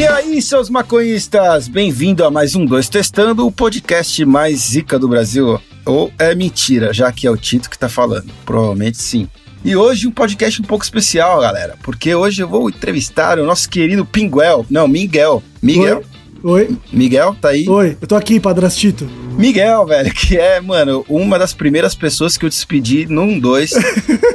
[0.00, 5.06] E aí, seus maconhistas, bem-vindo a mais um Dois Testando, o podcast mais zica do
[5.06, 5.60] Brasil.
[5.84, 8.32] Ou é mentira, já que é o Tito que tá falando.
[8.46, 9.28] Provavelmente sim.
[9.62, 13.68] E hoje um podcast um pouco especial, galera, porque hoje eu vou entrevistar o nosso
[13.68, 15.42] querido Pinguel, não, Miguel.
[15.60, 15.98] Miguel.
[15.98, 16.04] Oi.
[16.42, 16.76] Oi.
[16.92, 17.68] Miguel, tá aí?
[17.68, 19.08] Oi, eu tô aqui, padrastito.
[19.36, 23.72] Miguel, velho, que é, mano, uma das primeiras pessoas que eu despedi num dois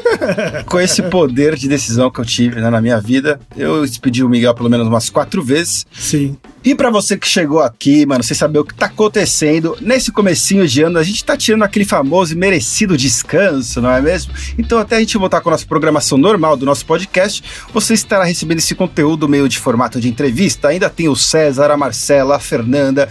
[0.65, 3.39] com esse poder de decisão que eu tive né, na minha vida.
[3.57, 5.85] Eu despedi o Miguel pelo menos umas quatro vezes.
[5.91, 6.37] Sim.
[6.65, 10.67] E para você que chegou aqui, mano, sem saber o que tá acontecendo, nesse comecinho
[10.67, 14.33] de ano a gente tá tirando aquele famoso e merecido descanso, não é mesmo?
[14.57, 18.23] Então até a gente voltar com a nossa programação normal do nosso podcast, você estará
[18.23, 20.69] recebendo esse conteúdo meio de formato de entrevista.
[20.69, 23.07] Ainda tem o César, a Marcela, a Fernanda,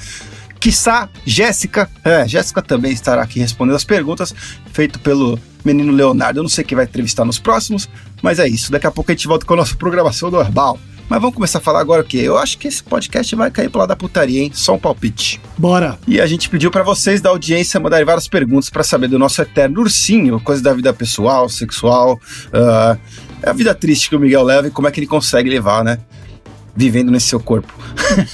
[0.58, 1.88] quiçá Jéssica.
[2.02, 4.34] É, Jéssica também estará aqui respondendo as perguntas,
[4.72, 6.40] feito pelo menino Leonardo.
[6.40, 7.88] Eu não sei quem vai entrevistar nos próximos,
[8.20, 8.72] mas é isso.
[8.72, 10.76] Daqui a pouco a gente volta com a nossa programação normal.
[11.08, 12.18] Mas vamos começar a falar agora o quê?
[12.18, 14.50] Eu acho que esse podcast vai cair pro lado da putaria, hein?
[14.54, 15.40] Só um palpite.
[15.58, 15.98] Bora.
[16.06, 19.40] E a gente pediu para vocês da audiência mandarem várias perguntas para saber do nosso
[19.42, 22.98] eterno ursinho, coisas da vida pessoal, sexual, uh,
[23.42, 25.84] é a vida triste que o Miguel leva e como é que ele consegue levar,
[25.84, 25.98] né?
[26.74, 27.72] Vivendo nesse seu corpo.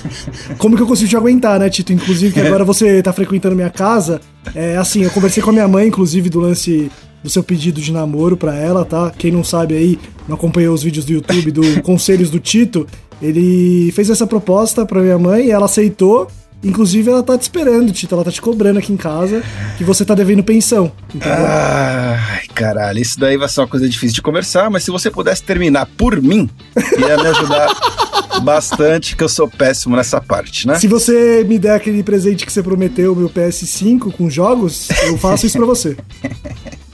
[0.56, 1.92] Como que eu consigo te aguentar, né, Tito?
[1.92, 4.18] Inclusive, que agora você tá frequentando minha casa.
[4.54, 6.90] É assim, eu conversei com a minha mãe, inclusive, do lance
[7.22, 9.10] do seu pedido de namoro pra ela, tá?
[9.16, 12.86] Quem não sabe aí, não acompanhou os vídeos do YouTube do Conselhos do Tito,
[13.20, 16.28] ele fez essa proposta pra minha mãe e ela aceitou.
[16.62, 18.14] Inclusive, ela tá te esperando, Tito.
[18.14, 19.42] Ela tá te cobrando aqui em casa
[19.78, 20.92] que você tá devendo pensão.
[21.14, 21.32] Entendeu?
[21.38, 25.42] Ai, caralho, isso daí vai ser uma coisa difícil de conversar, mas se você pudesse
[25.42, 26.50] terminar por mim,
[26.98, 27.68] ia me ajudar
[28.44, 30.78] bastante, que eu sou péssimo nessa parte, né?
[30.78, 35.46] Se você me der aquele presente que você prometeu, meu PS5 com jogos, eu faço
[35.46, 35.96] isso pra você.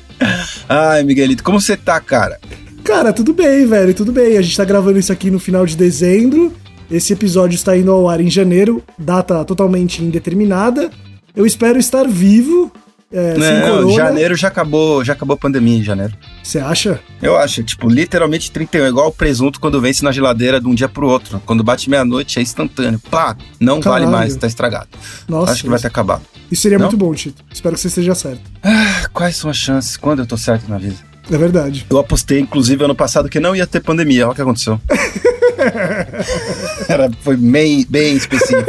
[0.68, 2.38] Ai, Miguelito, como você tá, cara?
[2.82, 4.36] Cara, tudo bem, velho, tudo bem.
[4.36, 6.52] A gente tá gravando isso aqui no final de dezembro.
[6.90, 10.90] Esse episódio está indo ao ar em janeiro, data totalmente indeterminada.
[11.34, 12.70] Eu espero estar vivo.
[13.18, 13.94] É, Não, corona.
[13.94, 16.12] janeiro já acabou, já acabou a pandemia em janeiro.
[16.42, 17.00] Você acha?
[17.22, 20.74] Eu acho, tipo, literalmente 31, é igual o presunto quando vence na geladeira de um
[20.74, 21.40] dia pro outro.
[21.46, 23.00] Quando bate meia-noite é instantâneo.
[23.10, 24.04] Pá, não Caralho.
[24.04, 24.88] vale mais, tá estragado.
[25.26, 25.52] Nossa.
[25.52, 26.20] acho que vai ter acabado.
[26.50, 26.84] Isso seria Não?
[26.88, 27.42] muito bom, Tito.
[27.50, 28.42] Espero que você esteja certo.
[28.62, 29.96] Ah, quais são as chances?
[29.96, 30.96] Quando eu tô certo na vida?
[31.30, 31.86] É verdade.
[31.88, 34.24] Eu apostei, inclusive, ano passado que não ia ter pandemia.
[34.26, 34.78] Olha o que aconteceu.
[36.88, 38.64] Era, foi bem, bem específico.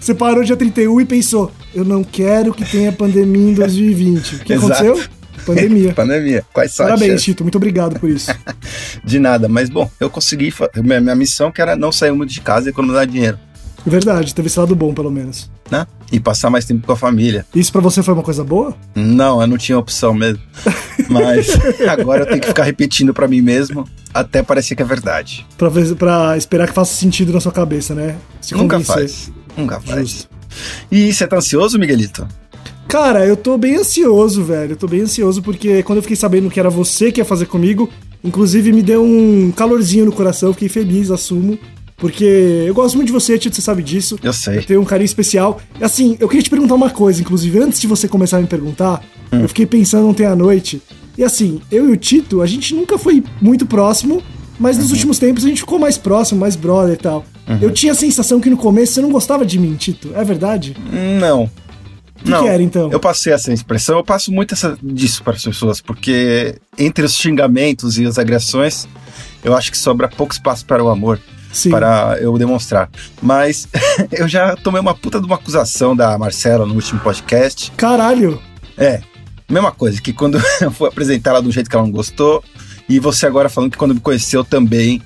[0.00, 4.34] Você parou dia 31 e pensou: eu não quero que tenha pandemia em 2020.
[4.36, 4.72] O que Exato.
[4.72, 5.08] aconteceu?
[5.46, 5.92] Pandemia.
[5.94, 6.44] pandemia.
[6.52, 7.22] Quais são Parabéns?
[7.22, 7.42] Tito.
[7.44, 8.30] Muito obrigado por isso.
[9.04, 10.52] De nada, mas bom, eu consegui.
[10.76, 13.38] Minha, minha missão que era não sair muito de casa e economizar dinheiro,
[13.86, 15.50] verdade, teve esse lado bom, pelo menos.
[15.70, 15.86] né?
[16.12, 17.46] E passar mais tempo com a família.
[17.54, 18.74] Isso pra você foi uma coisa boa?
[18.94, 20.42] Não, eu não tinha opção mesmo.
[21.08, 21.48] Mas
[21.88, 25.46] agora eu tenho que ficar repetindo pra mim mesmo até parecer que é verdade.
[25.56, 28.16] Pra, pra esperar que faça sentido na sua cabeça, né?
[28.40, 28.94] Se Nunca convencer.
[28.94, 29.32] faz.
[29.56, 30.00] Nunca faz.
[30.00, 30.37] Justo.
[30.90, 32.26] E você tá ansioso, Miguelito?
[32.86, 34.72] Cara, eu tô bem ansioso, velho.
[34.72, 37.46] Eu tô bem ansioso porque quando eu fiquei sabendo que era você que ia fazer
[37.46, 37.88] comigo,
[38.24, 41.58] inclusive me deu um calorzinho no coração, fiquei feliz, assumo.
[41.98, 42.24] Porque
[42.66, 44.18] eu gosto muito de você, Tito, você sabe disso.
[44.22, 44.58] Eu sei.
[44.58, 45.60] Eu tenho um carinho especial.
[45.80, 48.46] E assim, eu queria te perguntar uma coisa, inclusive, antes de você começar a me
[48.46, 49.02] perguntar,
[49.32, 49.40] Hum.
[49.42, 50.80] eu fiquei pensando ontem à noite.
[51.18, 54.22] E assim, eu e o Tito, a gente nunca foi muito próximo,
[54.60, 54.82] mas Uhum.
[54.84, 57.26] nos últimos tempos a gente ficou mais próximo, mais brother e tal.
[57.60, 60.12] Eu tinha a sensação que no começo você não gostava de mim, Tito.
[60.14, 60.76] É verdade?
[61.18, 61.48] Não.
[62.22, 62.46] que não.
[62.46, 62.90] era, então?
[62.92, 67.14] Eu passei essa expressão, eu passo muito essa, disso para as pessoas, porque entre os
[67.14, 68.86] xingamentos e as agressões,
[69.42, 71.20] eu acho que sobra pouco espaço para o amor.
[71.50, 71.70] Sim.
[71.70, 72.90] para eu demonstrar.
[73.22, 73.66] Mas
[74.12, 77.72] eu já tomei uma puta de uma acusação da Marcela no último podcast.
[77.74, 78.40] Caralho.
[78.76, 79.00] É,
[79.48, 82.44] mesma coisa, que quando eu fui apresentar ela um jeito que ela não gostou,
[82.88, 85.02] e você agora falando que quando me conheceu também,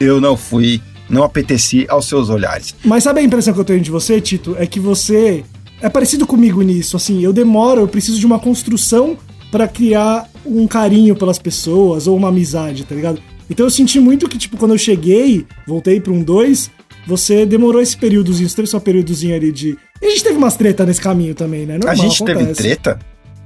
[0.00, 2.74] eu não fui, não apeteci aos seus olhares.
[2.84, 4.56] Mas sabe a impressão que eu tenho de você, Tito?
[4.58, 5.44] É que você
[5.80, 6.96] é parecido comigo nisso.
[6.96, 9.16] Assim, eu demoro, eu preciso de uma construção
[9.50, 13.20] pra criar um carinho pelas pessoas ou uma amizade, tá ligado?
[13.50, 16.70] Então eu senti muito que, tipo, quando eu cheguei, voltei pra um 2,
[17.06, 19.76] você demorou esse períodozinho, você teve só períodozinho ali de.
[20.00, 21.74] E a gente teve umas treta nesse caminho também, né?
[21.74, 22.62] a Normal, gente teve acontece.
[22.62, 22.98] treta?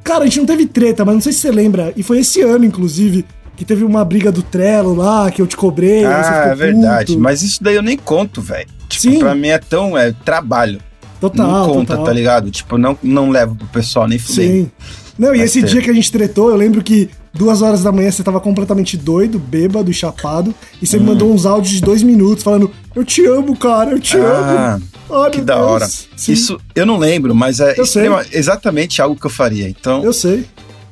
[0.04, 1.92] Cara, a gente não teve treta, mas não sei se você lembra.
[1.96, 3.24] E foi esse ano, inclusive,
[3.56, 6.04] que teve uma briga do Trello lá, que eu te cobrei.
[6.04, 7.12] Ah, é verdade.
[7.12, 7.20] puto.
[7.22, 8.68] Mas isso daí eu nem conto, velho.
[8.88, 9.18] Tipo, Sim.
[9.18, 9.96] pra mim é tão.
[9.96, 10.80] É trabalho.
[11.20, 12.04] Total, não conta, total.
[12.04, 12.50] tá ligado?
[12.50, 14.64] Tipo, não, não levo pro pessoal nem fudendo.
[14.64, 14.70] Sim.
[15.18, 17.90] Não, e Mas esse dia que a gente tretou, eu lembro que duas horas da
[17.90, 21.06] manhã você tava completamente doido, bêbado e chapado, e você me Hum.
[21.06, 24.84] mandou uns áudios de dois minutos falando: Eu te amo, cara, eu te Ah, amo.
[25.24, 25.66] Ai, que meu da Deus.
[25.66, 25.86] hora.
[25.86, 29.66] Sim, Isso eu não lembro, mas é extrema- exatamente algo que eu faria.
[29.68, 30.44] Então, Eu sei.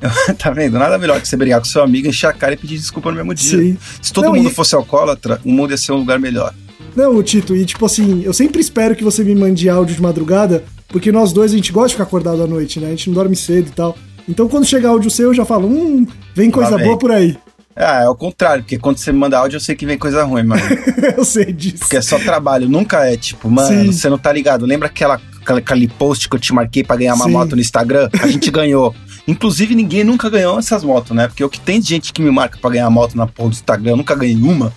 [0.39, 0.79] tá vendo?
[0.79, 3.17] Nada melhor que você brigar com seu amigo, encher a cara e pedir desculpa no
[3.17, 3.59] mesmo dia.
[3.59, 3.79] Sim.
[4.03, 6.55] Se todo Não, mundo e- fosse alcoólatra, o mundo ia ser um lugar melhor.
[6.97, 10.63] Não, Tito, e tipo assim, eu sempre espero que você me mande áudio de madrugada,
[10.89, 12.87] porque nós dois a gente gosta de ficar acordado à noite, né?
[12.87, 13.97] A gente não dorme cedo e tal.
[14.29, 17.37] Então quando chegar áudio seu, eu já falo, hum, vem coisa boa por aí.
[17.77, 20.23] Ah, é o contrário, porque quando você me manda áudio, eu sei que vem coisa
[20.23, 20.63] ruim, mano.
[21.19, 21.79] eu sei disso.
[21.81, 23.93] Porque é só trabalho, nunca é tipo, mano, Sim.
[23.93, 24.65] você não tá ligado.
[24.65, 27.33] Lembra aquela, aquela, aquele post que eu te marquei pra ganhar uma Sim.
[27.33, 28.09] moto no Instagram?
[28.23, 28.95] A gente ganhou.
[29.27, 31.27] Inclusive, ninguém nunca ganhou essas motos, né?
[31.27, 33.55] Porque o que tem de gente que me marca pra ganhar moto na porra do
[33.55, 34.73] Instagram, eu nunca ganhei uma.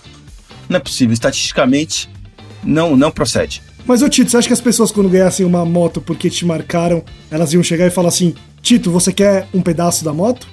[0.69, 1.13] Não é possível.
[1.13, 2.09] Estatisticamente,
[2.63, 3.61] não, não procede.
[3.85, 7.03] Mas, ô Tito, você acha que as pessoas, quando ganhassem uma moto porque te marcaram,
[7.31, 10.47] elas iam chegar e falar assim: Tito, você quer um pedaço da moto?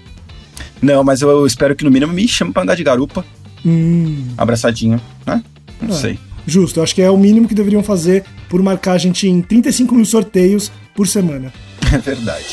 [0.82, 3.24] Não, mas eu espero que no mínimo me chame pra andar de garupa.
[3.64, 4.26] Hum.
[4.36, 5.42] Abraçadinho, né?
[5.80, 6.18] Não é, sei.
[6.46, 9.40] Justo, eu acho que é o mínimo que deveriam fazer por marcar a gente em
[9.40, 11.52] 35 mil sorteios por semana.
[11.92, 12.46] É verdade.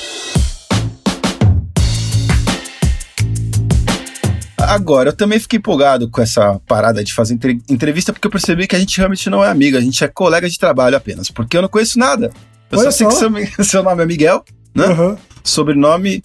[4.73, 7.37] Agora, eu também fiquei empolgado com essa parada de fazer
[7.69, 10.49] entrevista, porque eu percebi que a gente realmente não é amigo, a gente é colega
[10.49, 12.31] de trabalho apenas, porque eu não conheço nada.
[12.71, 13.29] Eu Olha só sei só.
[13.29, 14.87] que seu, seu nome é Miguel, né?
[14.87, 15.17] Uhum.
[15.43, 16.23] Sobrenome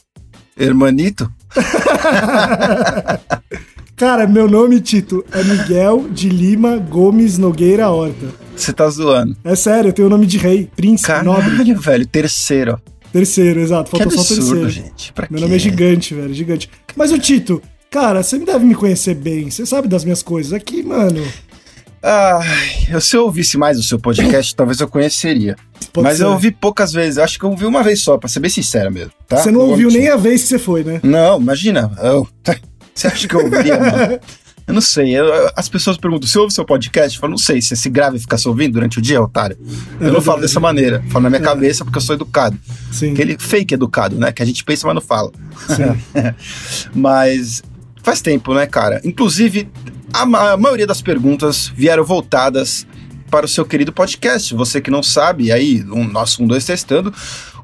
[0.57, 1.31] Hermanito.
[3.97, 8.27] Cara, meu nome, Tito, é Miguel de Lima Gomes Nogueira Horta.
[8.55, 9.35] Você tá zoando.
[9.43, 11.75] É sério, eu tenho o nome de rei, príncipe, Caralho, nobre.
[11.75, 12.81] velho, terceiro.
[13.11, 13.91] Terceiro, exato.
[13.91, 14.71] Faltou que absurdo, só terceiro.
[14.71, 15.13] gente.
[15.15, 15.45] Pra meu quê?
[15.45, 16.69] nome é gigante, velho, gigante.
[16.95, 17.63] Mas o Tito,
[17.97, 19.51] cara, você deve me conhecer bem.
[19.51, 20.53] Você sabe das minhas coisas.
[20.53, 21.27] Aqui, mano.
[22.03, 22.43] Ah,
[23.01, 25.57] se eu ouvisse mais o seu podcast, talvez eu conheceria.
[25.95, 26.25] Pode Mas ser.
[26.25, 27.17] eu ouvi poucas vezes.
[27.17, 29.13] Eu acho que eu ouvi uma vez só, pra ser bem sincero mesmo.
[29.27, 29.39] Tá?
[29.39, 31.01] Você não ouviu nem a vez que você foi, né?
[31.03, 31.91] Não, imagina.
[32.03, 32.29] Eu,
[32.95, 34.21] você acha que eu ouviria, mano?
[34.67, 35.19] Eu não sei.
[35.19, 37.17] Eu, as pessoas perguntam: você ouve seu podcast?
[37.17, 37.63] Eu falo, não sei.
[37.63, 39.57] Você se grava e fica se ouvindo durante o dia, otário?
[39.99, 41.03] É eu não falo dessa maneira.
[41.09, 41.45] Falo na minha é.
[41.45, 42.59] cabeça porque eu sou educado.
[42.93, 43.13] Sim.
[43.13, 44.33] Aquele fake educado, né?
[44.33, 45.33] Que a gente pensa, mas não fala.
[45.69, 46.33] Sim.
[46.95, 47.63] mas
[48.07, 49.01] faz tempo, né, cara?
[49.03, 49.69] Inclusive,
[50.13, 50.23] a,
[50.53, 52.87] a maioria das perguntas vieram voltadas
[53.29, 54.55] para o seu querido podcast.
[54.55, 57.13] Você que não sabe, aí, um, nosso um dois testando,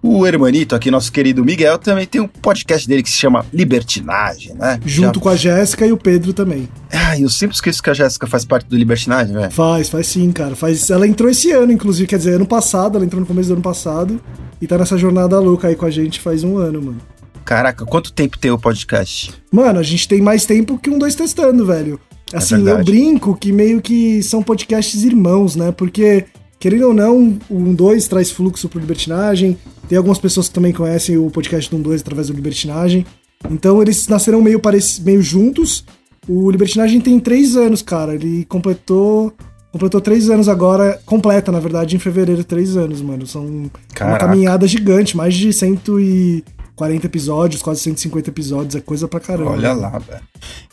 [0.02, 4.54] o Hermanito, aqui, nosso querido Miguel, também tem um podcast dele que se chama Libertinagem,
[4.54, 4.80] né?
[4.84, 5.22] Junto Já...
[5.22, 6.68] com a Jéssica e o Pedro também.
[6.90, 9.52] Ah, eu sempre esqueço que a Jéssica faz parte do Libertinagem, velho.
[9.52, 10.56] Faz, faz sim, cara.
[10.56, 10.90] Faz...
[10.90, 13.62] Ela entrou esse ano, inclusive, quer dizer, ano passado, ela entrou no começo do ano
[13.62, 14.20] passado
[14.60, 17.12] e tá nessa jornada louca aí com a gente faz um ano, mano.
[17.44, 19.34] Caraca, quanto tempo tem o podcast?
[19.50, 22.00] Mano, a gente tem mais tempo que um dois testando, velho.
[22.32, 25.70] É assim, é eu brinco que meio que são podcasts irmãos, né?
[25.70, 26.24] Porque,
[26.58, 29.58] querendo ou não, o 1 2 traz fluxo pro Libertinagem.
[29.88, 33.04] Tem algumas pessoas que também conhecem o podcast do 1 2 através do Libertinagem.
[33.50, 35.00] Então eles nasceram meio, parec...
[35.02, 35.84] meio juntos.
[36.26, 38.14] O Libertinagem tem três anos, cara.
[38.14, 39.32] Ele completou.
[39.70, 43.26] Completou três anos agora, completa, na verdade, em fevereiro, três anos, mano.
[43.26, 44.12] São Caraca.
[44.12, 46.44] uma caminhada gigante, mais de cento e
[46.82, 49.52] 40 episódios, quase 150 episódios, é coisa pra caramba.
[49.52, 50.20] Olha lá, velho.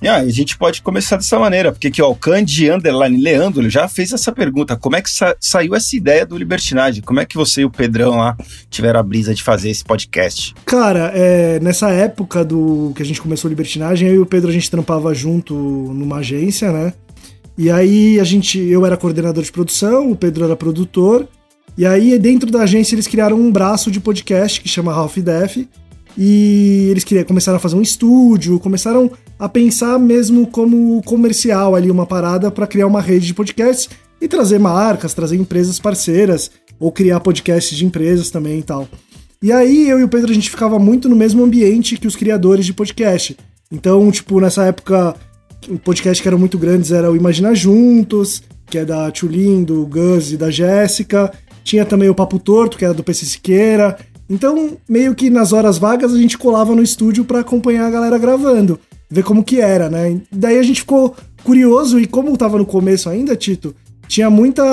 [0.02, 3.70] E aí, a gente pode começar dessa maneira, porque aqui, ó, o Candy Underline Leandro
[3.70, 7.04] já fez essa pergunta: como é que sa saiu essa ideia do Libertinagem?
[7.04, 8.36] Como é que você e o Pedrão lá
[8.72, 10.56] tiveram a brisa de fazer esse podcast?
[10.66, 14.50] Cara, é, nessa época do que a gente começou o Libertinagem, eu e o Pedro
[14.50, 16.92] a gente trampava junto numa agência, né?
[17.56, 21.28] E aí a gente, eu era coordenador de produção, o Pedro era produtor.
[21.78, 25.68] E aí, dentro da agência, eles criaram um braço de podcast que chama Half Def,
[26.18, 31.90] e eles queriam, começaram a fazer um estúdio, começaram a pensar mesmo como comercial ali,
[31.90, 33.90] uma parada para criar uma rede de podcasts
[34.22, 38.88] e trazer marcas, trazer empresas parceiras, ou criar podcasts de empresas também e tal.
[39.42, 42.16] E aí eu e o Pedro a gente ficava muito no mesmo ambiente que os
[42.16, 43.38] criadores de podcast.
[43.72, 45.16] Então, tipo, nessa época,
[45.69, 49.86] o podcast que eram muito grandes era o Imagina Juntos, que é da Tulin, do
[49.86, 51.31] Gus e da Jéssica.
[51.64, 53.98] Tinha também o Papo Torto, que era do PC Siqueira.
[54.30, 58.18] Então, meio que nas horas vagas a gente colava no estúdio para acompanhar a galera
[58.18, 60.21] gravando, ver como que era, né?
[60.31, 63.76] Daí a gente ficou curioso e como tava no começo ainda, Tito,
[64.07, 64.64] tinha muita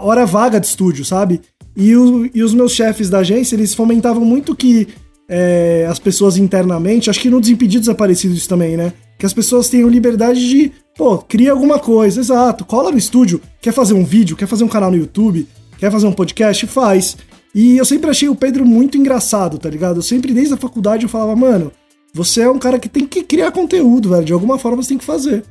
[0.00, 1.40] hora vaga de estúdio, sabe?
[1.76, 4.88] E, o, e os meus chefes da agência, eles fomentavam muito que
[5.28, 8.92] é, as pessoas internamente, acho que no Desimpedidos aparecido isso também, né?
[9.18, 13.72] Que as pessoas tenham liberdade de, pô, cria alguma coisa, exato, cola no estúdio, quer
[13.72, 15.46] fazer um vídeo, quer fazer um canal no YouTube,
[15.78, 17.16] quer fazer um podcast, faz.
[17.54, 19.98] E eu sempre achei o Pedro muito engraçado, tá ligado?
[19.98, 21.70] Eu sempre, desde a faculdade, eu falava, mano,
[22.12, 24.24] você é um cara que tem que criar conteúdo, velho.
[24.24, 25.44] De alguma forma você tem que fazer.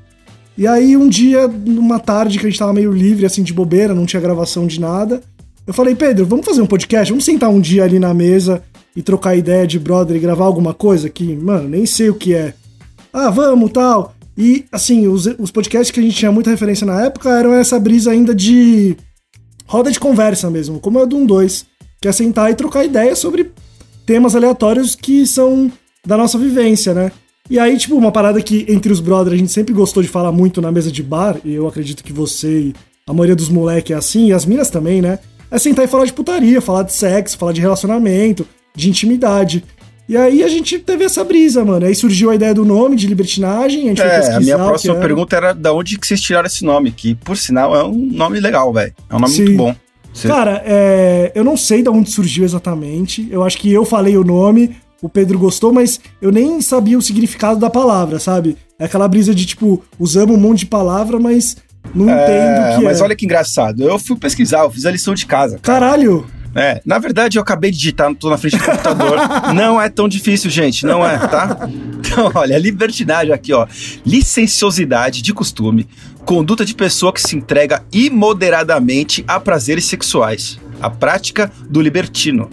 [0.58, 3.96] E aí, um dia, numa tarde que a gente tava meio livre, assim, de bobeira,
[3.96, 5.22] não tinha gravação de nada,
[5.66, 7.10] eu falei, Pedro, vamos fazer um podcast?
[7.10, 8.62] Vamos sentar um dia ali na mesa
[8.96, 12.36] e trocar ideia de brother e gravar alguma coisa que, mano, nem sei o que
[12.36, 12.54] é.
[13.12, 14.14] Ah, vamos, tal.
[14.38, 17.80] E, assim, os, os podcasts que a gente tinha muita referência na época eram essa
[17.80, 18.96] brisa ainda de
[19.66, 21.66] roda de conversa mesmo, como é do 1 2
[22.04, 23.50] que é sentar e trocar ideias sobre
[24.06, 25.72] temas aleatórios que são
[26.06, 27.14] da nossa vivência, né?
[27.50, 30.34] E aí, tipo, uma parada que entre os brothers a gente sempre gostou de falar
[30.34, 32.74] muito na mesa de bar, e eu acredito que você
[33.08, 35.18] a maioria dos moleques é assim, e as minas também, né?
[35.50, 38.46] É sentar e falar de putaria, falar de sexo, falar de relacionamento,
[38.76, 39.64] de intimidade.
[40.10, 41.86] E aí a gente teve essa brisa, mano.
[41.86, 45.38] Aí surgiu a ideia do nome de libertinagem, a gente é, a minha próxima pergunta
[45.38, 48.74] era da onde que vocês tiraram esse nome, que por sinal é um nome legal,
[48.74, 48.94] velho.
[49.10, 49.44] É um nome Sim.
[49.46, 49.83] muito bom.
[50.14, 50.28] Você...
[50.28, 53.28] Cara, é, eu não sei de onde surgiu exatamente.
[53.32, 57.02] Eu acho que eu falei o nome, o Pedro gostou, mas eu nem sabia o
[57.02, 58.56] significado da palavra, sabe?
[58.80, 61.58] É aquela brisa de tipo, usamos um monte de palavra, mas
[61.94, 63.04] não é, entendo o que mas é.
[63.04, 63.84] olha que engraçado.
[63.84, 65.60] Eu fui pesquisar, eu fiz a lição de casa.
[65.60, 65.80] Cara.
[65.80, 66.26] Caralho!
[66.56, 69.18] É, na verdade eu acabei de digitar, tô na frente do computador.
[69.56, 71.68] não é tão difícil, gente, não é, tá?
[72.14, 73.66] Então, olha, libertinagem aqui, ó.
[74.06, 75.88] Licenciosidade de costume,
[76.26, 80.60] conduta de pessoa que se entrega imoderadamente a prazeres sexuais.
[80.82, 82.50] A prática do libertino.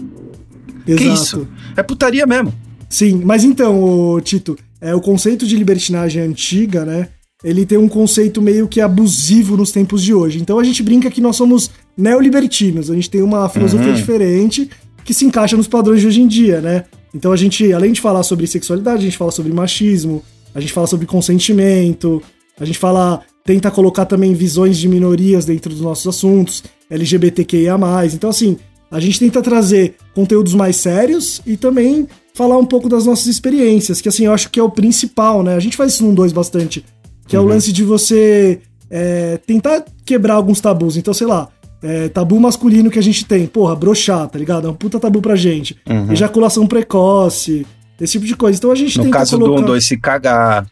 [0.87, 1.03] Exato.
[1.03, 1.49] Que isso?
[1.77, 2.53] É putaria mesmo.
[2.89, 7.09] Sim, mas então, Tito, é o conceito de libertinagem antiga, né?
[7.43, 10.41] ele tem um conceito meio que abusivo nos tempos de hoje.
[10.41, 13.95] Então a gente brinca que nós somos neolibertinos, a gente tem uma filosofia uhum.
[13.95, 14.69] diferente
[15.05, 16.85] que se encaixa nos padrões de hoje em dia, né?
[17.15, 20.23] Então a gente, além de falar sobre sexualidade, a gente fala sobre machismo,
[20.55, 22.23] a gente fala sobre consentimento,
[22.59, 27.76] a gente fala, tenta colocar também visões de minorias dentro dos nossos assuntos, LGBTQIA+.
[28.12, 28.56] Então assim,
[28.90, 34.00] a gente tenta trazer conteúdos mais sérios e também falar um pouco das nossas experiências,
[34.00, 35.54] que assim, eu acho que é o principal, né?
[35.54, 36.85] A gente faz isso num dois bastante
[37.30, 37.42] que uhum.
[37.42, 37.54] é o uhum.
[37.54, 40.97] lance de você é, tentar quebrar alguns tabus.
[40.97, 41.49] Então, sei lá,
[41.80, 44.66] é, tabu masculino que a gente tem, porra, broxar, tá ligado?
[44.66, 45.76] É um puta tabu pra gente.
[45.88, 46.12] Uhum.
[46.12, 47.64] Ejaculação precoce,
[48.00, 48.59] esse tipo de coisa.
[48.59, 49.61] Então a gente No caso colocar...
[49.61, 50.66] do 1, 2, se cagar.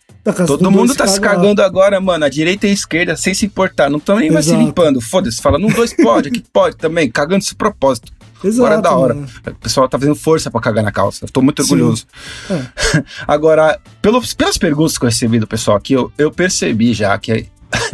[0.47, 2.25] Todo mundo tá se, cagando agora, mano.
[2.25, 3.90] A direita e a esquerda, sem se importar.
[3.90, 5.00] Não estão nem mais se limpando.
[5.00, 8.12] Foda-se, fala, num dois pode, aqui pode também, cagando esse propósito.
[8.42, 9.14] Exato, Agora é da hora.
[9.14, 9.28] Mano.
[9.47, 11.25] O pessoal tá fazendo força para cagar na calça.
[11.25, 12.06] Estou muito orgulhoso.
[12.49, 13.02] É.
[13.26, 17.47] Agora, pelas perguntas que eu recebi do pessoal aqui, eu, eu percebi já que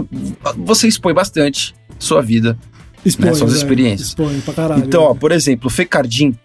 [0.59, 2.59] você expõe bastante sua vida,
[3.05, 4.09] expõe, né, suas é, experiências.
[4.09, 4.85] Expõe pra caralho.
[4.85, 6.37] Então, ó, por exemplo, o Fecardim,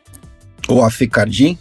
[0.67, 1.57] ou a Fecardim,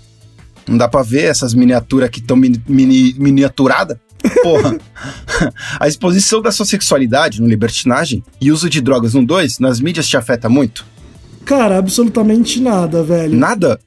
[0.67, 4.01] não dá pra ver essas miniaturas que estão mini, mini, miniaturada.
[4.43, 4.79] Porra.
[5.79, 10.09] a exposição da sua sexualidade no libertinagem e uso de drogas no 2 nas mídias
[10.09, 10.85] te afeta muito?
[11.45, 13.35] Cara, absolutamente nada, velho.
[13.37, 13.81] Nada?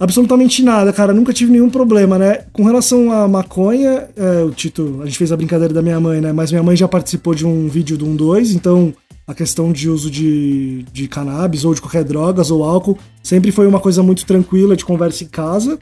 [0.00, 1.12] Absolutamente nada, cara.
[1.12, 2.44] Nunca tive nenhum problema, né?
[2.52, 6.20] Com relação à maconha, é, o Tito, a gente fez a brincadeira da minha mãe,
[6.20, 6.32] né?
[6.32, 8.94] Mas minha mãe já participou de um vídeo do 1-2, então
[9.26, 13.66] a questão de uso de, de cannabis ou de qualquer drogas ou álcool sempre foi
[13.66, 15.78] uma coisa muito tranquila de conversa em casa.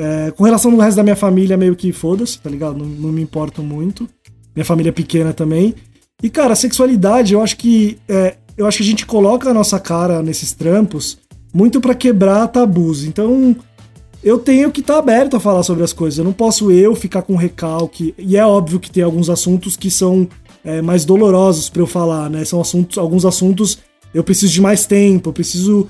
[0.00, 2.78] É, com relação ao resto da minha família, meio que foda-se, tá ligado?
[2.78, 4.08] Não, não, me importo muito.
[4.54, 5.74] Minha família é pequena também.
[6.22, 9.54] E, cara, a sexualidade, eu acho que é, eu acho que a gente coloca a
[9.54, 11.18] nossa cara nesses trampos
[11.52, 13.02] muito para quebrar tabus.
[13.02, 13.56] Então,
[14.22, 16.16] eu tenho que estar tá aberto a falar sobre as coisas.
[16.16, 18.14] Eu não posso eu ficar com recalque.
[18.16, 20.28] E é óbvio que tem alguns assuntos que são
[20.64, 22.44] é, mais dolorosos para eu falar, né?
[22.44, 23.78] São assuntos, alguns assuntos
[24.14, 25.88] eu preciso de mais tempo, eu preciso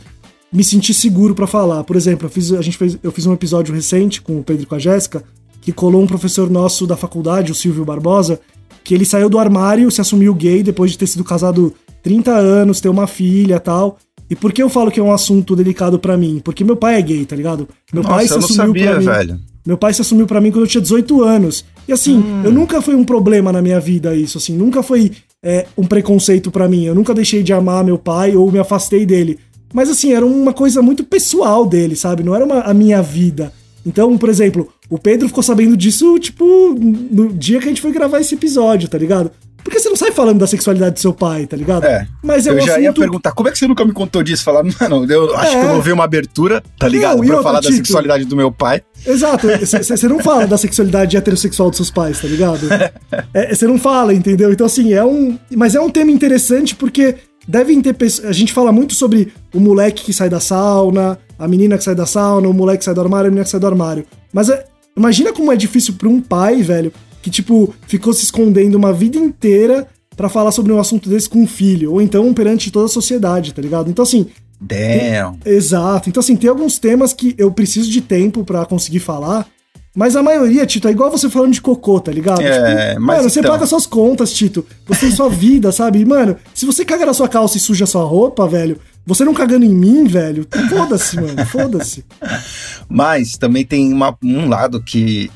[0.53, 1.85] me sentir seguro para falar.
[1.85, 4.63] Por exemplo, eu fiz, a gente fez, eu fiz um episódio recente com o Pedro
[4.63, 5.23] e com a Jéssica
[5.61, 8.41] que colou um professor nosso da faculdade, o Silvio Barbosa,
[8.83, 12.81] que ele saiu do armário, se assumiu gay depois de ter sido casado 30 anos,
[12.81, 13.99] ter uma filha tal.
[14.31, 16.41] E por que eu falo que é um assunto delicado para mim?
[16.43, 17.69] Porque meu pai é gay, tá ligado?
[17.93, 19.05] Meu Nossa, pai se assumiu sabia, pra mim.
[19.05, 19.41] velho.
[19.67, 21.65] Meu pai se assumiu para mim quando eu tinha 18 anos.
[21.87, 22.43] E assim, hum.
[22.45, 25.13] eu nunca foi um problema na minha vida isso, assim, nunca foi
[25.43, 26.85] é, um preconceito para mim.
[26.85, 29.39] Eu nunca deixei de amar meu pai ou me afastei dele.
[29.73, 32.23] Mas assim, era uma coisa muito pessoal dele, sabe?
[32.23, 33.53] Não era uma, a minha vida.
[33.85, 36.45] Então, por exemplo, o Pedro ficou sabendo disso, tipo,
[36.79, 39.31] no dia que a gente foi gravar esse episódio, tá ligado?
[39.69, 41.85] Porque você não sai falando da sexualidade do seu pai, tá ligado?
[41.85, 42.07] É.
[42.23, 42.83] Mas é eu um já assunto...
[42.85, 44.43] ia perguntar, como é que você nunca me contou disso?
[44.43, 45.61] Falar, mano, eu acho é.
[45.61, 47.19] que eu não vi uma abertura, tá ligado?
[47.19, 48.83] Não, pra falar da sexualidade do meu pai.
[49.07, 49.47] Exato.
[49.47, 52.61] Você não fala da sexualidade heterossexual dos seus pais, tá ligado?
[53.51, 54.51] Você é, não fala, entendeu?
[54.51, 55.39] Então, assim, é um.
[55.55, 57.17] Mas é um tema interessante porque
[57.49, 58.29] devem ter pessoas.
[58.29, 61.95] A gente fala muito sobre o moleque que sai da sauna, a menina que sai
[61.95, 64.05] da sauna, o moleque que sai do armário, a menina que sai do armário.
[64.33, 64.67] Mas é...
[64.95, 69.17] imagina como é difícil pra um pai, velho, que, tipo, ficou se escondendo uma vida
[69.17, 72.89] inteira para falar sobre um assunto desse com um filho, ou então perante toda a
[72.89, 73.89] sociedade, tá ligado?
[73.89, 74.27] Então, assim.
[74.61, 75.37] Damn.
[75.37, 76.09] Tem, exato.
[76.09, 79.47] Então, assim, tem alguns temas que eu preciso de tempo para conseguir falar.
[79.95, 82.41] Mas a maioria, Tito, é igual você falando de cocô, tá ligado?
[82.41, 83.53] É, tipo, mas mano, você então...
[83.53, 84.65] paga suas contas, Tito.
[84.87, 86.01] Você tem sua vida, sabe?
[86.01, 89.35] E, mano, se você caga na sua calça e suja sua roupa, velho, você não
[89.35, 92.05] cagando em mim, velho, foda-se, mano, foda-se.
[92.89, 95.31] Mas também tem uma, um lado que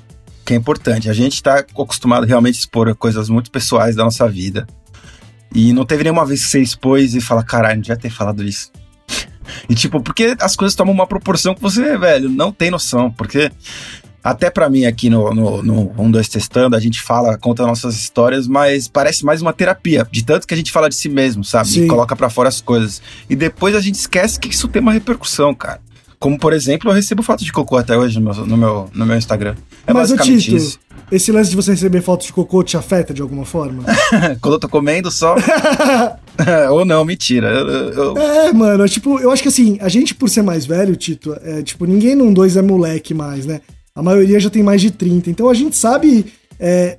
[0.45, 1.09] que é importante.
[1.09, 4.67] A gente está acostumado realmente a expor coisas muito pessoais da nossa vida.
[5.55, 8.43] E não teve nenhuma vez que você expôs e fala, caralho, não devia ter falado
[8.43, 8.71] isso.
[9.69, 13.11] e tipo, porque as coisas tomam uma proporção que você, velho, não tem noção.
[13.11, 13.51] Porque
[14.25, 17.97] Até pra mim aqui no, no, no 1, 2 Testando, a gente fala, conta nossas
[17.97, 21.43] histórias, mas parece mais uma terapia, de tanto que a gente fala de si mesmo,
[21.43, 21.69] sabe?
[21.69, 21.85] Sim.
[21.85, 23.03] E coloca pra fora as coisas.
[23.29, 25.81] E depois a gente esquece que isso tem uma repercussão, cara.
[26.21, 29.05] Como, por exemplo, eu recebo foto de cocô até hoje no meu, no meu, no
[29.07, 29.57] meu Instagram.
[29.85, 30.79] É Mas, basicamente Tito, isso.
[31.11, 33.83] esse lance de você receber fotos de cocô te afeta de alguma forma?
[34.41, 35.35] Quando eu tô comendo só.
[36.71, 37.49] Ou não, mentira.
[37.49, 40.43] Eu, eu- eu- É, mano, é tipo, eu acho que assim, a gente por ser
[40.43, 43.61] mais velho, Tito, é tipo, ninguém num dois é moleque mais, né?
[43.95, 45.31] A maioria já tem mais de 30.
[45.31, 46.27] Então a gente sabe,
[46.59, 46.99] é,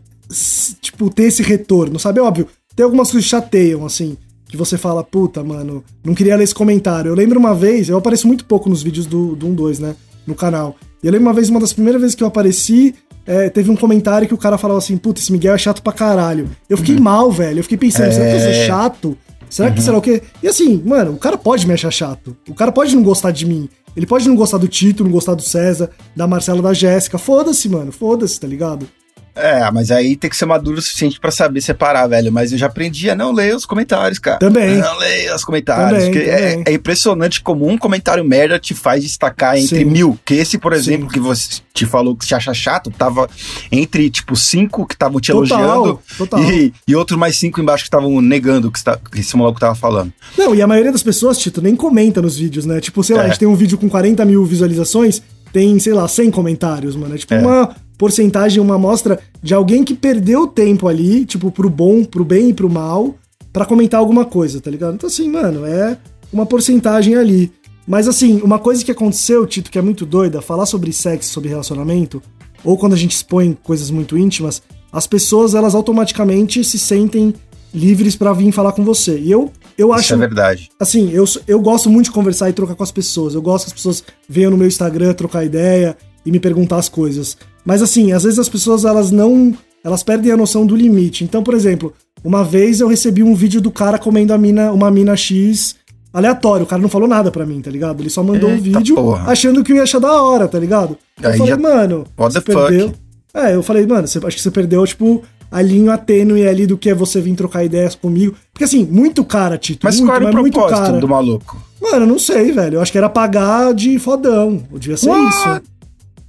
[0.81, 2.19] tipo, ter esse retorno, sabe?
[2.19, 6.43] Óbvio, tem algumas coisas que chateiam, assim, que você fala, puta, mano, não queria ler
[6.43, 7.09] esse comentário.
[7.09, 9.95] Eu lembro uma vez, eu apareço muito pouco nos vídeos do, do 1-2, né?
[10.27, 10.75] No canal.
[11.01, 12.95] E eu lembro uma vez, uma das primeiras vezes que eu apareci,
[13.25, 15.91] é, teve um comentário que o cara falava assim, puta, esse Miguel é chato pra
[15.93, 16.49] caralho.
[16.69, 17.59] Eu fiquei mal, velho.
[17.59, 18.67] Eu fiquei pensando, será que eu sou É.
[18.67, 19.17] chato?
[19.53, 20.19] Será que, sei lá o quê?
[20.41, 22.35] E assim, mano, o cara pode me achar chato.
[22.49, 23.69] O cara pode não gostar de mim.
[23.95, 27.19] Ele pode não gostar do Tito, não gostar do César, da Marcela, da Jéssica.
[27.19, 27.91] Foda-se, mano.
[27.91, 28.87] Foda-se, tá ligado?
[29.35, 32.31] É, mas aí tem que ser maduro o suficiente pra saber separar, velho.
[32.31, 34.37] Mas eu já aprendi a não ler os comentários, cara.
[34.37, 34.77] Também.
[34.77, 36.03] Não ler os comentários.
[36.03, 36.63] Também, porque é- também.
[36.67, 39.85] É, impressionante como um comentário merda te faz destacar entre Sim.
[39.85, 40.19] mil.
[40.23, 41.13] Que esse, por exemplo, Sim.
[41.13, 43.27] que você te falou que te acha chato, tava
[43.71, 46.39] entre, tipo, cinco que estavam te Total, elogiando total.
[46.43, 49.59] E, e outros mais cinco embaixo que estavam negando o que, está- que esse maluco
[49.59, 50.13] tava falando.
[50.37, 52.79] Não, e a maioria das pessoas, Tito, nem comenta nos vídeos, né?
[52.79, 53.25] Tipo, sei lá, É.
[53.25, 55.21] a gente tem um vídeo com 40 mil visualizações,
[55.51, 57.15] tem, sei lá, 100 comentários, mano.
[57.15, 57.39] É tipo É.
[57.39, 62.49] uma porcentagem, uma amostra de alguém que perdeu tempo ali, tipo, pro bom, pro bem
[62.49, 63.15] e pro mal,
[63.53, 64.95] pra comentar alguma coisa, tá ligado?
[64.95, 65.97] Então, assim, mano, é
[66.31, 67.49] uma porcentagem ali.
[67.87, 71.47] Mas, assim, uma coisa que aconteceu, Tito, que é muito doida, falar sobre sexo, sobre
[71.47, 72.21] relacionamento,
[72.61, 77.33] ou quando a gente expõe coisas muito íntimas, as pessoas, elas automaticamente se sentem
[77.73, 79.17] livres pra vir falar com você.
[79.17, 80.69] E eu, eu acho Isso é verdade.
[80.77, 83.33] assim, eu, eu gosto muito de conversar e trocar com as pessoas.
[83.33, 85.95] Eu gosto que as pessoas venham no meu Instagram trocar ideia
[86.25, 87.37] e me perguntar as coisas.
[87.65, 89.53] Mas assim, às vezes as pessoas elas não.
[89.83, 91.23] Elas perdem a noção do limite.
[91.25, 94.89] Então, por exemplo, uma vez eu recebi um vídeo do cara comendo a mina, uma
[94.89, 95.75] mina X
[96.13, 96.63] aleatório.
[96.63, 98.01] O cara não falou nada pra mim, tá ligado?
[98.01, 99.29] Ele só mandou um Eita vídeo porra.
[99.29, 100.97] achando que eu ia achar da hora, tá ligado?
[101.21, 102.67] Eu Aí falei, já- mano, você the fuck?
[102.67, 102.93] perdeu.
[103.33, 106.77] É, eu falei, mano, você, acho que você perdeu, tipo, a linha tênue ali do
[106.77, 108.35] que é você vir trocar ideias comigo.
[108.53, 109.79] Porque assim, muito cara, Tito.
[109.83, 111.61] Mas muito, qual era o mas muito propósito do maluco?
[111.81, 112.75] Mano, eu não sei, velho.
[112.75, 114.63] Eu acho que era pagar de fodão.
[114.73, 115.27] Devia ser What?
[115.29, 115.61] isso.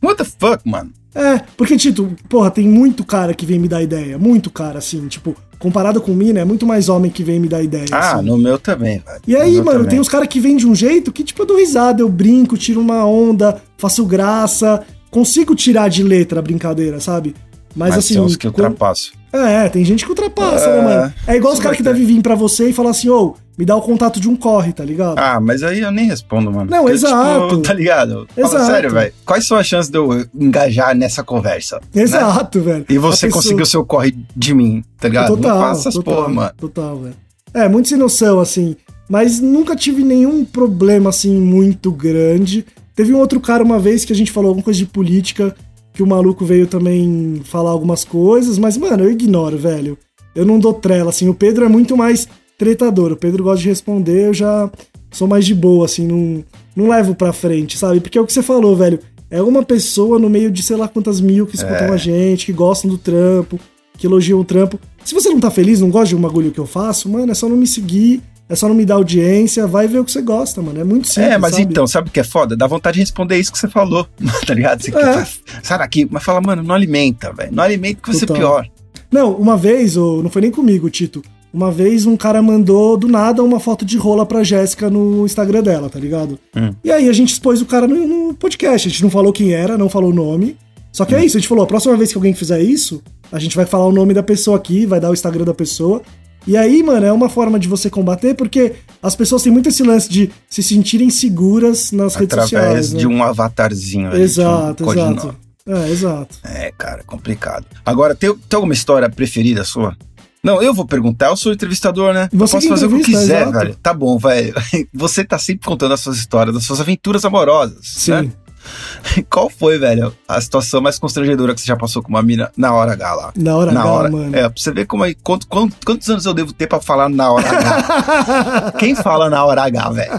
[0.05, 0.91] What the fuck, mano?
[1.15, 4.19] É, porque, Tito, porra, tem muito cara que vem me dar ideia.
[4.19, 5.07] Muito cara, assim.
[5.07, 7.87] Tipo, comparado com mina, é muito mais homem que vem me dar ideia.
[7.93, 8.25] Ah, assim.
[8.27, 9.21] no meu também, velho.
[9.27, 9.89] E aí, mano, também.
[9.91, 12.57] tem uns caras que vêm de um jeito que, tipo, eu dou risada, eu brinco,
[12.59, 14.83] tiro uma onda, faço graça.
[15.11, 17.37] Consigo tirar de letra a brincadeira, sabe?
[17.77, 18.15] Mas, Mas assim.
[18.15, 19.13] tem uns que quando- ultrapassam.
[19.33, 21.15] É, tem gente que ultrapassa, É, né, mano?
[21.27, 23.65] É igual os isso caras que devem vir pra você e falar assim, ô, me
[23.65, 25.19] dá o contato de um corre, tá ligado?
[25.19, 26.71] Ah, mas aí eu nem respondo, mano.
[26.71, 27.49] Não, Porque, exato.
[27.49, 28.27] Tipo, tá ligado?
[28.35, 28.67] Fala Exato.
[28.67, 29.13] sério, velho.
[29.25, 31.81] Quais são as chances de eu engajar nessa conversa?
[31.95, 32.03] né?
[32.03, 32.85] Exato, velho.
[32.89, 35.29] E você pessoa- conseguiu o seu corre de mim, tá ligado?
[35.37, 36.51] Total, não faça essas total, porra, mano.
[36.59, 37.15] Total, velho.
[37.53, 38.75] É, muito sem noção, assim.
[39.09, 42.65] Mas nunca tive nenhum problema, assim, muito grande.
[42.97, 45.55] Teve um outro cara uma vez que a gente falou alguma coisa de política,
[45.93, 49.97] que o maluco veio também falar algumas coisas, mas, mano, eu ignoro, velho.
[50.35, 51.29] Eu não dou trela, assim.
[51.29, 52.27] O Pedro é muito mais
[52.59, 53.13] tretador.
[53.13, 54.71] O Pedro gosta de responder, eu já
[55.11, 58.01] sou mais de boa, assim, não, não levo pra frente, sabe?
[58.01, 58.99] Porque é o que você falou, velho.
[59.31, 61.91] É uma pessoa no meio de sei lá quantas mil que escutam É.
[61.91, 63.59] a gente, que gostam do trampo,
[63.99, 64.79] que elogiam o trampo.
[65.05, 67.35] Se você não tá feliz, não gosta de um bagulho que eu faço, mano, é
[67.35, 70.23] só não me seguir, é só não me dar audiência, vai ver o que você
[70.23, 70.79] gosta, mano.
[70.81, 71.33] É muito simples.
[71.33, 71.63] É, mas sabe?
[71.65, 72.57] então, sabe o que é foda?
[72.57, 74.07] Dá vontade de responder isso que você falou,
[74.47, 74.83] tá ligado?
[74.83, 75.27] Você É.
[75.63, 77.53] sai daqui, mas fala, mano, não alimenta, velho.
[77.53, 78.41] Não alimenta que vai ser Total.
[78.41, 78.69] pior.
[79.11, 81.23] Não, uma vez, ou não foi nem comigo, Tito.
[81.55, 85.63] Uma vez um cara mandou do nada uma foto de rola pra Jéssica no Instagram
[85.63, 86.37] dela, tá ligado?
[86.57, 86.75] Hum.
[86.83, 88.89] E aí a gente expôs o cara no, no podcast.
[88.89, 90.57] A gente não falou quem era, não falou o nome.
[90.91, 93.39] Só que é isso, a gente falou, a próxima vez que alguém fizer isso, a
[93.39, 96.03] gente vai falar o nome da pessoa aqui, vai dar o Instagram da pessoa.
[96.45, 99.83] E aí, mano, é uma forma de você combater, porque as pessoas têm muito esse
[99.85, 102.93] lance de se sentirem seguras nas redes Através sociais.
[102.93, 102.99] né?
[102.99, 104.09] de um avatarzinho.
[104.09, 105.17] ali, um Exato, codinome.
[105.17, 105.37] exato.
[105.67, 106.39] É, exato.
[106.45, 107.65] É, cara, complicado.
[107.87, 109.97] Agora, tem, tem alguma história preferida sua?
[110.45, 112.29] Não, eu vou perguntar, eu sou entrevistador, né?
[112.33, 113.53] Você eu posso fazer o que eu quiser, exato.
[113.59, 113.77] velho.
[113.83, 114.55] Tá bom, velho.
[114.93, 117.79] Você tá sempre contando as suas histórias, das suas aventuras amorosas.
[117.83, 118.13] Sim.
[118.13, 118.31] Né?
[119.29, 122.73] Qual foi, velho, a situação mais constrangedora que você já passou com uma mina na
[122.73, 123.33] hora H lá?
[123.37, 124.11] Na hora na H, hora.
[124.11, 124.35] mano.
[124.37, 127.09] É, pra você ver como é, quanto, quanto- quantos anos eu devo ter pra falar
[127.11, 128.73] na hora H.
[128.81, 130.13] Quem fala na hora H, velho?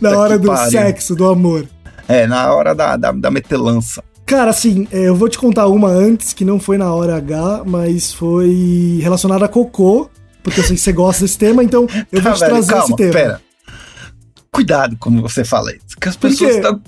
[0.00, 0.70] Na hora do pariu.
[0.70, 1.66] sexo, do amor.
[2.06, 4.02] É, na hora da, da, da metelança.
[4.30, 7.62] Cara, assim, é, eu vou te contar uma antes, que não foi na hora H,
[7.66, 10.08] mas foi relacionada a cocô,
[10.42, 12.68] porque eu sei que você gosta desse tema, então eu vou Tá, te velho, trazer
[12.72, 13.12] calma, esse tema.
[13.12, 13.40] pera.
[14.52, 15.96] Cuidado como você fala isso.
[16.00, 16.80] Que as pessoas estão.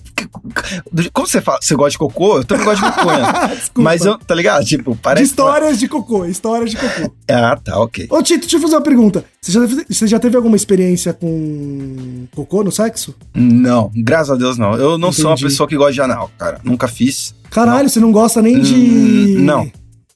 [1.12, 1.58] Como você fala?
[1.62, 2.38] Você gosta de cocô?
[2.38, 3.32] Eu também gosto de maconha.
[3.76, 4.64] Mas eu, tá ligado?
[4.64, 5.26] Tipo, De parece.
[5.26, 7.12] histórias de cocô, histórias de cocô.
[7.30, 8.08] Ah, tá, ok.
[8.10, 9.24] Ô, Tito, deixa eu fazer uma pergunta.
[9.40, 13.14] Você já, teve, você já teve alguma experiência com cocô no sexo?
[13.34, 14.74] Não, graças a Deus não.
[14.74, 15.44] Eu não sou uma Entendi.
[15.46, 16.60] pessoa que gosta de anal, cara.
[16.62, 17.34] Nunca fiz.
[17.50, 18.74] Caralho, você não gosta nem de.
[18.74, 19.72] Hum, não.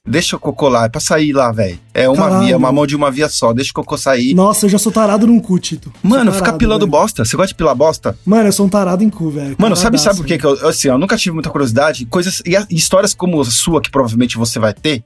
[0.07, 1.77] Deixa o cocô lá, é pra sair lá, velho.
[1.93, 2.45] É uma Caralho.
[2.45, 3.51] via, uma mão de uma via só.
[3.51, 4.33] Deixa o cocô sair.
[4.33, 5.91] Nossa, eu já sou tarado num cu, Tito.
[6.01, 6.91] Mano, fica pilando velho.
[6.91, 7.25] bosta.
[7.25, 8.17] Você gosta de pilar bosta?
[8.25, 9.55] Mano, eu sou um tarado em cu, velho.
[9.59, 12.05] Mano, sabe, sabe por que, que eu, assim, eu nunca tive muita curiosidade?
[12.05, 15.03] Coisas e, histórias como a sua, que provavelmente você vai ter,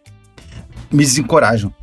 [0.91, 1.73] me desencorajam.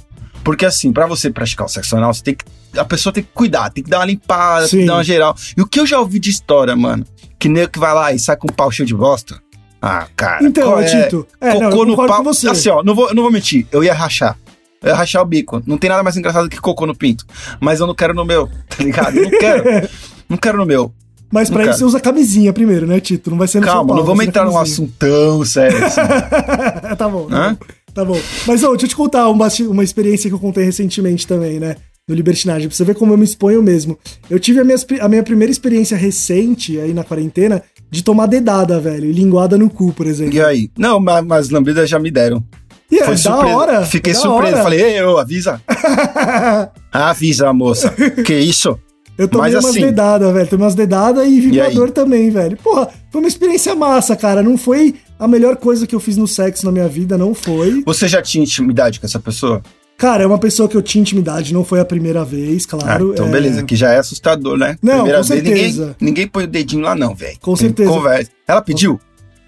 [0.45, 2.45] Porque assim, pra você praticar o sexo anal, você tem que.
[2.79, 4.81] A pessoa tem que cuidar, tem que dar uma limpada, tem Sim.
[4.81, 5.35] que dar uma geral.
[5.57, 7.05] E o que eu já ouvi de história, mano?
[7.39, 9.41] Que nego que vai lá e sai com um pau cheio de bosta.
[9.81, 10.45] Ah, cara.
[10.45, 10.85] Então, é?
[11.05, 11.27] Tito.
[11.41, 12.25] É, não, cocô no concordo pau.
[12.25, 12.49] você.
[12.49, 14.37] Assim, ó, não vou, não vou mentir, eu ia rachar.
[14.83, 15.63] Eu ia rachar o bico.
[15.67, 17.25] Não tem nada mais engraçado que cocô no pinto.
[17.61, 19.17] Mas eu não quero no meu, tá ligado?
[19.17, 19.89] Eu não quero.
[20.29, 20.93] não quero no meu.
[21.31, 21.79] Mas pra Não isso quero.
[21.79, 23.31] você usa camisinha primeiro, né, Tito?
[23.31, 26.01] Não vai ser no seu Calma, não vamos entrar num assunto tão sério assim.
[26.97, 27.53] tá bom, tá Hã?
[27.55, 27.67] bom.
[27.93, 28.19] Tá bom.
[28.47, 31.77] Mas, ô, deixa eu te contar uma, uma experiência que eu contei recentemente também, né?
[32.09, 33.99] No Libertinagem, pra você ver como eu me exponho mesmo.
[34.31, 38.79] Eu tive a minha, a minha primeira experiência recente aí na quarentena de tomar dedada,
[38.81, 39.07] velho.
[39.07, 40.35] E linguada no cu, por exemplo.
[40.35, 40.71] E aí?
[40.79, 42.43] Não, mas, mas lambidas já me deram.
[42.91, 43.57] E é, Foi da surpresa.
[43.57, 43.87] hora.
[43.87, 44.55] Fiquei da surpreso.
[44.55, 44.63] hora.
[44.63, 45.61] Falei, ei, eu, avisa.
[46.93, 47.91] avisa, moça.
[48.25, 48.79] que isso?
[49.17, 50.47] Eu tomei Mas umas assim- dedadas, velho.
[50.49, 52.57] Tomei umas dedadas e vibrador também, velho.
[52.57, 54.43] Porra, foi uma experiência massa, cara.
[54.45, 57.83] Não foi a melhor coisa que eu fiz no sexo na minha vida, não foi.
[57.85, 59.61] Você já tinha intimidade com essa pessoa?
[59.99, 63.09] Cara, é uma pessoa que eu tinha intimidade, não foi a primeira vez, claro.
[63.09, 63.31] ah, então é...
[63.31, 64.79] beleza, que já é assustador, né?
[64.81, 65.97] Não, com ninguém, certeza.
[66.01, 67.37] ninguém põe o dedinho lá não, velho.
[67.41, 67.91] Com certeza.
[67.91, 68.31] Conversa.
[68.47, 69.01] Ela pediu?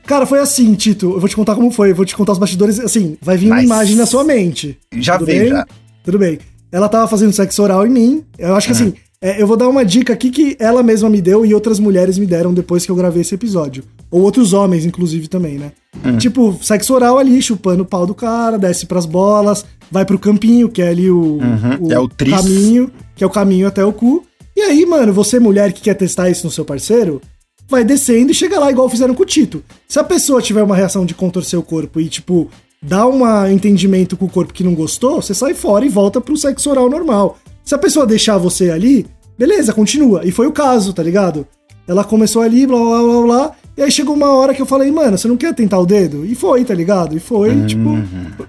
[0.04, 1.12] Cara, foi assim, Tito.
[1.12, 1.92] Eu vou te contar como foi.
[1.92, 2.80] Eu vou te contar os bastidores.
[2.80, 4.76] Assim, vai vir uma imagem na sua mente.
[4.96, 5.50] Já Tudo veio, bem?
[5.50, 5.66] já.
[6.02, 6.40] Tudo bem.
[6.72, 8.24] Ela tava fazendo sexo oral em mim.
[8.36, 11.22] Eu acho que assim, é, eu vou dar uma dica aqui que ela mesma me
[11.22, 13.84] deu e outras mulheres me deram depois que eu gravei esse episódio.
[14.10, 15.70] Ou outros homens, inclusive, também, né?
[16.18, 20.68] Tipo, sexo oral ali, chupando o pau do cara, desce pras bolas, vai pro campinho,
[20.68, 22.34] que é ali o, Uhum, é o tris.
[22.34, 24.24] caminho, que é o caminho até o cu.
[24.56, 27.20] E aí, mano, você, mulher que quer testar isso no seu parceiro,
[27.68, 29.62] vai descendo e chega lá igual fizeram com o Tito.
[29.88, 32.48] Se a pessoa tiver uma reação de contorcer o corpo e, tipo,
[32.82, 36.36] dar um entendimento com o corpo que não gostou, você sai fora e volta pro
[36.36, 37.38] sexo oral normal.
[37.64, 39.06] Se a pessoa deixar você ali,
[39.38, 40.22] beleza, continua.
[40.24, 41.46] E foi o caso, tá ligado?
[41.86, 43.52] Ela começou ali, blá blá blá blá.
[43.80, 46.26] E aí chegou uma hora que eu falei, mano, você não quer tentar o dedo?
[46.26, 47.16] E foi, tá ligado?
[47.16, 47.66] E foi, Uhum.
[47.66, 47.98] tipo,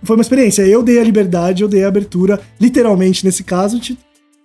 [0.04, 0.62] foi uma experiência.
[0.64, 3.96] Eu dei a liberdade, eu dei a abertura, literalmente nesse caso, da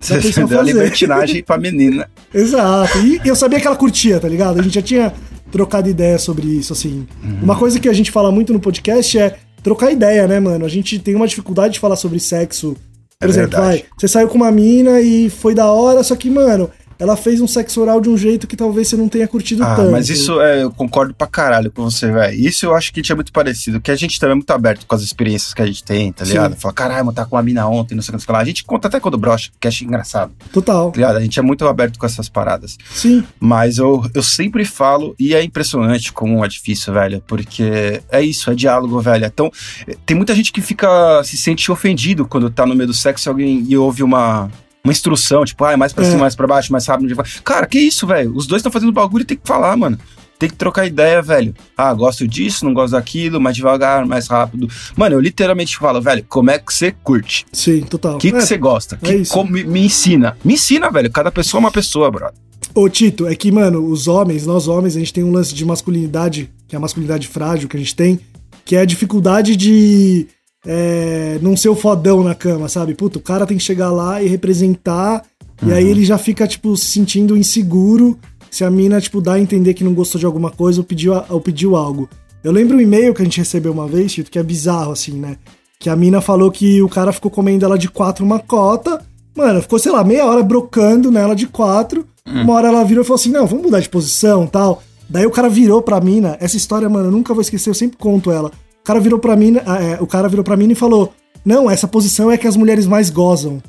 [0.01, 0.63] Você deu a fazer.
[0.73, 2.09] libertinagem pra menina.
[2.33, 2.99] Exato.
[2.99, 4.61] E eu sabia que ela curtia, tá ligado?
[4.61, 5.13] A gente já tinha
[5.51, 7.05] trocado ideia sobre isso, assim.
[7.23, 7.39] Uhum.
[7.43, 10.65] Uma coisa que a gente fala muito no podcast é trocar ideia, né, mano?
[10.65, 12.77] A gente tem uma dificuldade de falar sobre sexo.
[13.19, 13.79] Por É exemplo, verdade.
[13.79, 17.41] vai, você saiu com uma mina e foi da hora, só que, mano, ela fez
[17.41, 19.91] um sexo oral de um jeito que talvez você não tenha curtido Ah, tanto.
[19.91, 22.39] mas isso é, eu concordo pra caralho com você, velho.
[22.39, 24.51] Isso eu acho que a gente é muito parecido, que a gente também é muito
[24.51, 26.33] aberto com as experiências que a gente tem, tá Sim.
[26.33, 26.57] ligado?
[26.57, 28.39] Fala, caralho, tá com uma mina ontem, não sei o que, lá.
[28.39, 30.91] A gente conta até quando brocha, que acha engraçado, Total.
[30.91, 31.17] tá ligado?
[31.17, 32.77] A gente é muito aberto com essas paradas.
[32.93, 33.25] Sim.
[33.39, 38.51] Mas eu, eu sempre falo, e é impressionante como é difícil, velho, porque é isso,
[38.51, 39.25] é diálogo, velho.
[39.27, 39.51] Então,
[40.05, 43.31] tem muita gente que fica, se sente ofendido quando tá no meio do sexo e
[43.31, 44.51] alguém e ouve uma,
[44.87, 46.09] uma instrução, tipo, ah, é mais pra É.
[46.09, 47.15] cima, mais pra baixo, mais rápido.
[47.45, 48.33] Cara, que isso, velho?
[48.35, 49.99] Os dois estão fazendo bagulho e tem que falar, mano.
[50.39, 51.55] Tem que trocar ideia, velho.
[51.77, 54.69] Ah, gosto disso, não gosto daquilo, mais devagar, mais rápido.
[54.95, 57.47] Mano, eu literalmente falo, velho, como é que você curte?
[57.53, 58.17] Sim, total.
[58.17, 58.99] O que que É, você gosta?
[59.03, 59.33] é Que, isso.
[59.33, 60.37] como- me, me ensina.
[60.45, 61.11] Me ensina, velho.
[61.11, 62.35] Cada pessoa é uma pessoa, brother.
[62.75, 65.65] Ô, Tito, é que, mano, os homens, nós homens, a gente tem um lance de
[65.65, 68.21] masculinidade, que é a masculinidade frágil que a gente tem,
[68.63, 70.27] que é a dificuldade de
[70.67, 72.95] é, não ser o fodão na cama, sabe?
[72.95, 75.25] Puta, o cara tem que chegar lá e representar,
[75.65, 78.19] e aí ele já fica, tipo, se sentindo inseguro
[78.51, 81.13] se a mina, tipo, dá a entender que não gostou de alguma coisa ou pediu,
[81.29, 82.09] ou pediu algo.
[82.43, 85.13] Eu lembro um e-mail que a gente recebeu uma vez, Tito, que é bizarro, assim,
[85.13, 85.37] né?
[85.79, 89.01] Que a mina falou que o cara ficou comendo ela de quatro uma cota.
[89.37, 92.07] Mano, ficou, sei lá, meia hora brocando nela de quatro.
[92.25, 94.83] Uma hora ela virou e falou assim: não, vamos mudar de posição tal.
[95.09, 96.37] Daí o cara virou pra mina.
[96.41, 98.51] Essa história, mano, eu nunca vou esquecer, eu sempre conto ela.
[98.87, 101.13] O cara virou pra mina, ah, é, o cara virou pra mina e falou:
[101.45, 103.61] Não, essa posição é que as mulheres mais gozam.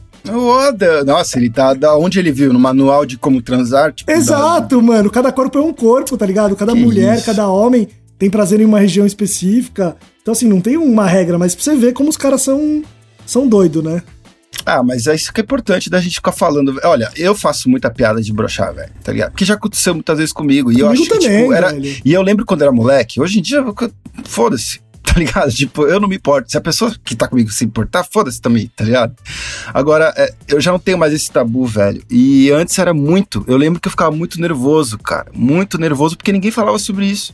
[1.08, 2.54] Nossa, ele tá da onde ele viu?
[2.54, 3.92] No manual de como transar?
[3.92, 5.10] Tipo, Exato, mano.
[5.10, 6.56] Cada corpo é um corpo, tá ligado?
[6.56, 7.26] Cada Que mulher, isso.
[7.26, 7.88] cada homem
[8.20, 9.98] tem prazer em uma região específica.
[10.22, 12.84] Então, assim, não tem uma regra, mas pra você ver como os caras são,
[13.26, 14.04] são doidos, né?
[14.64, 16.80] Ah, mas é isso que é importante da gente ficar falando.
[16.84, 19.32] Olha, eu faço muita piada de brochar, velho, tá ligado?
[19.32, 20.72] Porque já aconteceu muitas vezes comigo.
[20.72, 21.74] E eu acho que, tipo, era.
[21.74, 22.02] velho.
[22.06, 23.66] E eu lembro quando era moleque, hoje em dia,
[24.26, 24.86] foda-se.
[25.08, 25.52] Tá ligado?
[25.52, 26.52] Tipo, eu não me importo.
[26.52, 29.16] Se a pessoa que tá comigo se importar, foda-se também, tá ligado?
[29.74, 32.04] Agora, é, eu já não tenho mais esse tabu, velho.
[32.10, 33.44] E antes era muito.
[33.48, 35.32] Eu lembro que eu ficava muito nervoso, cara.
[35.34, 37.34] Muito nervoso, porque ninguém falava sobre isso.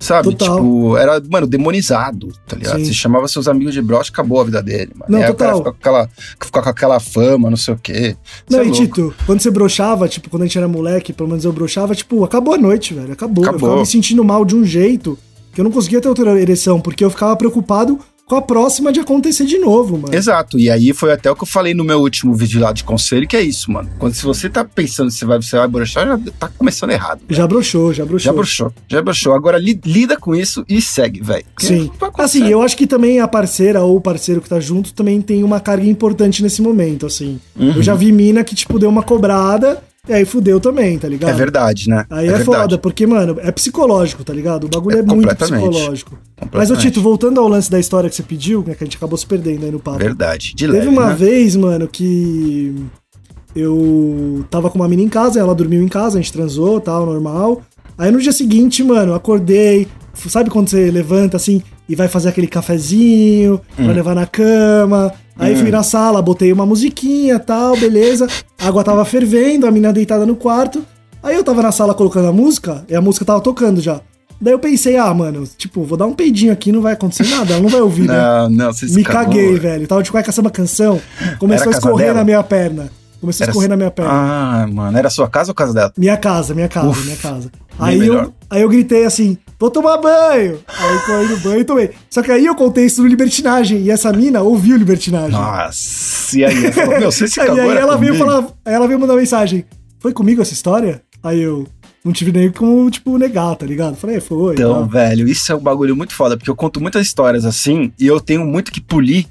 [0.00, 0.34] Sabe?
[0.34, 0.56] Total.
[0.56, 2.78] Tipo, era, mano, demonizado, tá ligado?
[2.78, 2.86] Sim.
[2.86, 5.12] Você chamava seus amigos de broche, acabou a vida dele, mano.
[5.12, 5.74] Não, e aí o cara total.
[5.74, 6.10] ficava com aquela,
[6.42, 8.16] ficava com aquela fama, não sei o quê.
[8.48, 8.82] Cê Não, é e louco.
[8.82, 12.24] Tito, quando você broxava, tipo, quando a gente era moleque, pelo menos eu broxava, tipo,
[12.24, 13.12] acabou a noite, velho.
[13.12, 13.44] Acabou.
[13.44, 13.68] Eu Acabou.
[13.68, 15.18] ficava me sentindo mal de um jeito
[15.52, 19.00] que eu não conseguia ter outra ereção, porque eu ficava preocupado com a próxima de
[19.00, 20.14] acontecer de novo, mano.
[20.14, 22.84] Exato, e aí foi até o que eu falei no meu último vídeo lá de
[22.84, 23.90] conselho, que é isso, mano.
[23.98, 27.22] Quando se você tá pensando se vai, você vai broxar, já tá começando errado.
[27.28, 28.24] Já broxou, já broxou.
[28.24, 29.34] Já broxou, já broxou.
[29.34, 31.44] Agora li- lida com isso e segue, velho.
[31.58, 31.90] Sim.
[31.98, 32.38] vai acontecer.
[32.38, 35.42] Assim, eu acho que também a parceira ou o parceiro que tá junto também tem
[35.42, 37.40] uma carga importante nesse momento, assim.
[37.58, 37.72] Uhum.
[37.74, 41.30] Eu já vi mina que, tipo, deu uma cobrada e aí fudeu também, tá ligado?
[41.30, 42.04] É verdade, né?
[42.10, 42.44] Aí é, verdade.
[42.44, 44.64] foda, porque, mano, é psicológico, tá ligado?
[44.64, 46.18] O bagulho é, É muito psicológico.
[46.52, 46.76] Mas, ô.
[46.76, 49.24] Tito, voltando ao lance da história que você pediu, né, que a gente acabou se
[49.24, 49.98] perdendo aí no papo.
[49.98, 51.14] Verdade, de Teve leve, uma né?
[51.14, 52.74] vez, mano, que
[53.54, 57.06] eu tava com uma mina em casa, ela dormiu em casa, a gente transou, tal,
[57.06, 57.62] normal.
[57.96, 59.86] Aí no dia seguinte, mano, acordei,
[60.28, 63.84] sabe quando você levanta assim e vai fazer aquele cafezinho Hum.
[63.84, 65.12] pra levar na cama?
[65.38, 68.26] Aí fui na sala, botei uma musiquinha, tal, beleza.
[68.60, 70.84] A água tava fervendo, a mina deitada no quarto.
[71.22, 74.00] Aí eu tava na sala colocando a música, e a música tava tocando já.
[74.40, 77.54] Daí eu pensei, ah, mano, tipo, vou dar um peidinho aqui, não vai acontecer nada,
[77.54, 78.14] ela não vai ouvir, né?
[78.14, 79.86] Não, não, você Me caguei, velho.
[79.86, 81.00] Tava de cueca samba canção.
[81.38, 82.18] Começou a a escorrer dela?
[82.18, 82.90] na minha perna.
[83.20, 84.10] Começou a Era- escorrer na minha perna.
[84.12, 85.92] Ah, mano, era sua casa ou casa dela?
[85.96, 87.50] Minha casa, minha casa, Uf, minha casa.
[87.80, 88.24] Aí melhor.
[88.24, 90.58] eu, aí eu gritei assim, vou tomar banho.
[90.68, 91.90] Aí corri no banho e tomei.
[92.08, 93.82] Só que aí eu contei isso no Libertinagem.
[93.82, 95.32] E essa mina ouviu Libertinagem.
[95.32, 96.72] Nossa, e aí?
[96.72, 99.64] Falou, meu, você se Aí, aí ela veio falar, aí ela veio mandar mensagem.
[99.98, 101.02] Foi comigo essa história?
[101.22, 101.66] Aí eu
[102.04, 103.94] não tive nem como, tipo, negar, tá ligado?
[103.96, 104.54] Falei, "É, foi.
[104.54, 104.86] Então, tal.
[104.86, 108.18] velho, isso é um bagulho muito foda, porque eu conto muitas histórias assim e eu
[108.20, 109.26] tenho muito que polir,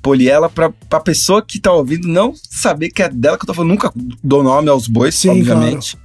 [0.00, 3.46] polir ela pra, pra pessoa que tá ouvindo não saber que é dela que eu
[3.48, 3.70] tô falando.
[3.72, 3.92] Nunca
[4.24, 5.98] dou nome aos bois, Sim, obviamente.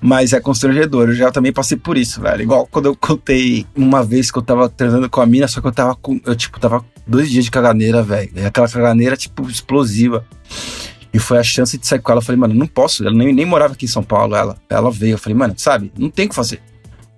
[0.00, 1.08] Mas é constrangedor.
[1.10, 2.42] Eu já também passei por isso, velho.
[2.42, 5.66] Igual quando eu contei uma vez que eu tava transando com a mina, só que
[5.66, 6.18] eu tava com.
[6.24, 8.30] Eu, tipo, tava dois dias de caganeira, velho.
[8.34, 10.24] E aquela caganeira, tipo, explosiva.
[11.12, 12.20] E foi a chance de sair com ela.
[12.20, 13.04] Eu falei, mano, não posso.
[13.06, 14.34] Ela nem, nem morava aqui em São Paulo.
[14.34, 15.12] Ela, ela veio.
[15.14, 16.60] Eu falei, mano, sabe, não tem o que fazer.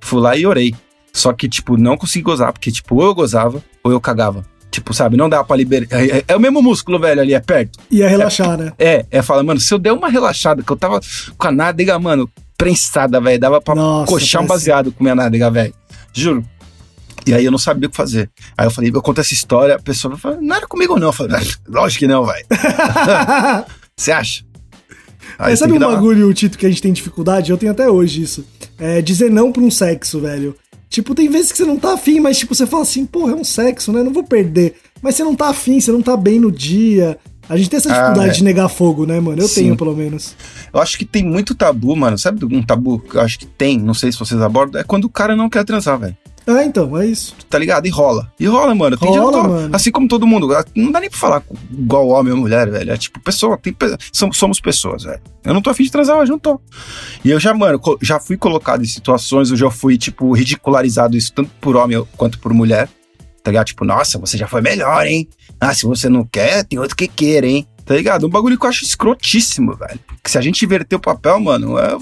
[0.00, 0.74] Fui lá e orei.
[1.12, 4.44] Só que, tipo, não consegui gozar, porque, tipo, ou eu gozava ou eu cagava.
[4.70, 5.86] Tipo, sabe, não dá pra liberar.
[5.90, 7.78] É, é- é o mesmo músculo, velho, ali, é perto.
[7.90, 8.72] Ia relaxar, né?
[8.78, 10.98] É, é fala, mano, se eu der uma relaxada, que eu tava
[11.36, 12.28] com a nádega, mano,
[12.62, 15.74] prensada, velho, dava pra Nossa, coxar um baseado com minha nádega, velho.
[16.12, 16.44] Juro.
[17.26, 18.30] E aí eu não sabia o que fazer.
[18.56, 21.08] Aí eu falei, eu conto essa história, a pessoa falou, não era comigo não.
[21.08, 21.36] Eu falei,
[21.68, 22.46] lógico que não, velho.
[23.96, 24.44] Você acha?
[25.38, 27.50] Aí Mas sabe um dar uma- bagulho, Tito, que a gente tem dificuldade?
[27.50, 28.44] Eu tenho até hoje isso.
[28.78, 30.54] É dizer não pra um sexo, velho.
[30.88, 33.36] Tipo, tem vezes que você não tá afim, mas tipo, você fala assim, porra, é
[33.36, 34.02] um sexo, né?
[34.02, 34.74] Não vou perder.
[35.00, 37.18] Mas você não tá afim, você não tá bem no dia.
[37.48, 38.32] A gente tem essa Ah, dificuldade é.
[38.34, 39.42] de negar fogo, né, mano?
[39.42, 39.62] Eu Sim.
[39.62, 40.34] tenho, pelo menos.
[40.72, 42.16] Eu acho que tem muito tabu, mano.
[42.18, 45.04] Sabe um tabu que eu acho que tem, não sei se vocês abordam, é quando
[45.04, 46.16] o cara não quer transar, velho.
[46.44, 47.36] Ah, então, é isso.
[47.48, 47.86] Tá ligado?
[47.86, 48.32] E rola.
[48.38, 48.96] E rola, mano.
[48.96, 49.76] Tem Rola, mano.
[49.76, 50.48] Assim como todo mundo.
[50.74, 52.90] Não dá nem pra falar igual homem ou mulher, velho.
[52.90, 53.56] É tipo, pessoa.
[53.56, 53.72] Tem,
[54.10, 55.20] somos pessoas, velho.
[55.44, 56.60] Eu não tô afim de transar, mas não tô.
[57.24, 61.32] E eu já, mano, já fui colocado em situações, eu já fui, tipo, ridicularizado isso
[61.32, 62.88] tanto por homem quanto por mulher.
[63.42, 63.66] Tá ligado?
[63.66, 65.28] Tipo, nossa, você já foi melhor, hein?
[65.60, 67.66] Ah, se você não quer, tem outro que queira, hein?
[67.84, 68.26] Tá ligado?
[68.26, 69.98] Um bagulho que eu acho escrotíssimo, velho.
[70.22, 71.96] Que se a gente inverter o papel, mano, é,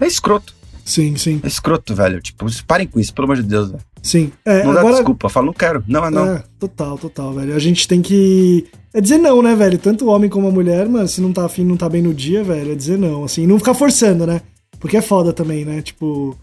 [0.00, 0.54] é escroto.
[0.84, 2.20] Sim, sim, É escroto, velho.
[2.20, 3.82] Tipo, parem com isso, pelo amor de Deus, velho.
[4.02, 4.32] sim.
[4.44, 5.28] É, Não dá agora, desculpa.
[5.28, 5.84] Fala, não quero.
[5.86, 6.34] Não, é não.
[6.34, 7.54] É, total, total, velho.
[7.54, 8.66] A gente tem que.
[8.92, 9.78] É dizer não, né, velho?
[9.78, 12.12] Tanto o homem como a mulher, mano, se não tá afim, não tá bem no
[12.12, 13.22] dia, velho, é dizer não.
[13.24, 14.40] Assim, não ficar forçando, né?
[14.80, 15.80] Porque é foda também, né?
[15.80, 16.36] Tipo.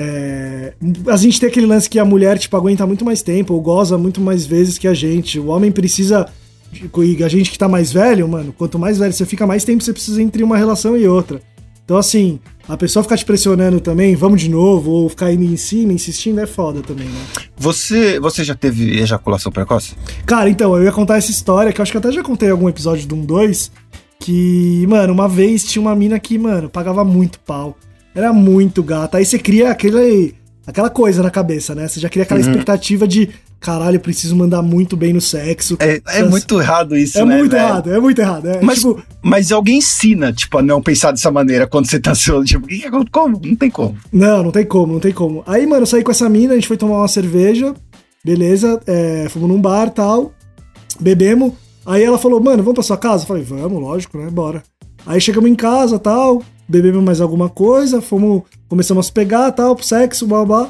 [0.00, 0.74] É...
[1.08, 3.98] A gente tem aquele lance que a mulher, tipo, aguenta muito mais tempo, ou goza
[3.98, 5.38] muito mais vezes que a gente.
[5.40, 6.26] O homem precisa.
[6.72, 9.82] E a gente que tá mais velho, mano, quanto mais velho você fica, mais tempo
[9.82, 11.40] você precisa entre uma relação e outra.
[11.82, 15.56] Então, assim, a pessoa ficar te pressionando também, vamos de novo, ou ficar indo em
[15.56, 17.20] cima, insistindo, é foda também, né?
[17.56, 19.94] Você, você já teve ejaculação precoce?
[20.26, 22.52] Cara, então, eu ia contar essa história, que eu acho que até já contei em
[22.52, 23.72] algum episódio do 1 2,
[24.20, 27.74] que, mano, uma vez tinha uma mina que, mano, pagava muito pau.
[28.14, 29.18] Era muito gata.
[29.18, 30.34] Aí você cria aquele,
[30.66, 31.86] aquela coisa na cabeça, né?
[31.86, 33.28] Você já cria aquela expectativa de,
[33.60, 35.76] caralho, eu preciso mandar muito bem no sexo.
[35.80, 37.36] É, é muito errado isso, É né?
[37.38, 38.48] muito errado, é muito errado.
[38.48, 42.14] É, Mas, tipo, mas alguém ensina, tipo, a não pensar dessa maneira quando você tá
[42.14, 42.44] solo.
[42.44, 42.66] Tipo,
[43.10, 43.40] como?
[43.44, 43.96] Não tem como.
[44.12, 45.42] Não, não tem como, não tem como.
[45.46, 47.74] Aí, mano, eu saí com essa mina, a gente foi tomar uma cerveja,
[48.24, 50.32] beleza, é, fomos num bar tal,
[51.00, 51.52] bebemos.
[51.86, 53.22] Aí ela falou, mano, vamos pra sua casa?
[53.22, 54.28] Eu falei, vamos, lógico, né?
[54.30, 54.62] Bora.
[55.06, 59.74] Aí chegamos em casa tal, bebemos mais alguma coisa, fomos, começamos a se pegar tal,
[59.74, 60.68] pro sexo, blá blá.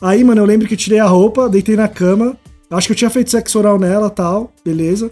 [0.00, 2.36] Aí, mano, eu lembro que eu tirei a roupa, deitei na cama.
[2.70, 5.10] Acho que eu tinha feito sexo oral nela tal, beleza.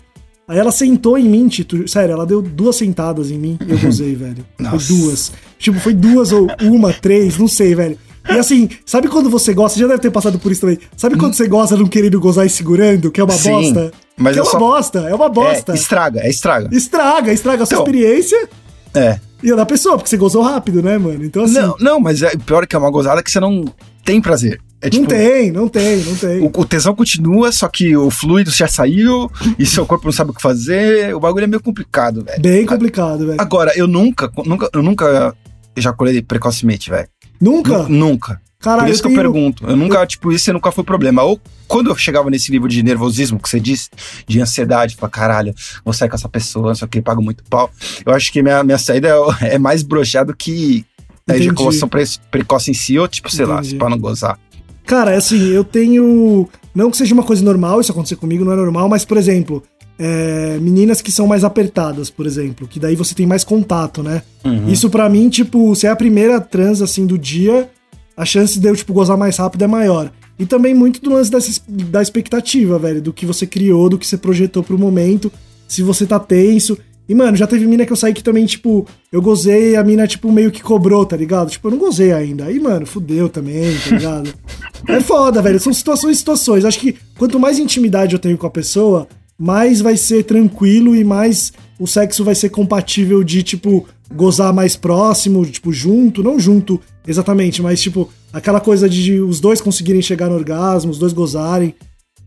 [0.48, 1.86] Aí ela sentou em mim, Tito.
[1.86, 4.44] Sério, ela deu duas sentadas em mim e eu gozei, velho.
[4.58, 5.32] Foi duas.
[5.58, 7.96] Tipo, foi duas ou uma, três, não sei, velho.
[8.28, 9.74] E assim, sabe quando você gosta?
[9.76, 10.78] Você já deve ter passado por isso também.
[10.96, 13.92] Sabe quando você gosta não querendo gozar e segurando, que é uma Sim, bosta?
[14.16, 15.72] mas que é uma só- bosta, é uma bosta.
[15.72, 16.68] É, estraga, é estraga.
[16.74, 18.48] Estraga, estraga a sua Então, experiência
[18.94, 19.20] É.
[19.42, 21.24] e a da pessoa, porque você gozou rápido, né, mano?
[21.24, 23.64] Então assim, Não, não, não, mas é pior que é uma gozada que você não
[24.04, 24.60] tem prazer.
[24.82, 26.40] É tipo, tem, não tem, não tem.
[26.40, 30.30] O, o tesão continua, só que o fluido já saiu e seu corpo não sabe
[30.30, 31.14] o que fazer.
[31.14, 32.40] O bagulho é meio complicado, velho.
[32.40, 33.40] Bem complicado, velho.
[33.40, 35.34] Agora, eu nunca, nunca, eu nunca
[35.76, 37.08] ejaculei precocemente, velho.
[37.40, 37.78] Nunca?
[37.84, 38.40] Nu- Nunca.
[38.58, 39.66] Caralho, Por isso que eu pergunto.
[39.66, 41.22] Eu nunca, tipo, isso nunca foi problema.
[41.22, 41.38] Ou
[41.70, 43.88] quando eu chegava nesse nível de nervosismo que você disse,
[44.26, 45.54] de ansiedade, falar, caralho,
[45.84, 47.70] vou sair com essa pessoa, não sei o que, pago muito pau.
[48.04, 49.08] Eu acho que minha, minha saída
[49.40, 50.84] é, é mais broxado que
[51.28, 53.68] a ejaculação pre- precoce em si, ou tipo, sei lá, Entendi.
[53.70, 54.36] se pra não gozar.
[54.84, 56.48] Cara, assim, eu tenho.
[56.74, 59.62] Não que seja uma coisa normal, isso acontecer comigo não é normal, mas, por exemplo,
[59.96, 64.22] é, meninas que são mais apertadas, por exemplo, que daí você tem mais contato, né?
[64.44, 64.68] Uhum.
[64.68, 67.70] Isso pra mim, tipo, se é a primeira trans, assim, do dia,
[68.16, 70.10] a chance de eu, tipo, gozar mais rápido é maior.
[70.40, 74.06] E também muito do lance dessa, da expectativa, velho, do que você criou, do que
[74.06, 75.30] você projetou pro momento,
[75.68, 76.78] se você tá tenso.
[77.06, 79.84] E, mano, já teve mina que eu saí que também, tipo, eu gozei e a
[79.84, 81.50] mina, tipo, meio que cobrou, tá ligado?
[81.50, 82.46] Tipo, eu não gozei ainda.
[82.46, 84.32] Aí, mano, fudeu também, tá ligado?
[84.88, 85.60] é foda, velho.
[85.60, 86.64] São situações e situações.
[86.64, 89.06] Acho que quanto mais intimidade eu tenho com a pessoa,
[89.40, 94.76] mais vai ser tranquilo e mais o sexo vai ser compatível de, tipo, gozar mais
[94.76, 96.22] próximo, tipo, junto.
[96.22, 100.98] Não junto exatamente, mas, tipo, aquela coisa de os dois conseguirem chegar no orgasmo, os
[100.98, 101.74] dois gozarem.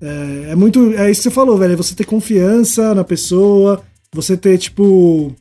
[0.02, 0.92] É, é muito.
[0.96, 1.74] É isso que você falou, velho.
[1.74, 5.36] É você ter confiança na pessoa, você ter, tipo.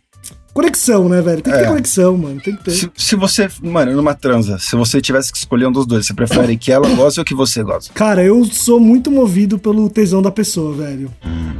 [0.54, 1.40] Conexão, né, velho?
[1.40, 1.68] Tem que ter É.
[1.68, 2.40] conexão, mano.
[2.40, 2.70] Tem que ter.
[2.72, 6.12] Se, se você, mano, numa transa, se você tivesse que escolher um dos dois, você
[6.12, 7.88] prefere que ela goze ou que você goze?
[7.90, 11.10] Cara, eu sou muito movido pelo tesão da pessoa, velho.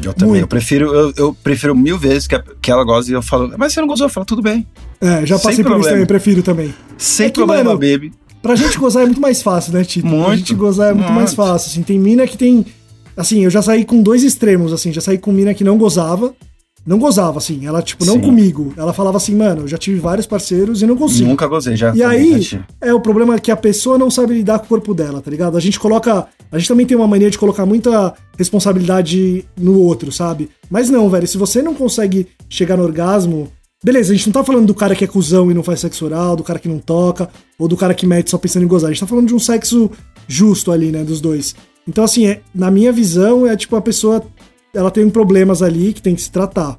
[0.05, 0.33] Eu também.
[0.33, 0.43] Muito.
[0.43, 3.53] Eu prefiro, eu, eu prefiro mil vezes que, a- que ela goze e eu falo,
[3.57, 4.07] mas você não gozou?
[4.07, 4.67] Eu falo, tudo bem.
[5.01, 5.89] É, já Sem passei por isso problema.
[5.91, 6.75] também, prefiro também.
[6.99, 8.13] Sem É que, problema, mano, baby.
[8.43, 10.07] Pra gente gozar é muito mais fácil, né, Tito?
[10.09, 11.37] Pra Muito, gente gozar é muito mais muito.
[11.37, 11.71] fácil.
[11.71, 12.67] Assim, tem mina que tem.
[13.17, 14.93] Assim, eu já saí com dois extremos, assim.
[14.93, 16.35] Já saí com mina que não gozava.
[16.85, 17.65] Não gozava, assim.
[17.67, 18.21] Ela, tipo, não Sim.
[18.21, 18.75] comigo.
[18.77, 21.29] Ela falava assim, mano, eu já tive vários parceiros e não consigo.
[21.29, 21.95] Nunca gozei, já.
[21.95, 24.69] E aí, já é o problema é que a pessoa não sabe lidar com o
[24.69, 25.57] corpo dela, tá ligado?
[25.57, 26.27] A gente coloca.
[26.51, 30.51] A gente também tem uma mania de colocar muita responsabilidade no outro, sabe?
[30.71, 33.49] Mas não, velho, se você não consegue chegar no orgasmo.
[33.85, 36.05] Beleza, a gente não tá falando do cara que é cuzão e não faz sexo
[36.05, 38.91] oral, do cara que não toca, ou do cara que mete só pensando em gozar.
[38.91, 39.91] A gente tá falando de um sexo
[40.29, 41.55] justo ali, né, dos dois.
[41.89, 44.23] Então, assim, é- na minha visão, é tipo a pessoa.
[44.75, 46.79] Ela tem problemas ali que tem que se tratar.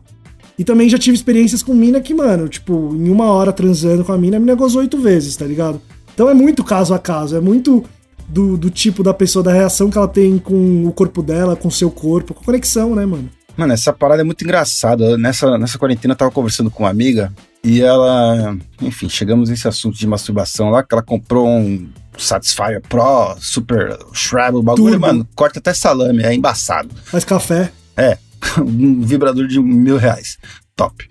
[0.58, 4.12] E também já tive experiências com mina que, mano, tipo, em uma hora transando com
[4.12, 5.80] a mina, a mina gozou oito vezes, tá ligado?
[6.14, 7.84] Então é muito caso a caso, é muito
[8.28, 11.68] do, do tipo da pessoa, da reação que ela tem com o corpo dela, com
[11.68, 13.30] o seu corpo, com a conexão, né, mano?
[13.56, 15.16] Mano, essa parada é muito engraçada.
[15.16, 17.32] Nessa, nessa quarentena eu tava conversando com uma amiga
[17.64, 18.58] e ela.
[18.82, 24.58] Enfim, chegamos nesse assunto de masturbação lá, que ela comprou um Satisfyer Pro, Super Shrab,
[24.58, 25.06] o bagulho, Turbo.
[25.06, 26.90] mano, corta até salame, é embaçado.
[27.06, 27.72] Faz café.
[27.96, 28.18] É,
[28.60, 30.38] um vibrador de mil reais.
[30.76, 31.08] Top.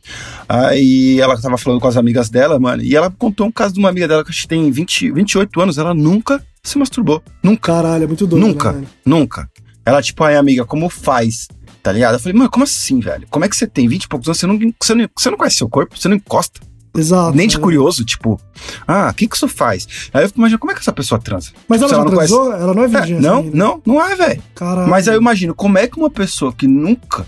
[0.49, 3.79] Aí ela tava falando com as amigas dela, mano, e ela contou um caso de
[3.79, 7.23] uma amiga dela que acho que tem 20, 28 anos, ela nunca se masturbou.
[7.43, 7.73] Nunca.
[7.73, 9.49] Caralho, é muito doido, Nunca, né, nunca.
[9.85, 11.49] Ela, tipo, aí, amiga, como faz?
[11.83, 12.15] Tá ligado?
[12.15, 13.27] Eu falei, mano, como assim, velho?
[13.29, 14.39] Como é que você tem 20 e poucos anos?
[14.39, 15.99] Você não, você não, você não conhece seu corpo?
[15.99, 16.61] Você não encosta?
[16.95, 17.37] Exato.
[17.37, 17.63] Nem de né?
[17.63, 18.39] curioso, tipo,
[18.87, 19.87] ah, o que que isso faz?
[20.13, 21.51] Aí eu fico imaginando, como é que essa pessoa transa?
[21.69, 22.53] Mas Tipo, ela se já transou?
[22.53, 23.57] Ela não é É, virgem assim não, ainda.
[23.57, 24.43] não, não é, velho.
[24.89, 27.27] Mas aí eu imagino, como é que uma pessoa que nunca.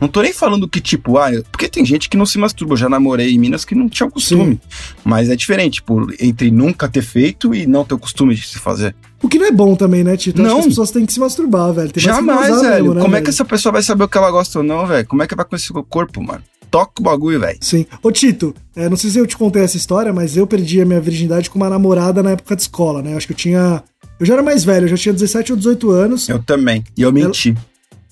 [0.00, 2.72] Não tô nem falando que, tipo, ah, porque tem gente que não se masturba.
[2.72, 4.60] Eu já namorei em Minas que não tinha o costume.
[5.04, 8.58] Mas é diferente, tipo, entre nunca ter feito e não ter o costume de se
[8.58, 8.94] fazer.
[9.22, 10.42] O que não é bom também, né, Tito?
[10.42, 10.58] Não.
[10.58, 11.90] as pessoas têm que se masturbar, velho.
[11.96, 12.84] Jamais, velho.
[12.84, 13.34] mesmo, né, Como é que velho?
[13.34, 15.06] essa pessoa vai saber o que ela gosta ou não, velho?
[15.06, 16.42] Como é que vai conhecer o corpo, mano?
[16.74, 17.56] Toca o bagulho, velho.
[17.60, 17.86] Sim.
[18.02, 20.84] Ô, Tito, é, não sei se eu te contei essa história, mas eu perdi a
[20.84, 23.14] minha virgindade com uma namorada na época de escola, né?
[23.14, 23.80] Acho que eu tinha.
[24.18, 26.28] Eu já era mais velho, eu já tinha 17 ou 18 anos.
[26.28, 26.82] Eu também.
[26.96, 27.54] E eu menti.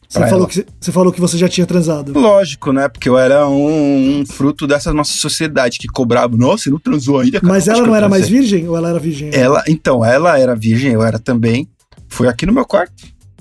[0.08, 0.48] Você pra falou, ela.
[0.48, 2.16] que, você falou que você já tinha transado.
[2.16, 2.88] Lógico, né?
[2.88, 6.36] Porque eu era um, um fruto dessa nossa sociedade que cobrava.
[6.36, 7.40] Nossa, você não transou ainda?
[7.40, 7.52] cara?
[7.52, 8.40] Mas ela não eu era mais transei.
[8.42, 9.30] virgem ou ela era virgem?
[9.32, 11.66] Ela, então, ela era virgem, eu era também.
[12.06, 12.94] Foi aqui no meu quarto.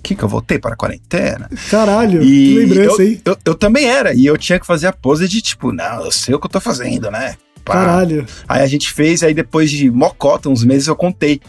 [0.03, 1.49] Que que eu voltei para a quarentena.
[1.69, 3.21] Caralho, que E lembrança eu, aí.
[3.23, 4.13] eu, eu também era.
[4.13, 6.51] E eu tinha que fazer a pose de tipo, não, eu sei o que eu
[6.51, 7.35] tô fazendo, né?
[7.63, 7.73] Pá.
[7.73, 8.25] Caralho.
[8.47, 11.39] Aí a gente fez, aí depois de mocota, uns meses eu contei.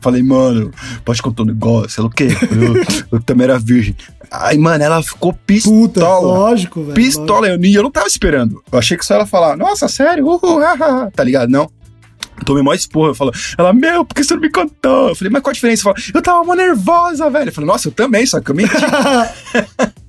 [0.00, 0.70] Falei, mano,
[1.04, 2.28] pode contar um negócio, sei lá o quê.
[3.10, 3.96] Eu, eu também era virgem.
[4.30, 6.20] Aí, mano, ela ficou Puta, pistola.
[6.20, 6.94] lógico, velho.
[6.94, 7.48] pistola.
[7.48, 8.62] Eu, e eu não tava esperando.
[8.70, 10.24] Eu achei que só ela falar, nossa, sério?
[10.26, 11.10] Uhul, hahaha.
[11.10, 11.48] Tá ligado?
[11.50, 11.68] Não.
[12.46, 13.10] Tomei mó esporra.
[13.10, 15.10] Eu falo, ela, meu, por que você não me contou?
[15.10, 15.82] Eu falei, mas qual a diferença?
[15.82, 17.48] Fala, eu tava mó nervosa, velho.
[17.48, 18.72] Eu falei, nossa, eu também, só que eu menti.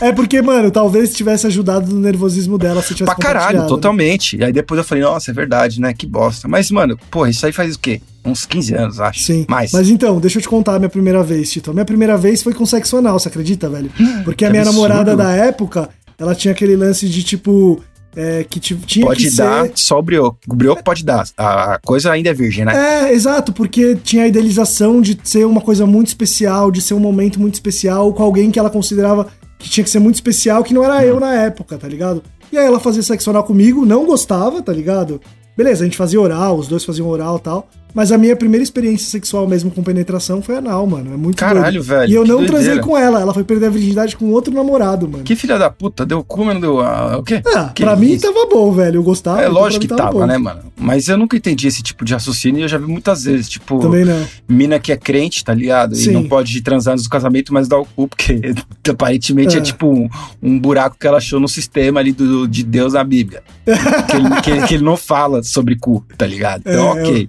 [0.00, 3.66] É porque, mano, talvez tivesse ajudado no nervosismo dela se tivesse pra caralho, né?
[3.66, 4.36] totalmente.
[4.36, 5.92] E aí depois eu falei, nossa, é verdade, né?
[5.92, 6.46] Que bosta.
[6.46, 8.00] Mas, mano, porra, isso aí faz o quê?
[8.24, 9.20] Uns 15 anos, acho.
[9.20, 9.46] Sim.
[9.48, 9.72] Mais.
[9.72, 11.70] Mas então, deixa eu te contar a minha primeira vez, Tito.
[11.70, 13.90] A minha primeira vez foi com sexo anal, você acredita, velho?
[14.24, 14.82] Porque a minha absurdo.
[14.82, 17.82] namorada da época, ela tinha aquele lance de tipo.
[18.16, 19.72] É, que ti- tinha Pode que dar ser.
[19.76, 20.38] só o brioco.
[20.48, 21.26] O brioco pode dar.
[21.36, 22.72] A coisa ainda é virgem, né?
[23.08, 27.00] É, exato, porque tinha a idealização de ser uma coisa muito especial, de ser um
[27.00, 29.26] momento muito especial com alguém que ela considerava
[29.58, 32.22] que tinha que ser muito especial, que não era eu na época, tá ligado?
[32.52, 35.20] E aí ela fazia sexo anal comigo, não gostava, tá ligado?
[35.56, 37.68] Beleza, a gente fazia oral, os dois faziam oral e tal.
[37.94, 41.14] Mas a minha primeira experiência sexual mesmo com penetração foi anal, mano.
[41.14, 41.82] É muito Caralho, doido.
[41.84, 45.08] velho, E eu não transei com ela, ela foi perder a virgindade com outro namorado,
[45.08, 45.22] mano.
[45.22, 46.80] Que filha da puta, deu cu, mas não deu.
[46.80, 47.40] ah, o quê?
[47.54, 48.26] Ah, Que pra mim isso?
[48.26, 48.96] tava bom, velho.
[48.96, 49.40] Eu gostava.
[49.40, 50.26] É então lógico que tava, bom.
[50.26, 50.60] né, mano?
[50.76, 53.78] Mas eu nunca entendi esse tipo de raciocínio e eu já vi muitas vezes, tipo,
[53.78, 54.26] Também não.
[54.48, 55.94] mina que é crente, tá ligado?
[55.94, 56.10] Sim.
[56.10, 58.40] E não pode transar do casamento, mas dá o cu, porque
[58.90, 59.62] aparentemente é, É.
[59.62, 60.08] tipo um,
[60.42, 63.42] um buraco que ela achou no sistema ali do, de Deus na Bíblia.
[63.64, 66.60] que, ele, que que ele não fala sobre cu, tá ligado?
[66.66, 67.28] Então, É, ok.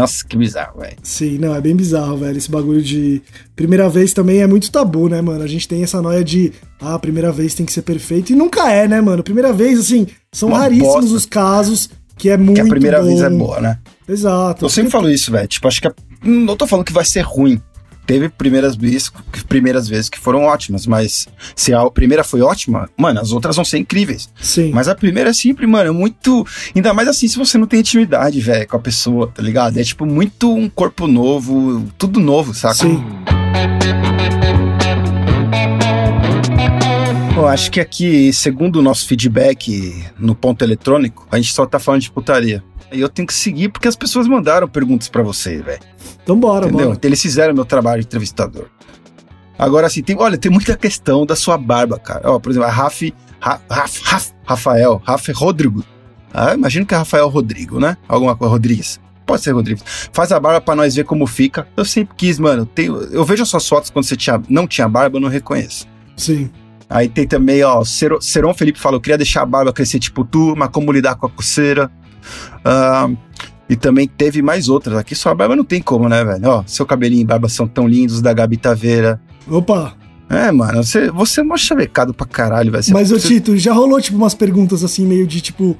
[0.00, 0.96] Nossa, que bizarro, velho.
[1.02, 2.36] Sim, não, é bem bizarro, velho.
[2.36, 3.22] Esse bagulho de
[3.54, 5.42] primeira vez também é muito tabu, né, mano?
[5.42, 8.32] A gente tem essa noia de, ah, a primeira vez tem que ser perfeito.
[8.32, 9.22] E nunca é, né, mano?
[9.22, 11.16] Primeira vez, assim, são Uma raríssimos bosta.
[11.16, 13.06] os casos que é muito Que a primeira bom.
[13.06, 13.78] vez é boa, né?
[14.08, 14.64] Exato.
[14.64, 15.48] Eu sempre falo isso, velho.
[15.48, 15.88] Tipo, acho que.
[15.88, 15.94] a-
[16.24, 17.60] Não tô falando que vai ser ruim.
[18.06, 19.10] Teve primeiras vezes,
[19.48, 21.26] primeiras vezes que foram ótimas, mas
[21.56, 24.30] se a primeira foi ótima, mano, as outras vão ser incríveis.
[24.40, 24.70] Sim.
[24.72, 26.46] Mas a primeira é sempre, mano, é muito.
[26.74, 29.78] Ainda mais assim se você não tem intimidade, velho, com a pessoa, tá ligado?
[29.78, 32.74] É tipo muito um corpo novo, tudo novo, saca?
[32.74, 33.02] Sim.
[37.36, 41.78] Eu acho que aqui, segundo o nosso feedback no ponto eletrônico, a gente só tá
[41.78, 42.64] falando de putaria.
[42.92, 45.80] E eu tenho que seguir porque as pessoas mandaram perguntas pra vocês, velho.
[46.22, 46.86] Então bora, Entendeu?
[46.86, 46.96] bora.
[46.96, 48.66] Então eles fizeram meu trabalho de entrevistador.
[49.58, 52.30] Agora, assim, tem, olha, tem muita questão da sua barba, cara.
[52.30, 53.02] Ó, por exemplo, a Raf,
[53.40, 55.82] Ra- Raf, Raf- Rafael, Raf Rodrigo.
[56.32, 57.96] Ah, imagino que é Rafael Rodrigo, né?
[58.06, 59.00] Alguma coisa, Rodrigues.
[59.24, 59.82] Pode ser Rodrigues.
[60.12, 61.66] Faz a barba pra nós ver como fica.
[61.76, 62.62] Eu sempre quis, mano.
[62.62, 65.28] Eu, tenho, eu vejo as suas fotos quando você tinha, não tinha barba, eu não
[65.28, 65.86] reconheço.
[66.16, 66.50] Sim.
[66.88, 70.68] Aí tem também, ó, Seron Felipe falou, queria deixar a barba crescer tipo tu, mas
[70.68, 71.90] como lidar com a coceira.
[72.68, 73.08] Ah,
[73.68, 76.48] e também teve mais outras aqui, só a barba não tem como, né, velho?
[76.48, 79.20] Ó, seu cabelinho e barba são tão lindos, da Gabi Taveira.
[79.48, 79.94] Opa.
[80.28, 82.84] É, mano, você, você é mó chavecado pra caralho, velho.
[82.90, 85.76] Mas, ô você- Tito, já rolou, tipo, umas perguntas assim, meio de, tipo...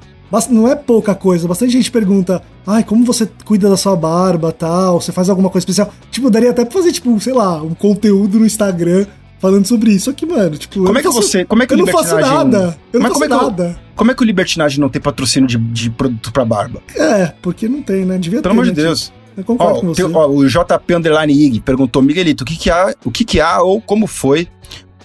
[0.49, 4.99] Não é pouca coisa, bastante gente pergunta, ai, como você cuida da sua barba, tal,
[4.99, 5.89] você faz alguma coisa especial?
[6.11, 9.05] Tipo, daria até pra fazer, tipo, sei lá, um conteúdo no Instagram
[9.39, 10.05] falando sobre isso.
[10.05, 10.75] Só que, mano, tipo...
[10.75, 11.45] Como eu é que faço- você.
[11.45, 13.79] Como é que Eu não faço nada, eu não faço como é que eu- nada.
[13.95, 16.81] Como é que o Libertinagem não tem patrocínio de, de produto pra barba?
[16.95, 18.17] É, porque não tem, né?
[18.17, 18.83] Devia Pelo ter, amor de né?
[18.87, 19.11] Deus.
[19.35, 20.01] Eu concordo Ó, com o você.
[20.03, 23.39] teu- ó, o JP Underline Ig perguntou, Miguelito, o que que há, o que que
[23.41, 24.47] há ou como foi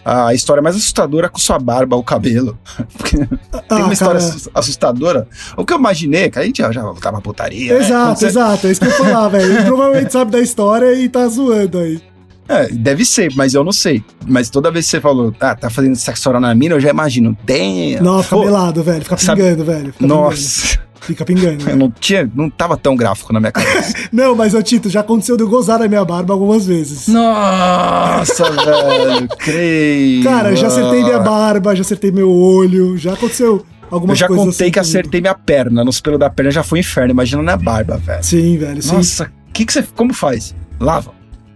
[0.04, 2.58] a história mais assustadora com sua barba ou cabelo?
[2.96, 3.28] Porque tem
[3.70, 4.30] Ah, uma história cara.
[4.32, 5.28] assus- assustadora.
[5.56, 7.74] O que eu imaginei, que a gente já, já tava putaria.
[7.74, 7.80] né?
[7.84, 9.52] Exato, você- exato, é isso que eu ia falar, velho.
[9.52, 12.00] Ele provavelmente sabe da história e tá zoando aí.
[12.48, 14.02] É, deve ser, mas eu não sei.
[14.26, 16.90] Mas toda vez que você falou, ah, tá fazendo sexo oral na mina, eu já
[16.90, 17.36] imagino.
[17.46, 18.00] Tem.
[18.00, 19.02] Não, fica melado, velho.
[19.02, 19.92] Fica sabe- pingando, velho.
[19.92, 20.82] Fica Nossa, Pingando.
[21.02, 21.68] Fica pingando.
[21.68, 23.92] eu não tinha, não tava tão gráfico na minha cabeça.
[24.12, 27.08] Não, mas, ô Tito, já aconteceu de eu gozar na minha barba algumas vezes.
[27.08, 30.22] Nossa, velho, creio.
[30.22, 34.44] Cara, já acertei minha barba, já acertei meu olho, já aconteceu Eu algumas já coisas
[34.46, 37.42] contei assim que acertei minha perna, nos pelos da perna já foi um inferno, imagina
[37.42, 38.22] na barba, velho.
[38.22, 38.94] Sim, velho, sim.
[38.94, 40.54] Nossa, que que você, como faz?
[40.78, 41.12] Lava.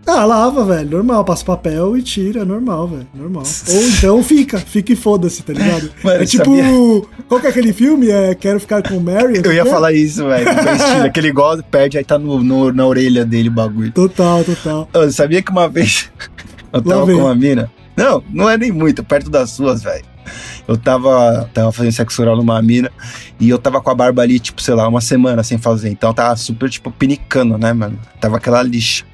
[0.08, 3.42] Ah, lava, velho, normal, passa papel e tira, normal, velho, normal.
[3.68, 5.90] Ou então fica, fica e foda-se, tá ligado?
[6.04, 7.02] Mano, é tipo, sabia?
[7.28, 8.08] qual que é aquele filme?
[8.10, 9.40] É Quero Ficar com o Mary?
[9.44, 9.64] Eu ia É?
[9.64, 10.46] falar isso, velho.
[11.12, 13.90] que ele gosta, perde, aí tá no, no- na orelha dele o bagulho.
[13.92, 14.88] Total, total.
[14.94, 16.08] Eu sabia que uma vez
[16.72, 17.16] eu Lá tava vem.
[17.16, 17.70] com uma mina.
[17.96, 20.04] Não, não é nem muito, perto das suas, velho.
[20.68, 22.90] Eu tava, tava fazendo sexo oral numa mina
[23.40, 25.88] e eu tava com a barba ali, tipo, sei lá, uma semana sem fazer.
[25.88, 27.98] Então tava super, tipo, pinicando, né, mano?
[28.20, 29.04] Tava aquela lixa.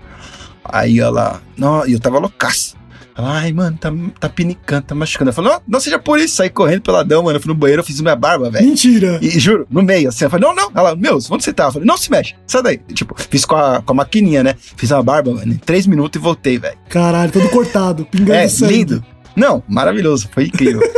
[0.65, 2.81] Aí ela, não, e eu tava loucaço.
[3.15, 5.29] Ela, ai, mano, tá, tá pinicando, tá machucando.
[5.31, 7.37] Eu falei, não, não seja por isso, saí correndo peladão, mano.
[7.37, 8.67] Eu fui no banheiro, eu fiz minha barba, velho.
[8.67, 9.19] Mentira.
[9.21, 10.71] E juro, no meio, assim, eu falei, não, não.
[10.75, 11.65] Ela, meu, onde você tá?
[11.65, 12.79] Eu falei, não se mexe, sai daí.
[12.95, 14.55] Tipo, fiz com a, com a maquininha, né?
[14.59, 16.79] Fiz uma barba, mano, em três minutos e voltei, velho.
[16.89, 18.73] Caralho, todo cortado, pingando É, sangue.
[18.73, 19.05] lindo.
[19.37, 20.81] Não, maravilhoso, foi incrível.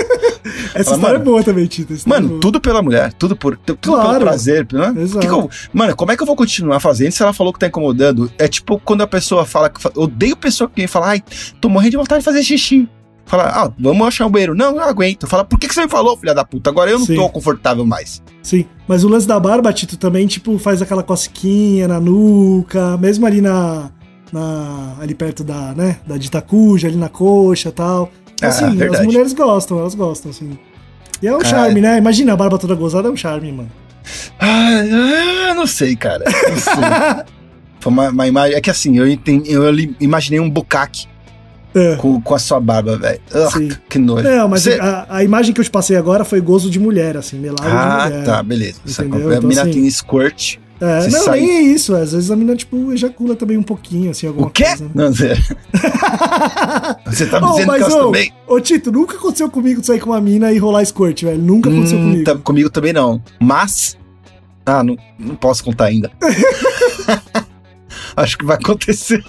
[0.74, 2.40] Essa Fala, história mano, é boa também, história é Mano, boa.
[2.40, 4.08] tudo pela mulher, tudo por tudo Claro.
[4.10, 4.92] pelo prazer, né?
[4.98, 5.20] Exato.
[5.20, 7.58] Que que eu- mano, como é que eu vou continuar fazendo se ela falou que
[7.58, 8.30] tá incomodando?
[8.38, 11.22] É tipo quando a pessoa fala que odeio pessoa que vem falar, ai,
[11.60, 12.88] tô morrendo de vontade de fazer xixi.
[13.26, 14.54] Fala, ah, vamos achar um banheiro.
[14.54, 15.26] Não, não aguento.
[15.26, 16.68] Fala, por que, que você me falou, filha da puta?
[16.68, 17.14] Agora eu não Sim.
[17.16, 18.22] tô confortável mais.
[18.42, 23.24] Sim, mas o lance da barba, Tito, também, tipo, faz aquela cosquinha na nuca, mesmo
[23.26, 23.90] ali na.
[24.30, 28.10] na ali perto da, né, da dita cuja, ali na coxa e tal.
[28.42, 29.04] Ah, Assim, as verdade.
[29.06, 30.58] mulheres gostam, elas gostam, assim.
[31.22, 31.96] E é um Cara, charme, né?
[31.98, 33.70] Imagina a barba toda gozada, é um charme, mano.
[34.38, 34.80] Ah,
[35.50, 36.24] ah, não sei, cara.
[36.24, 36.74] Não sei.
[37.80, 38.56] Foi uma, uma imagem.
[38.56, 39.62] É que assim, eu, entendi, eu
[40.00, 41.06] imaginei um bucaque
[41.74, 41.96] É.
[41.96, 43.20] com, com a sua barba, velho.
[43.88, 44.22] Que nojo.
[44.28, 47.16] Não, mas Você- a, a imagem que eu te passei agora foi gozo de mulher,
[47.16, 48.24] assim, melado Ah, de mulher.
[48.26, 48.80] tá, beleza.
[48.84, 49.30] Você Entendeu?
[49.30, 50.56] A Então, mina assim- tem squirt.
[50.84, 51.94] É, não, sai- nem é isso.
[51.94, 54.64] Às vezes a mina, tipo, ejacula também um pouquinho, assim, alguma O quê?
[54.64, 54.84] coisa.
[54.84, 54.90] né?
[54.94, 55.34] Não, Zé.
[57.06, 58.32] Você tá me Ô, dizendo mas, que elas ô, também.
[58.46, 61.40] Ô, Tito, nunca aconteceu comigo sair com uma mina e rolar squirt, velho.
[61.40, 62.24] Nunca aconteceu Hum, comigo.
[62.24, 63.22] tá- comigo também não.
[63.40, 63.96] Mas.
[64.66, 66.10] Ah, não, não posso contar ainda.
[68.16, 69.24] Acho que vai acontecer.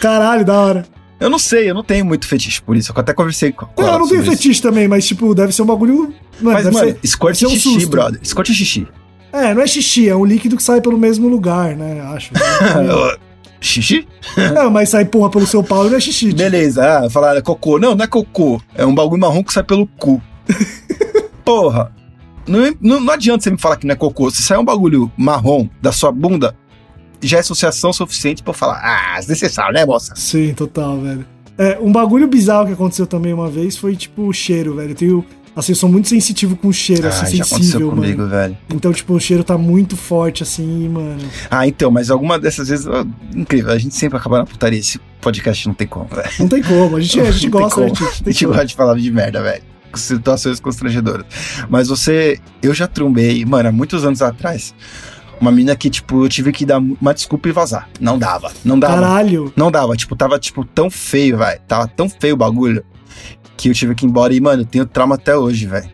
[0.00, 0.86] Caralho, da hora.
[1.20, 2.92] Eu não sei, eu não tenho muito fetiche por isso.
[2.92, 4.42] Eu até conversei com, Não, ela eu não tenho sobre isso.
[4.42, 6.12] fetiche também, mas, tipo, deve ser um bagulho.
[6.40, 7.06] Mano, Mas, deve mano, ser...
[7.08, 7.88] squirt é um xixi, susto.
[7.88, 8.20] brother.
[8.24, 8.88] Squirt é xixi.
[9.34, 12.00] É, não é xixi, é um líquido que sai pelo mesmo lugar, né?
[12.02, 12.32] Acho.
[13.60, 14.06] xixi?
[14.54, 16.26] não, mas sai porra pelo seu pau e não é xixi.
[16.26, 16.38] tipo.
[16.38, 17.78] Beleza, ah, falaram é cocô.
[17.78, 18.60] Não, não é cocô.
[18.76, 20.22] É um bagulho marrom que sai pelo cu.
[21.44, 21.92] Porra.
[22.46, 24.30] Não, é- não, não adianta você me falar que não é cocô.
[24.30, 26.54] Se sair um bagulho marrom da sua bunda,
[27.20, 30.14] já é associação suficiente pra eu falar, ah, desnecessário, né, moça?
[30.14, 31.26] Sim, total, velho.
[31.56, 34.90] É, um bagulho bizarro que aconteceu também uma vez foi, tipo, o cheiro, velho.
[34.90, 35.24] Eu tenho.
[35.56, 38.30] Assim, eu sou muito sensitivo com o cheiro, Ah, assim, já sensível, comigo, mano.
[38.30, 38.58] velho.
[38.74, 41.20] Então, tipo, o cheiro tá muito forte, assim, mano.
[41.50, 42.86] Ah, então, mas alguma dessas vezes.
[43.34, 44.78] incrível, a gente sempre acaba na putaria.
[44.80, 46.28] Esse podcast não tem como, velho.
[46.40, 46.96] Não tem como.
[46.96, 48.10] A gente, a gente gosta, né, como.
[48.10, 48.28] Tito?
[48.28, 49.62] A gente gosta de falar de merda, velho.
[49.94, 51.24] Situações constrangedoras.
[51.68, 52.38] Mas você.
[52.60, 54.74] Eu já trombei, mano, há muitos anos atrás.
[55.40, 57.88] Uma mina que, tipo, eu tive que dar uma desculpa e vazar.
[58.00, 58.52] Não dava.
[58.64, 58.94] Não dava.
[58.94, 59.52] Caralho.
[59.56, 59.94] Não dava.
[59.96, 61.60] Tipo, tava, tipo, tão feio, velho.
[61.68, 62.84] Tava tão feio o bagulho.
[63.56, 64.34] Que eu tive que ir embora.
[64.34, 65.88] E, mano, eu tenho trauma até hoje, velho.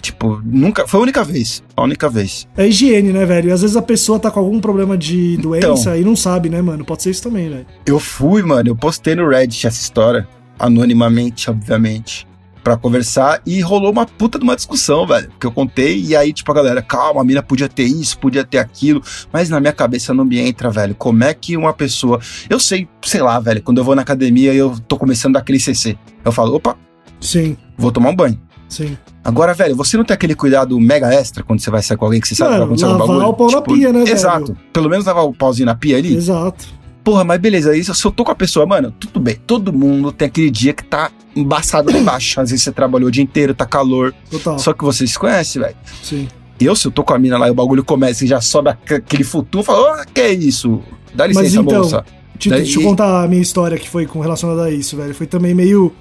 [0.00, 0.86] Tipo, nunca.
[0.86, 1.64] Foi a única vez.
[1.76, 2.46] A única vez.
[2.56, 3.48] É higiene, né, velho?
[3.48, 5.96] E às vezes a pessoa tá com algum problema de doença Então.
[5.96, 6.84] e não sabe, né, mano?
[6.84, 7.66] Pode ser isso também, velho.
[7.84, 12.26] Eu fui, mano, eu postei no Reddit essa história, anonimamente, obviamente,
[12.62, 16.32] pra conversar, e rolou uma puta de uma discussão, velho, que eu contei, e aí,
[16.32, 19.00] tipo, a galera, calma, a mina podia ter isso, podia ter aquilo,
[19.32, 22.88] mas na minha cabeça não me entra, velho, como é que uma pessoa, eu sei,
[23.04, 26.32] sei lá, velho, quando eu vou na academia e eu tô começando daquele CC, eu
[26.32, 26.76] falo, opa,
[27.20, 28.38] Sim, vou tomar um banho.
[28.68, 28.96] sim.
[29.24, 32.20] Agora, velho, você não tem aquele cuidado mega extra quando você vai sair com alguém
[32.20, 33.28] que você sabe que vai acontecer algum lavar bagulho?
[33.28, 34.12] o pau na pia, né, velho?
[34.12, 34.56] Exato.
[34.72, 36.14] Pelo menos lavar o pauzinho na pia ali.
[36.14, 36.64] Exato.
[37.02, 39.36] Porra, mas beleza, isso, se eu tô com a pessoa, mano, tudo bem.
[39.44, 42.40] Todo mundo tem aquele dia que tá embaçado lá embaixo.
[42.40, 44.14] Às vezes você trabalhou o dia inteiro, tá calor.
[44.30, 44.58] Total.
[44.60, 45.74] Só que você se conhece, velho.
[46.04, 46.28] Sim.
[46.60, 48.70] Eu, se eu tô com a mina lá e o bagulho começa e já sobe
[48.70, 50.80] aqu- aquele futuro, eu falo, ah, que é isso?
[51.14, 52.04] Dá Mas licença, então, moça.
[52.38, 55.12] Tito, Daí- deixa eu contar a minha história que foi com relacionada a isso, velho.
[55.14, 55.92] Foi também meio.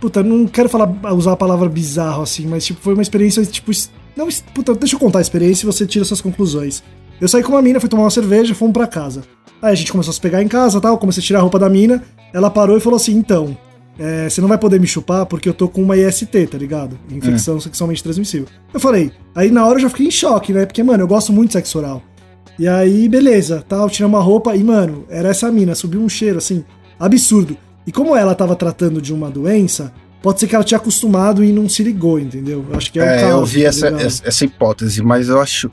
[0.00, 3.70] Puta, não quero falar, usar a palavra bizarro assim, mas tipo, foi uma experiência, tipo.
[4.14, 6.82] Não, puta, deixa eu contar a experiência e você tira suas conclusões.
[7.20, 9.22] Eu saí com uma mina, fui tomar uma cerveja, fomos pra casa.
[9.60, 11.58] Aí a gente começou a se pegar em casa tal, comecei a tirar a roupa
[11.58, 12.02] da mina.
[12.32, 13.56] Ela parou e falou assim: então,
[13.98, 16.98] é, você não vai poder me chupar porque eu tô com uma IST, tá ligado?
[17.10, 18.46] Infecção sexualmente transmissível.
[18.72, 20.66] Eu falei, aí na hora eu já fiquei em choque, né?
[20.66, 22.02] Porque, mano, eu gosto muito de sexo oral.
[22.58, 26.38] E aí, beleza, tal, tirei uma roupa e, mano, era essa mina, subiu um cheiro,
[26.38, 26.64] assim,
[26.98, 27.56] absurdo.
[27.86, 31.52] E como ela tava tratando de uma doença, pode ser que ela tinha acostumado e
[31.52, 32.64] não se ligou, entendeu?
[32.70, 33.32] Eu acho que é, o É, caso.
[33.38, 35.70] eu vi tá essa, essa, essa hipótese, mas eu acho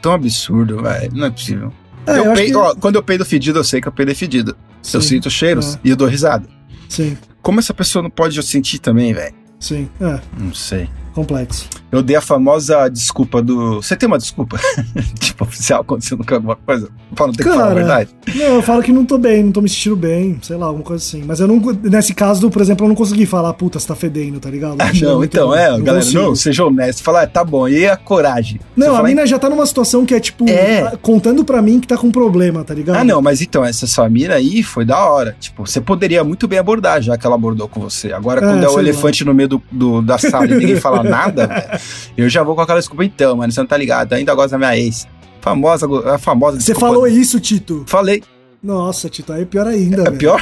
[0.00, 1.12] tão absurdo, velho.
[1.14, 1.72] Não é possível.
[2.06, 4.12] É, eu eu peido- que- ó, quando eu peido fedido, eu sei que eu peido
[4.14, 4.56] fedido.
[4.92, 5.78] Eu Sim, sinto cheiros É.
[5.84, 6.48] e eu dou risada.
[6.88, 9.34] Sim, Como essa pessoa não pode sentir também, velho?
[9.60, 9.88] sim.
[10.00, 10.88] É, Não sei.
[11.12, 11.68] Complexo.
[11.90, 13.82] Eu dei a famosa desculpa do.
[13.82, 14.58] Você tem uma desculpa?
[15.20, 16.88] tipo, oficial acontecendo com alguma coisa?
[17.14, 18.10] Pra não ter que falar a Cara, verdade?
[18.34, 20.84] Não, eu falo que não tô bem, não tô me sentindo bem, sei lá, alguma
[20.84, 21.22] coisa assim.
[21.26, 21.58] Mas eu não.
[21.82, 24.76] Nesse caso, por exemplo, eu não consegui falar, puta, você tá fedendo, tá ligado?
[24.80, 26.22] Ah, não, então, é, galera, consigo.
[26.22, 27.02] não, seja honesto.
[27.02, 28.58] Falar, ah, tá bom, e a coragem?
[28.58, 30.96] Você Não, a fala, mina já tá numa situação que é tipo, É.
[31.02, 32.96] contando pra mim que tá com problema, tá ligado?
[32.96, 35.36] Ah, não, mas então, essa sua mina aí foi da hora.
[35.38, 38.12] Tipo, você poderia muito bem abordar, já que ela abordou com você.
[38.14, 38.82] Agora, É, quando é o sei lá.
[38.82, 41.80] elefante no meio do, do- da sala e ninguém fala nada, velho,
[42.16, 44.58] eu já vou com aquela desculpa, então, mano, você não tá ligado, ainda gosta da
[44.58, 45.06] minha ex.
[45.40, 46.86] Famosa, a famosa Você desculpa.
[46.86, 47.84] falou isso, Tito.
[47.86, 48.22] Falei.
[48.62, 50.04] Nossa, Tito, aí é pior ainda.
[50.04, 50.40] É pior?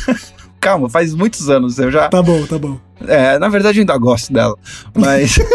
[0.60, 2.08] Calma, faz muitos anos, eu já...
[2.08, 2.78] Tá bom, tá bom.
[3.06, 4.54] É, na verdade eu ainda gosto dela,
[4.94, 5.38] mas...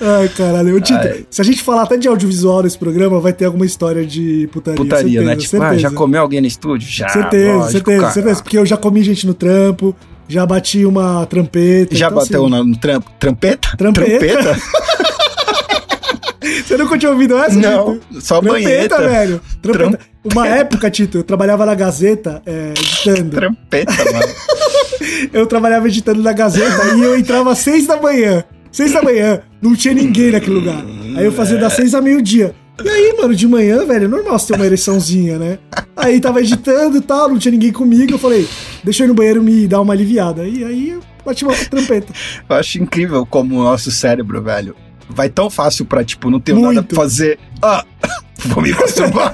[0.00, 0.80] Ai, caralho.
[0.80, 1.24] Tito, Ai.
[1.30, 4.76] se a gente falar até de audiovisual nesse programa, vai ter alguma história de putaria.
[4.76, 5.36] Putaria, certeza, né?
[5.36, 5.72] Tipo, certeza.
[5.72, 6.88] ah, já comeu alguém no estúdio?
[6.88, 8.12] Já, certeza, lógico, certeza, cara.
[8.12, 8.42] certeza.
[8.42, 9.94] Porque eu já comi gente no trampo,
[10.28, 11.94] já bati uma trampeta.
[11.94, 13.10] Já então, bateu assim, no, no trampo?
[13.18, 13.76] Trampeta?
[13.76, 14.56] Trampeta?
[16.64, 18.20] Você nunca tinha ouvido essa, Não, Tito?
[18.20, 18.96] só banheta.
[18.96, 19.40] Trampeta, velho.
[19.60, 19.98] Trampeta.
[20.24, 23.30] Uma época, Tito, eu trabalhava na Gazeta, é, editando.
[23.30, 24.32] Trampeta, mano.
[25.32, 28.44] eu trabalhava editando na Gazeta e eu entrava às seis da manhã.
[28.70, 30.82] Seis da manhã, não tinha ninguém naquele lugar.
[31.16, 32.54] Aí eu fazia das seis a meio-dia.
[32.82, 35.58] E aí, mano, de manhã, velho, é normal você ter uma ereçãozinha, né?
[35.96, 38.12] Aí tava editando e tal, não tinha ninguém comigo.
[38.12, 38.48] Eu falei,
[38.82, 40.46] deixa eu ir no banheiro me dar uma aliviada.
[40.46, 42.12] E aí eu bati uma trampeta.
[42.48, 44.74] Eu acho incrível como o nosso cérebro, velho,
[45.08, 47.38] vai tão fácil pra, tipo, não ter nada pra fazer.
[47.60, 47.84] Ah,
[48.46, 49.32] vou me masturbar.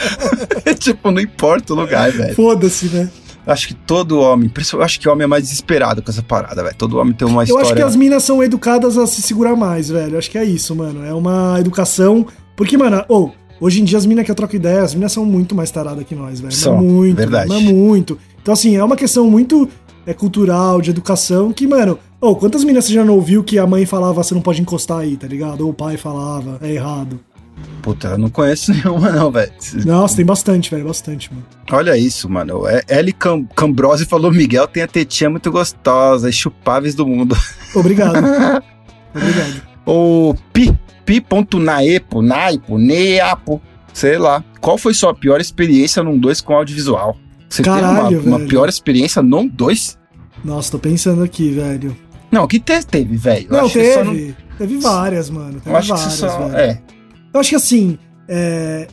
[0.78, 2.34] tipo, não importa o lugar, velho.
[2.34, 3.10] Foda-se, né?
[3.46, 6.62] Acho que todo homem, eu acho que o homem é mais desesperado com essa parada,
[6.62, 6.76] velho.
[6.76, 7.62] Todo homem tem uma história.
[7.62, 10.18] Eu acho que as minas são educadas a se segurar mais, velho.
[10.18, 11.04] Acho que é isso, mano.
[11.04, 12.26] É uma educação.
[12.60, 13.28] Porque, mano, ou.
[13.28, 15.70] Oh, Hoje em dia as minas que eu troco ideia, as minas são muito mais
[15.70, 16.52] taradas que nós, velho.
[16.52, 17.52] São, é muito, verdade.
[17.52, 18.18] é muito.
[18.40, 19.68] Então, assim, é uma questão muito
[20.06, 23.66] é, cultural, de educação, que, mano, oh, quantas minas você já não ouviu que a
[23.66, 25.60] mãe falava você não pode encostar aí, tá ligado?
[25.60, 27.20] Ou o pai falava, é errado.
[27.82, 29.52] Puta, eu não conheço nenhuma, não, velho.
[29.84, 31.44] Nossa, tem bastante, velho, bastante, mano.
[31.70, 32.66] Olha isso, mano.
[32.66, 37.36] É, Ellie Cam Cambrose falou: Miguel tem a tetinha muito gostosa e chupáveis do mundo.
[37.74, 38.16] Obrigado.
[39.14, 39.62] Obrigado.
[39.86, 40.74] O Pi
[41.10, 43.60] pi.naepo, naipo, neapo,
[43.92, 44.44] sei lá.
[44.60, 47.16] Qual foi sua pior experiência num 2 com audiovisual?
[47.48, 49.98] Você Caralho, teve uma, uma, pior experiência num 2?
[50.44, 51.96] Nossa, tô pensando aqui, velho.
[52.30, 53.48] Não, que te teve, velho?
[53.50, 54.04] Não, teve.
[54.04, 54.34] Não...
[54.56, 55.54] Teve várias, mano.
[55.54, 56.38] Teve eu acho várias, que só...
[56.46, 56.56] velho.
[56.56, 56.82] É.
[57.34, 57.98] Eu acho que assim,
[58.28, 58.86] é...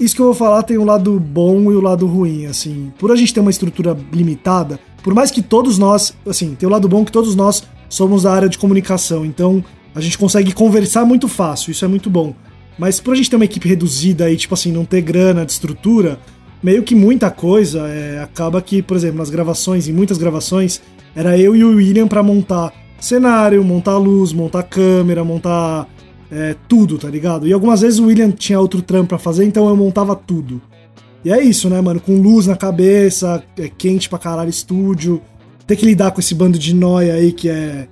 [0.00, 2.46] isso que eu vou falar tem o um lado bom e o um lado ruim,
[2.46, 2.90] assim.
[2.98, 6.72] Por a gente ter uma estrutura limitada, por mais que todos nós, assim, tem o
[6.72, 9.62] lado bom que todos nós somos da área de comunicação, então
[9.94, 12.34] a gente consegue conversar muito fácil, isso é muito bom.
[12.78, 15.52] Mas por a gente ter uma equipe reduzida e, tipo assim, não ter grana de
[15.52, 16.18] estrutura,
[16.62, 20.80] meio que muita coisa é, acaba que, por exemplo, nas gravações, em muitas gravações,
[21.14, 25.88] era eu e o William para montar cenário, montar luz, montar câmera, montar
[26.30, 27.46] é, tudo, tá ligado?
[27.46, 30.60] E algumas vezes o William tinha outro trampo pra fazer, então eu montava tudo.
[31.24, 32.00] E é isso, né, mano?
[32.00, 35.20] Com luz na cabeça, é quente pra caralho estúdio,
[35.66, 37.88] ter que lidar com esse bando de nóia aí que é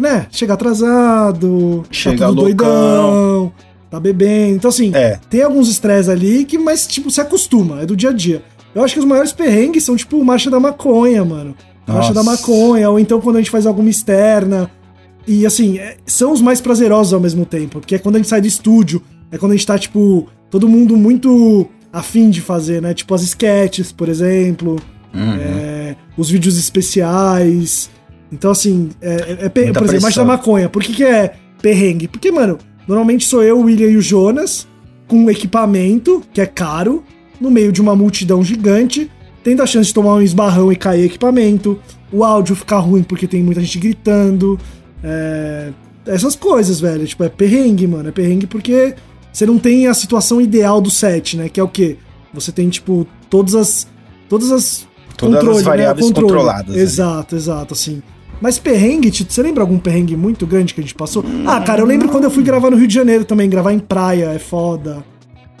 [0.00, 3.52] né, chega atrasado, chega tá tudo doidão,
[3.90, 4.56] tá bebendo.
[4.56, 5.18] Então, assim, é.
[5.28, 8.42] tem alguns estresses ali que, mas, tipo, se acostuma, é do dia a dia.
[8.74, 11.54] Eu acho que os maiores perrengues são, tipo, marcha da maconha, mano.
[11.86, 11.98] Nossa.
[11.98, 14.70] Marcha da maconha, ou então quando a gente faz alguma externa.
[15.26, 18.28] E, assim, é, são os mais prazerosos ao mesmo tempo, porque é quando a gente
[18.28, 22.80] sai do estúdio, é quando a gente tá, tipo, todo mundo muito afim de fazer,
[22.80, 22.94] né?
[22.94, 24.76] Tipo, as sketches, por exemplo,
[25.14, 25.34] uhum.
[25.34, 27.90] é, os vídeos especiais.
[28.32, 30.68] Então, assim, é, é, é por exemplo, mais da maconha.
[30.68, 32.08] Por que, que é perrengue?
[32.08, 32.58] Porque, mano,
[32.88, 34.66] normalmente sou eu, o William e o Jonas,
[35.06, 37.04] com um equipamento que é caro,
[37.40, 39.10] no meio de uma multidão gigante,
[39.44, 41.78] tendo a chance de tomar um esbarrão e cair equipamento,
[42.10, 44.58] o áudio ficar ruim porque tem muita gente gritando.
[45.02, 45.70] É...
[46.06, 47.06] Essas coisas, velho.
[47.06, 48.08] Tipo, é perrengue, mano.
[48.08, 48.94] É perrengue porque
[49.32, 51.48] você não tem a situação ideal do set, né?
[51.48, 51.96] Que é o quê?
[52.32, 53.86] Você tem, tipo, todas as.
[54.28, 54.86] Todas as.
[55.16, 55.70] Todas controle, as né?
[55.70, 56.14] variáveis né?
[56.14, 56.76] controladas.
[56.76, 58.02] Exato, exato, assim.
[58.42, 61.24] Mas perrengue, Tito, você lembra algum perrengue muito grande que a gente passou?
[61.46, 63.78] Ah, cara, eu lembro quando eu fui gravar no Rio de Janeiro também, gravar em
[63.78, 65.04] praia, é foda.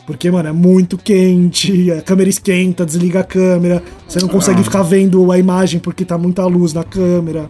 [0.04, 4.64] Porque, mano, é muito quente, a câmera esquenta, desliga a câmera, você não consegue ah.
[4.64, 7.48] ficar vendo a imagem porque tá muita luz na câmera.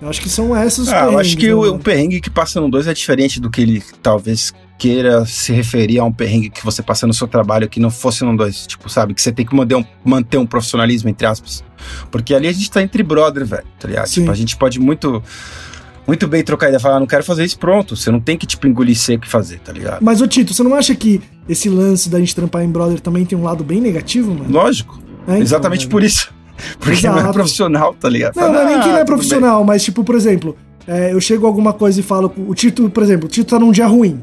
[0.00, 2.58] Eu acho que são essas ah, Eu acho que né, o, o, perrengue que passa
[2.58, 6.64] no 2 é diferente do que ele talvez queira se referir a um perrengue que
[6.64, 8.66] você passa no seu trabalho que não fosse no 2.
[8.66, 9.14] Tipo, sabe?
[9.14, 11.64] Que você tem que manter um, manter um profissionalismo, entre aspas.
[12.10, 14.08] Porque ali a gente tá entre brother, velho, tá ligado?
[14.08, 15.22] Tipo, a gente pode muito
[16.06, 17.96] muito bem trocar ideia, falar, ah, não quero fazer isso, pronto.
[17.96, 20.02] Você não tem que, tipo, engolir seco e fazer, tá ligado?
[20.02, 23.24] Mas, ô Tito, você não acha que esse lance da gente trampar em brother também
[23.24, 24.50] tem um lado bem negativo, mano?
[24.50, 25.00] Lógico.
[25.26, 26.32] É, então, Exatamente por isso.
[26.78, 27.20] Porque Exato.
[27.20, 28.36] não é profissional, tá ligado?
[28.36, 30.54] Não, não é nem que não é ah, profissional, mas, tipo, por exemplo,
[30.86, 33.58] é, eu chego a alguma coisa e falo, o Tito, por exemplo, o Tito tá
[33.58, 34.22] num dia ruim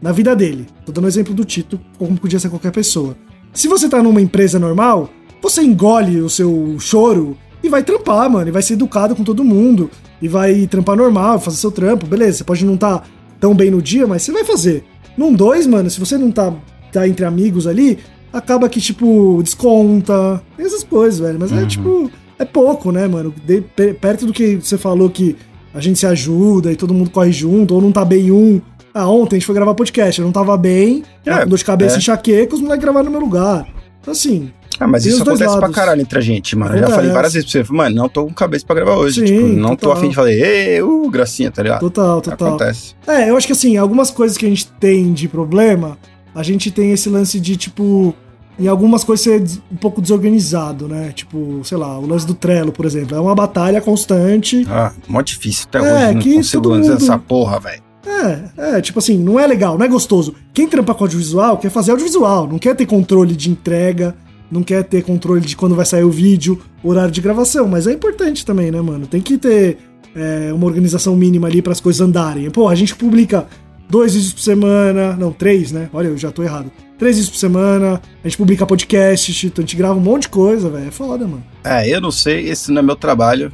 [0.00, 0.66] na vida dele.
[0.84, 3.16] Tô dando um exemplo do Tito, como podia ser qualquer pessoa.
[3.52, 5.10] Se você tá numa empresa normal,
[5.42, 8.48] você engole o seu choro e vai trampar, mano.
[8.48, 9.90] E vai ser educado com todo mundo.
[10.20, 12.38] E vai trampar normal, fazer seu trampo, beleza.
[12.38, 13.02] Você pode não tá
[13.40, 14.84] tão bem no dia, mas você vai fazer.
[15.16, 16.54] Num dois, mano, se você não tá,
[16.92, 17.98] tá entre amigos ali,
[18.32, 20.42] acaba que, tipo, desconta.
[20.58, 21.38] Essas coisas, velho.
[21.40, 21.62] Mas é, uhum.
[21.62, 22.10] é tipo.
[22.38, 23.34] É pouco, né, mano?
[23.44, 23.60] De,
[23.94, 25.36] perto do que você falou que
[25.74, 28.60] a gente se ajuda e todo mundo corre junto, ou não tá bem um,
[28.98, 31.64] ah, ontem a gente foi gravar podcast, eu não tava bem, é, com dor de
[31.64, 31.98] cabeça é.
[31.98, 33.64] enxaqueca, os moleques gravaram no meu lugar.
[34.00, 34.50] Então, assim.
[34.80, 35.60] Ah, mas isso acontece lados.
[35.60, 36.74] pra caralho entre a gente, mano.
[36.74, 39.20] Eu já falei várias vezes pra você, mano, não tô com cabeça pra gravar hoje.
[39.20, 39.76] Sim, tipo, não total.
[39.76, 41.80] tô afim de falar, ê, uh, gracinha, tá ligado?
[41.80, 42.48] Total, total.
[42.48, 42.94] Acontece.
[43.06, 45.96] É, eu acho que assim, algumas coisas que a gente tem de problema,
[46.34, 48.14] a gente tem esse lance de, tipo,
[48.58, 51.12] em algumas coisas ser um pouco desorganizado, né?
[51.14, 53.16] Tipo, sei lá, o lance do Trello, por exemplo.
[53.16, 54.66] É uma batalha constante.
[54.68, 56.14] Ah, mó difícil até é, hoje.
[56.14, 56.92] Não que consigo mundo...
[56.92, 57.87] essa porra, velho.
[58.06, 60.34] É, é, tipo assim, não é legal, não é gostoso.
[60.52, 64.14] Quem trampa com audiovisual quer fazer audiovisual, não quer ter controle de entrega,
[64.50, 67.92] não quer ter controle de quando vai sair o vídeo, horário de gravação, mas é
[67.92, 69.06] importante também, né, mano?
[69.06, 69.78] Tem que ter
[70.14, 72.50] é, uma organização mínima ali para as coisas andarem.
[72.50, 73.46] Pô, a gente publica
[73.88, 75.88] dois vídeos por semana, não, três, né?
[75.92, 76.70] Olha, eu já tô errado.
[76.98, 80.68] Três vídeos por semana, a gente publica podcast, a gente grava um monte de coisa,
[80.68, 80.88] velho.
[80.88, 81.44] É foda, mano.
[81.64, 83.52] É, eu não sei, esse não é meu trabalho.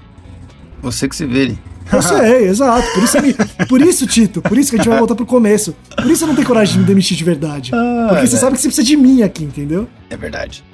[0.82, 1.58] Você que se vire.
[1.92, 2.86] Eu sei, exato.
[2.92, 3.16] Por isso,
[3.68, 5.74] por isso, Tito, por isso que a gente vai voltar pro começo.
[5.96, 7.70] Por isso eu não tenho coragem de me demitir de verdade.
[7.74, 9.88] Ah, Porque você sabe que você precisa de mim aqui, entendeu?
[10.10, 10.64] É verdade.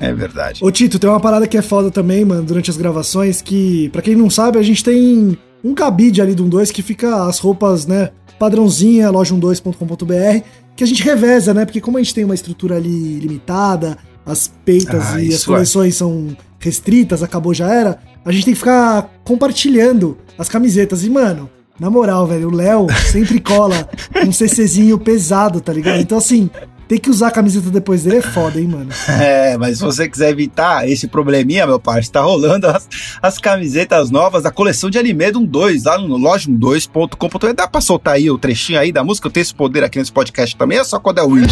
[0.00, 0.64] É verdade.
[0.64, 4.02] Ô, Tito, tem uma parada que é foda também, mano, durante as gravações, que, para
[4.02, 7.86] quem não sabe, a gente tem um cabide ali do 12 que fica as roupas,
[7.86, 10.44] né, padrãozinha, loja12.com.br,
[10.76, 11.64] que a gente reveza, né?
[11.64, 13.96] Porque como a gente tem uma estrutura ali limitada,
[14.26, 15.46] as peitas ah, e as é.
[15.46, 15.98] coleções é.
[15.98, 21.04] são restritas, acabou já era, a gente tem que ficar compartilhando as camisetas.
[21.04, 23.88] E, mano, na moral, velho, o Léo sempre cola
[24.26, 26.00] um CCzinho pesado, tá ligado?
[26.00, 26.48] Então, assim,
[26.88, 28.90] ter que usar a camiseta depois dele é foda, hein, mano?
[29.08, 32.88] É, mas se você quiser evitar esse probleminha, meu parceiro, tá rolando as,
[33.22, 37.52] as camisetas novas da coleção de anime do 2, lá no loja12.com.br.
[37.54, 39.28] Dá pra soltar aí o trechinho aí da música?
[39.28, 41.46] Eu tenho esse poder aqui nesse podcast também, é só quando é o Wii.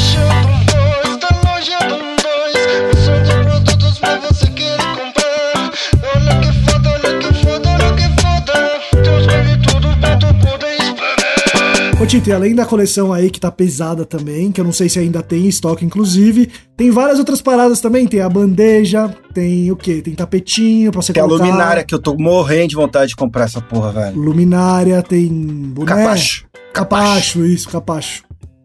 [12.03, 14.89] Ô Tito, e além da coleção aí que tá pesada também, que eu não sei
[14.89, 19.77] se ainda tem estoque inclusive, tem várias outras paradas também, tem a bandeja, tem o
[19.77, 20.03] quê?
[20.03, 21.45] Tem tapetinho pra você tem colocar.
[21.45, 24.21] Tem a luminária, que eu tô morrendo de vontade de comprar essa porra, velho.
[24.21, 25.87] Luminária, tem boné.
[25.87, 26.45] Capacho.
[26.73, 28.25] Capacho, isso, capacho.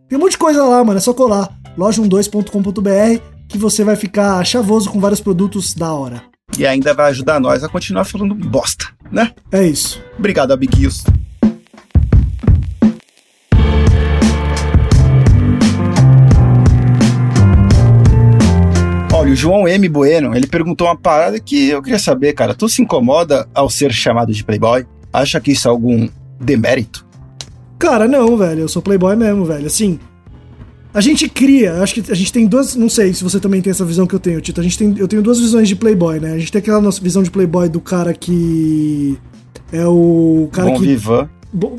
[0.09, 1.55] Tem um monte de coisa lá, mano, é só colar.
[1.77, 6.23] loja12.com.br que você vai ficar chavoso com vários produtos da hora.
[6.57, 9.31] E ainda vai ajudar nós a continuar falando bosta, né?
[9.51, 10.01] É isso.
[10.17, 11.03] Obrigado, amiguinhos.
[19.27, 19.89] Olha, o João M.
[19.89, 22.55] Bueno, ele perguntou uma parada que eu queria saber, cara.
[22.55, 24.85] Tu se incomoda ao ser chamado de playboy?
[25.11, 26.07] Acha que isso é algum
[26.39, 27.05] demérito?
[27.77, 28.61] Cara, não, velho.
[28.61, 29.67] Eu sou playboy mesmo, velho.
[29.67, 29.99] Assim,
[30.93, 33.71] a gente cria, acho que a gente tem duas, não sei se você também tem
[33.71, 34.61] essa visão que eu tenho, Tito.
[34.61, 36.31] A gente tem, eu tenho duas visões de playboy, né?
[36.31, 39.17] A gente tem aquela nossa visão de playboy do cara que
[39.73, 41.29] é o cara bom que vivan.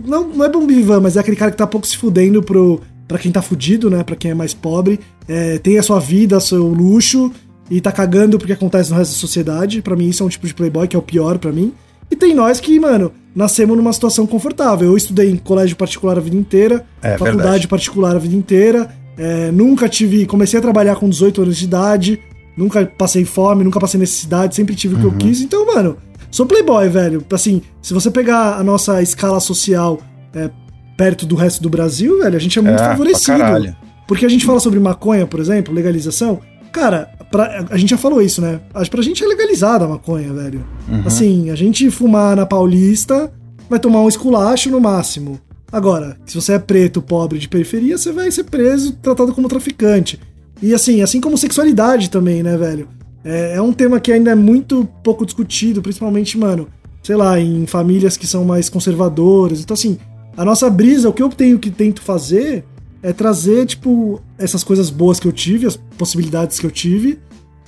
[0.06, 2.78] não, não é bom vivan, mas é aquele cara que tá pouco se fudendo pro
[3.08, 4.04] para quem tá fudido, né?
[4.04, 7.32] Para quem é mais pobre, é, tem a sua vida, seu luxo
[7.70, 9.80] e tá cagando porque acontece no resto da sociedade.
[9.80, 11.72] Para mim isso é um tipo de playboy que é o pior para mim.
[12.10, 14.88] E tem nós que, mano, nascemos numa situação confortável.
[14.88, 17.68] Eu estudei em colégio particular a vida inteira, é, faculdade verdade.
[17.68, 18.88] particular a vida inteira.
[19.16, 20.26] É, nunca tive.
[20.26, 22.20] Comecei a trabalhar com 18 anos de idade.
[22.56, 25.18] Nunca passei fome, nunca passei necessidade, sempre tive o que eu uhum.
[25.18, 25.40] quis.
[25.40, 25.96] Então, mano,
[26.30, 27.24] sou playboy, velho.
[27.30, 30.00] Assim, se você pegar a nossa escala social
[30.34, 30.50] é,
[30.98, 33.76] perto do resto do Brasil, velho, a gente é muito é, favorecido.
[34.06, 36.40] Porque a gente fala sobre maconha, por exemplo, legalização.
[36.72, 38.60] Cara, pra, a gente já falou isso, né?
[38.90, 40.66] Pra gente é legalizada a maconha, velho.
[40.88, 41.02] Uhum.
[41.06, 43.32] Assim, a gente fumar na Paulista
[43.70, 45.40] vai tomar um esculacho no máximo.
[45.70, 50.18] Agora, se você é preto, pobre, de periferia, você vai ser preso, tratado como traficante.
[50.60, 52.88] E assim, assim como sexualidade também, né, velho?
[53.24, 56.66] É, é um tema que ainda é muito pouco discutido, principalmente, mano,
[57.02, 59.60] sei lá, em famílias que são mais conservadoras.
[59.60, 59.98] Então, assim,
[60.38, 62.64] a nossa brisa, o que eu tenho que tento fazer
[63.02, 67.18] é trazer, tipo, essas coisas boas que eu tive, as possibilidades que eu tive,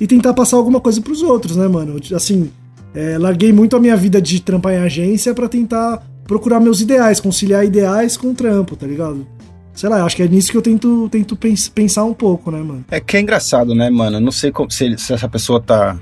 [0.00, 1.96] e tentar passar alguma coisa pros outros, né, mano?
[2.14, 2.48] Assim,
[2.94, 7.18] é, larguei muito a minha vida de trampar em agência para tentar procurar meus ideais,
[7.18, 9.26] conciliar ideais com trampo, tá ligado?
[9.74, 11.36] Sei lá, acho que é nisso que eu tento, tento
[11.74, 12.84] pensar um pouco, né, mano?
[12.88, 14.20] É que é engraçado, né, mano?
[14.20, 15.98] Não sei como, se, se essa pessoa tá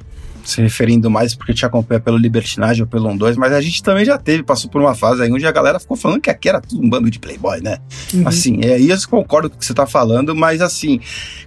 [0.48, 4.04] se referindo mais porque te acompanha pelo Libertinagem ou pelo 1-2, mas a gente também
[4.04, 6.60] já teve, passou por uma fase aí onde a galera ficou falando que aqui era
[6.60, 7.78] tudo um bando de playboy, né?
[8.14, 8.26] Uhum.
[8.26, 11.00] Assim, é, e eu concordo com o que você tá falando, mas assim,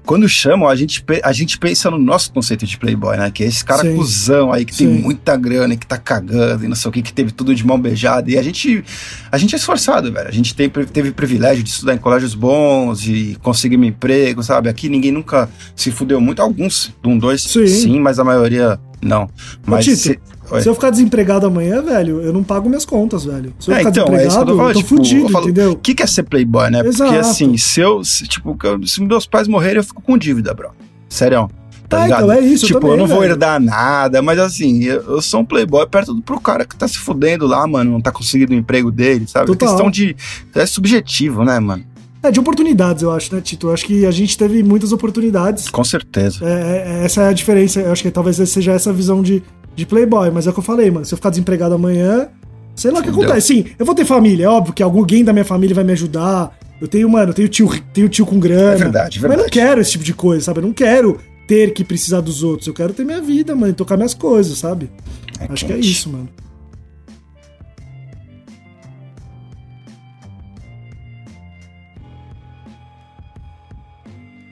[0.06, 3.32] quando chamam, a gente, a gente pensa no nosso conceito de playboy, né?
[3.32, 3.96] Que é esse cara Sim.
[3.96, 4.88] cuzão aí que Sim.
[4.88, 7.56] tem muita grana e que tá cagando e não sei o que, que teve tudo
[7.56, 8.30] de mão beijada.
[8.30, 8.84] E a gente,
[9.32, 10.28] a gente é esforçado, velho.
[10.28, 14.70] A gente tem, teve privilégio de estudar em colégios bons e conseguir um emprego, sabe?
[14.70, 16.42] Aqui ninguém nunca se fudeu muito.
[16.42, 17.68] Alguns, do 1-2, sim.
[17.68, 19.30] sim, mas a maioria não.
[19.66, 20.20] Mas Ô, Tito, se...
[20.62, 20.70] se...
[20.70, 23.54] eu ficar desempregado amanhã, velho, eu não pago minhas contas, velho.
[23.60, 25.46] Se eu é, ficar então, desempregado, é eu, tô falando, eu tô tipo, fudido, falo,
[25.46, 25.72] entendeu?
[25.72, 26.80] O que, que é ser playboy, né?
[26.86, 27.12] Exato.
[27.12, 30.72] Porque assim, se eu, se, tipo, se meus pais morrerem, eu fico com dívida, bro.
[31.10, 31.50] Sério.
[31.92, 32.24] Tá ligado?
[32.24, 32.66] então é isso.
[32.66, 33.20] Tipo, eu, também, eu não velho.
[33.20, 36.74] vou herdar nada, mas assim, eu, eu, sou um playboy perto do pro cara que
[36.74, 39.48] tá se fudendo lá, mano, não tá conseguindo o emprego dele, sabe?
[39.48, 39.68] Total.
[39.68, 40.16] A questão de.
[40.56, 41.84] É subjetivo, né, mano?
[42.24, 43.68] É, de oportunidades, eu acho, né, Tito?
[43.68, 45.70] Eu acho que a gente teve muitas oportunidades.
[45.70, 46.46] Com certeza.
[46.46, 47.80] É, é, essa é a diferença.
[47.80, 49.42] Eu acho que talvez seja essa visão de,
[49.76, 50.30] de playboy.
[50.30, 51.06] Mas é o que eu falei, mano.
[51.06, 52.30] Se eu ficar desempregado amanhã,
[52.76, 53.48] sei lá o que acontece.
[53.48, 54.46] Sim, eu vou ter família.
[54.46, 56.56] É óbvio que alguém da minha família vai me ajudar.
[56.80, 58.74] Eu tenho, mano, eu tenho tio, tenho tio com grana.
[58.74, 59.22] É verdade, verdade.
[59.22, 60.60] Mas eu não quero esse tipo de coisa, sabe?
[60.60, 62.68] Eu não quero ter que precisar dos outros.
[62.68, 64.90] Eu quero ter minha vida, mano, e tocar minhas coisas, sabe?
[65.40, 65.92] É Acho que é quente.
[65.92, 66.30] isso, mano.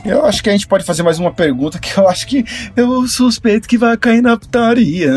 [0.05, 2.45] Eu acho que a gente pode fazer mais uma pergunta que eu acho que
[2.75, 5.11] eu suspeito que vai cair na putaria.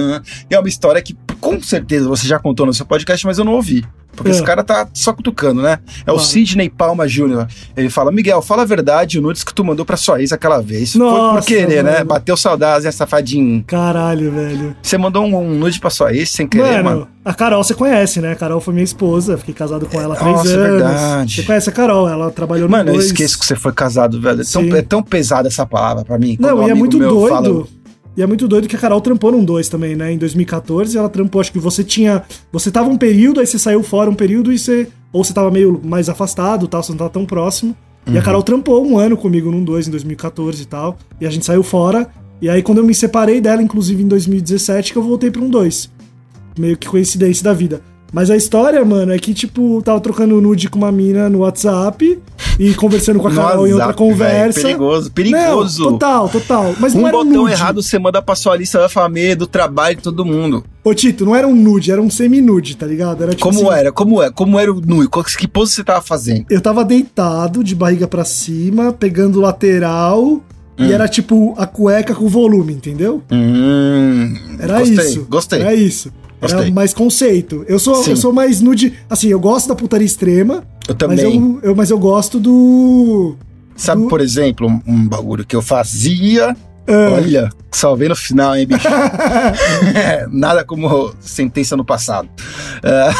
[0.50, 3.52] É uma história que com certeza você já contou no seu podcast, mas eu não
[3.54, 3.84] ouvi.
[4.14, 4.34] Porque É.
[4.34, 5.78] esse cara tá só cutucando, né?
[6.06, 6.18] É o.
[6.18, 7.46] Sidney Palma Jr.
[7.74, 10.60] Ele fala: Miguel, fala a verdade, o nudes que tu mandou pra sua ex aquela
[10.60, 10.92] vez.
[10.92, 11.92] Foi Nossa, por querer, né?
[11.94, 12.04] mano.
[12.04, 13.64] Bateu saudades, né, safadinho?
[13.66, 14.76] Caralho, velho.
[14.82, 17.08] Você mandou um, um nude pra sua ex sem querer, Mano, mano.
[17.24, 18.32] a Carol você conhece, né?
[18.32, 20.70] A Carol foi minha esposa, fiquei casado com ela há três Nossa, é anos.
[20.82, 21.34] verdade.
[21.36, 23.06] Você conhece a Carol, ela trabalhou no Mano, eu dois.
[23.06, 24.42] esqueço que você foi casado, velho.
[24.42, 26.36] É tão, é tão pesada essa palavra pra mim.
[26.38, 27.28] Não, um e é muito doido.
[27.28, 27.64] fala-
[28.16, 30.12] E é muito doido que a Carol trampou num 2 também, né?
[30.12, 32.22] Em 2014 ela trampou, acho que você tinha.
[32.52, 34.88] Você tava um período, aí você saiu fora um período e você.
[35.12, 37.76] Ou você tava meio mais afastado, tal, você não tava tão próximo.
[38.06, 38.22] E a Uhum.
[38.22, 40.98] Carol trampou um ano comigo num 2 em 2014 e tal.
[41.20, 42.08] E a gente saiu fora.
[42.40, 45.48] E aí, quando eu me separei dela, inclusive em 2017, que eu voltei pra um
[45.48, 45.90] 2.
[46.58, 47.80] Meio que coincidência da vida.
[48.12, 52.18] Mas a história, mano, é que, tipo, tava trocando nude com uma mina no WhatsApp
[52.58, 54.60] e conversando com a Carol em outra WhatsApp, conversa.
[54.60, 55.84] velho, perigoso, perigoso.
[55.84, 56.74] Não, total, total.
[56.78, 57.52] Mas Um não era um botão nude.
[57.54, 60.62] errado você manda pra sua lista da família, do trabalho de todo mundo.
[60.84, 63.22] Ô, Tito, não era um nude, era um semi-nude, tá ligado?
[63.22, 63.90] Era tipo Como assim, era?
[63.90, 64.30] Como é?
[64.30, 65.08] Como era o nu?
[65.08, 66.44] Qual- Que pose você tava fazendo?
[66.50, 70.40] Eu tava deitado, de barriga pra cima, pegando o lateral, Hum.
[70.78, 73.22] e era tipo a cueca com volume, entendeu?
[73.30, 75.26] Hum, Era gostei, isso.
[75.30, 75.60] Gostei.
[75.60, 76.12] Era isso.
[76.42, 76.70] Gostei.
[76.70, 77.64] mais conceito.
[77.68, 78.10] Eu sou, Sim.
[78.10, 78.92] eu sou mais nude.
[79.08, 81.36] Assim, eu gosto da putaria extrema, Eu mas também.
[81.36, 83.36] eu, eu- mas eu gosto do.
[83.76, 86.56] Sabe, do- por exemplo, um, um bagulho que eu fazia.
[86.86, 87.10] Ah.
[87.14, 88.88] Olha, salvei no final, hein, bicho?
[88.88, 92.28] É, Nada como sentença no passado.
[92.82, 93.10] É,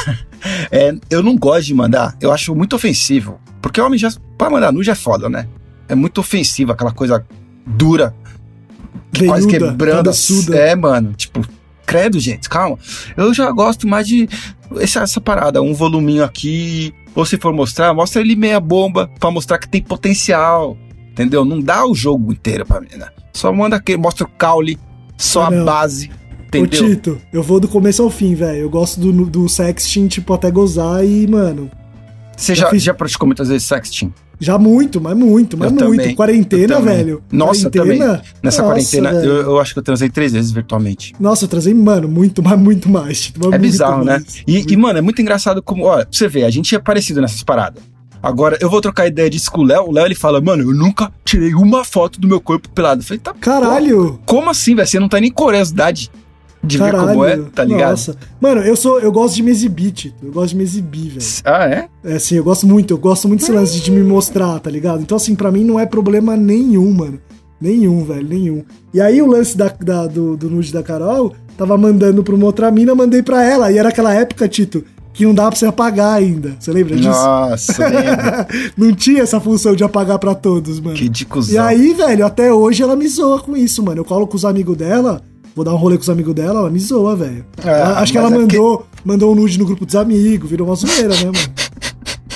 [0.88, 3.38] é, eu não gosto de mandar, eu acho muito ofensivo.
[3.60, 4.10] Porque o homem já.
[4.36, 5.46] Pra mandar nude é foda, né?
[5.88, 7.24] É muito ofensivo, aquela coisa
[7.64, 8.12] dura,
[9.26, 9.96] quase veiuda, quebrando.
[10.04, 10.56] cabeçuda.
[10.56, 11.40] É, mano, tipo,
[11.92, 12.78] credo, gente, calma.
[13.16, 14.28] Eu já gosto mais de
[14.80, 16.92] essa, essa parada, um voluminho aqui.
[17.14, 20.76] Ou se for mostrar, mostra ele meia bomba pra mostrar que tem potencial.
[21.10, 21.44] Entendeu?
[21.44, 23.12] Não dá o jogo inteiro pra menina.
[23.34, 24.78] Só manda aquele, mostra o caule,
[25.18, 25.64] só Ah, a não.
[25.64, 26.08] base.
[26.08, 26.86] Ô, Entendeu?
[26.88, 28.60] Tito, eu vou do começo ao fim, velho.
[28.60, 31.70] Eu gosto do, do sexting, tipo, até gozar e, mano,
[32.36, 34.12] Você já já, fiz- já praticou muitas vezes sexting?
[34.40, 35.98] Já muito, mas muito, mas Eu muito.
[36.00, 36.96] também, Quarentena, também.
[36.96, 37.22] velho.
[37.30, 41.14] Nossa, Quarentena, Nessa nossa, quarentena, eu, eu acho que eu transei três vezes virtualmente.
[41.20, 43.20] Nossa, eu trazei, mano, muito, mas muito mais.
[43.20, 44.12] Tito, mas É muito bizarro, né?
[44.18, 44.42] mais.
[44.46, 47.20] E, e, mano, é muito engraçado como, olha, pra você ver, a gente é parecido
[47.20, 47.82] nessas paradas.
[48.22, 49.88] Agora, eu vou trocar ideia disso com o Léo.
[49.88, 53.00] O Léo, ele fala, mano, eu nunca tirei uma foto do meu corpo pelado.
[53.02, 54.12] Eu falei, tá, Caralho!
[54.12, 54.86] pô, como assim, velho?
[54.86, 56.08] Você não tem nem curiosidade
[56.64, 57.08] de ver Caralho!
[57.08, 57.90] como é, tá ligado?
[57.90, 58.16] Nossa.
[58.40, 60.16] Mano, eu sou, eu gosto de me exibir, Tito.
[60.24, 61.26] Eu gosto de me exibir, velho.
[61.44, 61.88] Ah, é?
[62.04, 65.00] É assim, eu gosto muito, eu gosto muito desse lance de me mostrar, tá ligado?
[65.02, 67.18] Então, assim, pra mim não é problema nenhum, mano.
[67.60, 68.64] Nenhum, velho, nenhum.
[68.92, 72.46] E aí o lance da, da- do, do nude da Carol, tava mandando pra uma
[72.46, 73.70] outra mina, mandei pra ela.
[73.70, 76.56] E era aquela época, Tito, que não dava pra você apagar ainda.
[76.58, 77.08] Você lembra disso?
[77.10, 77.74] Nossa,
[78.76, 80.96] não tinha essa função de apagar pra todos, mano.
[80.96, 84.00] que de E aí, velho, até hoje ela me zoa com isso, mano.
[84.00, 85.20] Eu colo com os amigos dela,
[85.54, 87.44] vou dar um rolê com os amigos dela, ela me zoa, velho.
[87.64, 90.66] Ah, Ela- Acho que ela é mandou, mandou um nude no grupo dos amigos, virou
[90.68, 91.38] uma zoeira, né, mano?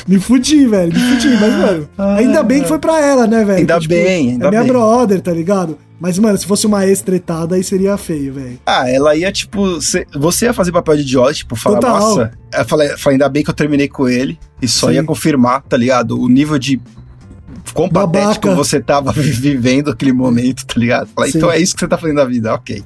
[0.06, 3.58] Me fudi, velho, me fudi, mas, mano, ainda bem que foi pra ela, né, velho?
[3.58, 4.70] Ainda Que, tipo, bem, ainda É minha bem.
[4.72, 5.76] brother, tá ligado?
[5.98, 8.58] Mas, mano, se fosse uma ex tretada, aí seria feio, velho.
[8.66, 11.98] Ah, ela ia, tipo, cê- você ia fazer papel de idiota, tipo, falar, Total.
[11.98, 12.30] nossa.
[12.68, 14.38] Falei, falei, ainda bem que eu terminei com ele.
[14.62, 14.94] E só Sim.
[14.94, 16.20] ia confirmar, tá ligado?
[16.20, 16.78] O nível de.
[17.74, 18.26] Quão Babaca.
[18.26, 21.08] patético você tava vivendo aquele momento, tá ligado?
[21.28, 22.82] Então é isso que você tá fazendo na vida, ok.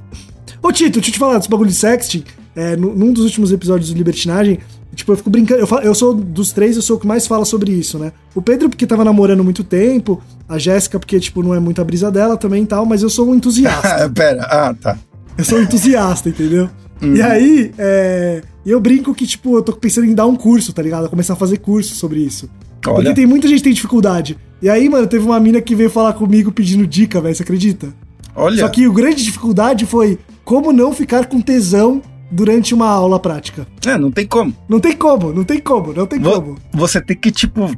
[0.61, 2.23] Ô, Tito, deixa eu te falar desse bagulho de sexting.
[2.55, 4.59] É, nu- num dos últimos episódios do Libertinagem,
[4.93, 5.61] tipo, eu fico brincando.
[5.61, 8.11] Eu, falo- eu sou dos três, eu sou o que mais fala sobre isso, né?
[8.35, 10.21] O Pedro, porque tava namorando muito tempo.
[10.49, 12.85] A Jéssica, porque, tipo, não é muita brisa dela também e tal.
[12.85, 14.09] Mas eu sou um entusiasta.
[14.13, 14.97] Pera, ah, tá.
[15.37, 16.69] eu sou um entusiasta, entendeu?
[17.01, 17.15] Uhum.
[17.15, 20.81] E aí, é, eu brinco que, tipo, eu tô pensando em dar um curso, tá
[20.83, 21.09] ligado?
[21.09, 22.47] Começar a fazer curso sobre isso.
[22.81, 24.37] Porque Olha, tem muita gente que tem dificuldade.
[24.61, 27.93] E aí, mano, teve uma mina que veio falar comigo pedindo dica, velho, você acredita?
[28.35, 28.57] olha.
[28.59, 32.01] Só que o grande dificuldade foi como não ficar com tesão
[32.31, 33.67] durante uma aula prática.
[33.85, 34.53] É, não tem como.
[34.69, 36.57] Não tem como, não tem como, não tem Vo- como.
[36.73, 37.69] Você tem que, tipo,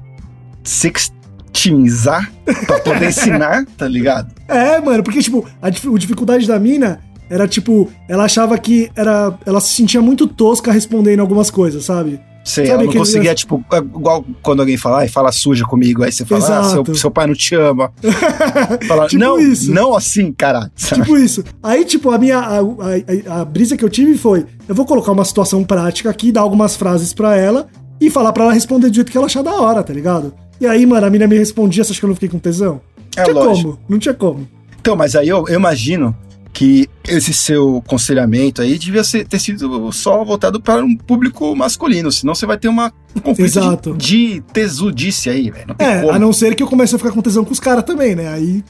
[0.64, 2.32] sextimizar
[2.68, 4.34] pra poder ensinar, tá ligado?
[4.48, 9.38] É, mano, porque, tipo, a, a dificuldade da mina era, tipo, ela achava que era.
[9.46, 12.20] Ela se sentia muito tosca respondendo algumas coisas, sabe?
[12.46, 16.04] Sei, Sabe ela não conseguia, tipo, é igual quando alguém fala, ai, fala suja comigo,
[16.04, 17.90] aí você fala, ah, seu, seu pai não te ama.
[18.88, 19.72] Fala, Tipo não, isso.
[19.74, 20.70] não assim, caralho.
[20.76, 21.44] Tipo isso.
[21.62, 22.40] Aí, tipo, a minha.
[22.40, 26.32] A, a- a brisa que eu tive foi: eu vou colocar uma situação prática aqui,
[26.32, 27.68] dar algumas frases pra ela
[28.02, 30.34] e falar pra ela responder do jeito que ela achar da hora, tá ligado?
[30.60, 32.82] E aí, mano, a mina me respondia, você acha que eu não fiquei com tesão?
[33.16, 33.70] É Não tinha lógico.
[33.72, 34.48] como, não tinha como.
[34.82, 36.16] Então, mas aí eu, eu imagino
[36.54, 42.12] que esse seu conselhamento aí devia ser, ter sido só voltado para um público masculino,
[42.12, 43.94] senão você vai ter uma, um conflito Exato.
[43.96, 45.76] de, de tesudice aí, velho.
[45.80, 46.14] É, como.
[46.14, 48.32] a não ser que eu comece a ficar com tesão com os caras também, né?
[48.32, 48.64] Aí,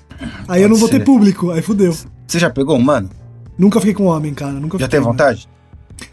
[0.48, 1.00] aí eu não vou ser.
[1.00, 1.94] ter público, aí fudeu.
[2.26, 3.10] Você já pegou um, mano?
[3.58, 4.54] Nunca fiquei com homem, cara.
[4.54, 5.06] Nunca Já fiquei, tem né?
[5.06, 5.48] vontade?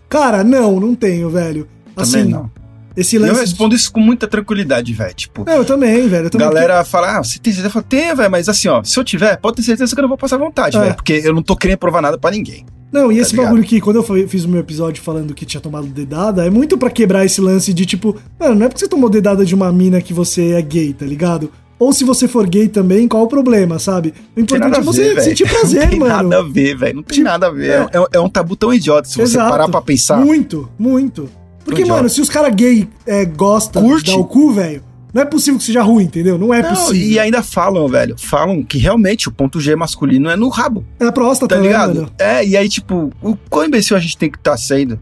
[0.08, 1.66] Cara, não, não tenho, velho.
[1.96, 2.50] Assim, Também não.
[2.96, 3.40] Esse E eu lance.
[3.40, 5.14] respondo isso com muita tranquilidade, velho.
[5.14, 6.26] Tipo, eu também, velho.
[6.26, 7.68] Eu também galera fala, ah, você tem certeza?
[7.68, 10.02] Eu falo, tenho, velho, mas assim, ó, se eu tiver, pode ter certeza que eu
[10.02, 10.80] não vou passar vontade, É.
[10.80, 10.94] velho.
[10.94, 12.64] Porque eu não tô querendo provar nada pra ninguém.
[12.92, 13.46] Não, e Tá esse ligado?
[13.46, 16.76] bagulho que, quando eu fiz o meu episódio falando que tinha tomado dedada, é muito
[16.76, 19.70] pra quebrar esse lance de tipo, mano, não é porque você tomou dedada de uma
[19.72, 21.52] mina que você é gay, tá ligado?
[21.78, 24.08] Ou se você for gay também, qual o problema, sabe?
[24.08, 26.28] O tem importante é você ver, sentir prazer, Não tem mano.
[26.28, 26.96] nada a ver, velho.
[26.96, 27.70] Não tem Tipo, nada a ver.
[27.70, 27.88] é.
[27.94, 29.50] É, é um tabu tão idiota se você Exato.
[29.50, 30.18] parar pra pensar.
[30.18, 31.30] Muito, muito.
[31.64, 34.04] Porque, mano, se os caras gay é, gostam Curte.
[34.06, 34.82] de dar o cu, velho,
[35.12, 36.38] não é possível que seja ruim, entendeu?
[36.38, 37.08] Não é Não, possível.
[37.08, 41.06] e ainda falam, velho, falam que realmente o ponto G masculino é no rabo, É
[41.06, 41.94] a próstata, tá né, ligado?
[41.94, 42.10] mano?
[42.18, 44.98] É, e aí, tipo, o quão imbecil a gente tem que estar sendo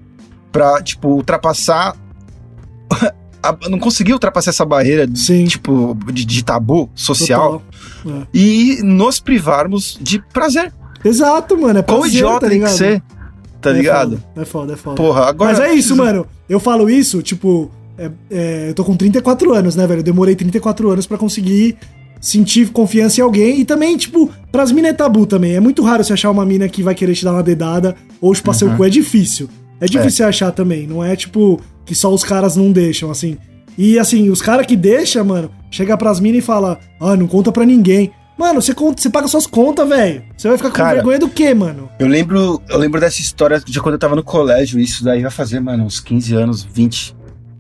[0.50, 1.94] pra, tipo, ultrapassar.
[3.42, 5.44] a- não conseguir ultrapassar essa barreira, Sim.
[5.44, 7.62] tipo, de, de tabu social.
[8.06, 8.26] É.
[8.34, 10.72] e nos privarmos de prazer.
[11.04, 11.78] Exato, mano.
[11.78, 13.02] É Quão prazer, idiota tá tem que ser,
[13.60, 14.10] tá É ligado?
[14.18, 14.96] foda, É foda, é foda.
[14.96, 15.52] Porra, agora.
[15.52, 16.26] Mas é isso, mano.
[16.48, 20.00] Eu falo isso, tipo, é- é, eu tô com 34 anos, né, velho?
[20.00, 21.76] Eu demorei 34 anos pra conseguir
[22.20, 23.60] sentir confiança em alguém.
[23.60, 25.54] E também, tipo, pras minas é tabu também.
[25.54, 28.34] É muito raro você achar uma mina que vai querer te dar uma dedada ou
[28.34, 28.76] chupar seu Uhum.
[28.76, 28.84] cu.
[28.84, 29.48] É difícil.
[29.80, 30.86] É difícil você achar também.
[30.86, 33.36] Não é, tipo, que só os caras não deixam, assim.
[33.76, 37.52] E, assim, os caras que deixam, mano, chega pras minas e fala, ah, não conta
[37.52, 38.10] pra ninguém.
[38.38, 40.22] Mano, você, conta, você paga suas contas, velho.
[40.36, 41.90] Você vai ficar com Cara, vergonha do quê, mano?
[41.98, 45.30] Eu lembro, eu lembro dessa história de quando eu tava no colégio, isso daí vai
[45.30, 47.16] fazer, mano, uns 15 anos, 20.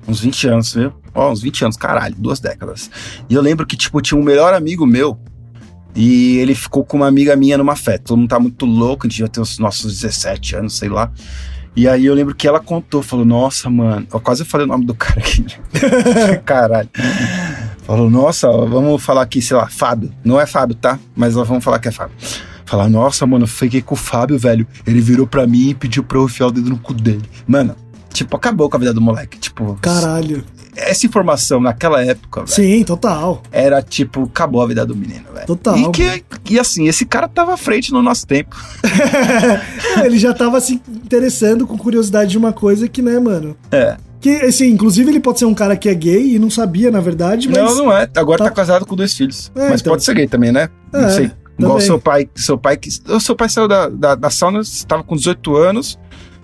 [0.06, 0.92] Uns 20 anos, viu?
[1.12, 2.90] Ó, uns 20 anos, caralho, duas décadas.
[3.28, 5.18] E eu lembro que, tipo, tinha um melhor amigo meu
[5.96, 8.04] e ele ficou com uma amiga minha numa festa.
[8.06, 11.10] Todo mundo tá muito louco, a gente já tem os nossos 17 anos, sei lá.
[11.74, 14.86] E aí eu lembro que ela contou, falou, nossa, mano, eu quase falei o nome
[14.86, 15.44] do cara aqui.
[16.44, 16.88] Caralho.
[17.88, 20.12] Falou, nossa, vamos falar aqui, sei lá, Fábio.
[20.22, 20.98] Não é Fábio, tá?
[21.16, 22.14] Mas nós vamos falar que é Fábio.
[22.66, 24.66] Falar, nossa, mano, eu fiquei com o Fábio, velho.
[24.86, 27.22] Ele virou pra mim e pediu pra eu enfiar o dedo no cu dele.
[27.46, 27.74] Mano,
[28.12, 29.38] tipo, acabou com a vida do moleque.
[29.38, 30.44] Tipo, Caralho.
[30.78, 33.42] Essa informação naquela época, velho, Sim, total.
[33.52, 35.46] era tipo, acabou a vida do menino, velho.
[35.46, 38.56] Total, E, que, e assim, esse cara tava à frente no nosso tempo.
[40.04, 43.56] ele já tava se interessando com curiosidade de uma coisa que, né, mano?
[43.70, 43.96] É.
[44.20, 47.00] Que, assim, inclusive ele pode ser um cara que é gay e não sabia, na
[47.00, 47.56] verdade, mas.
[47.58, 48.08] Não, não é.
[48.16, 48.50] Agora tá, Tá.
[48.50, 49.52] casado com dois filhos.
[49.54, 49.92] É, Mas então.
[49.92, 50.68] pode ser gay também, né?
[50.92, 51.30] Não É, sei.
[51.56, 51.86] Igual também.
[51.86, 52.88] seu pai, seu pai que.
[53.08, 55.98] O seu pai saiu da, da, da sauna, estava com 18 anos.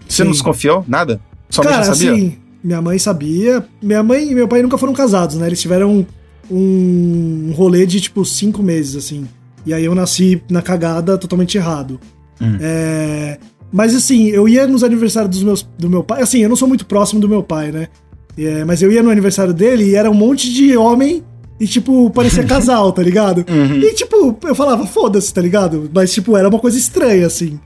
[0.08, 0.36] Você não Sim.
[0.38, 0.84] desconfiou?
[0.86, 1.20] Nada?
[1.50, 2.12] Sua mãe Cara, já sabia?
[2.12, 3.62] assim, minha mãe sabia.
[3.82, 5.46] Minha mãe e meu pai nunca foram casados, né?
[5.46, 6.06] Eles tiveram
[6.50, 9.28] um, rolê de, tipo, cinco meses, assim.
[9.66, 12.00] E aí eu nasci na cagada totalmente errado.
[12.40, 12.56] Hum.
[12.60, 13.38] É,
[13.70, 16.22] Mas assim, eu ia nos aniversários dos meus, do meu pai.
[16.22, 17.88] Assim, eu não sou muito próximo do meu pai, né?
[18.36, 21.22] É, mas eu ia no aniversário dele e era um monte de homem
[21.60, 23.44] e, tipo, parecia casal, tá ligado?
[23.48, 23.76] Uhum.
[23.76, 25.88] E, tipo, eu falava, foda-se, tá ligado?
[25.94, 27.60] Mas, tipo, era uma coisa estranha, assim.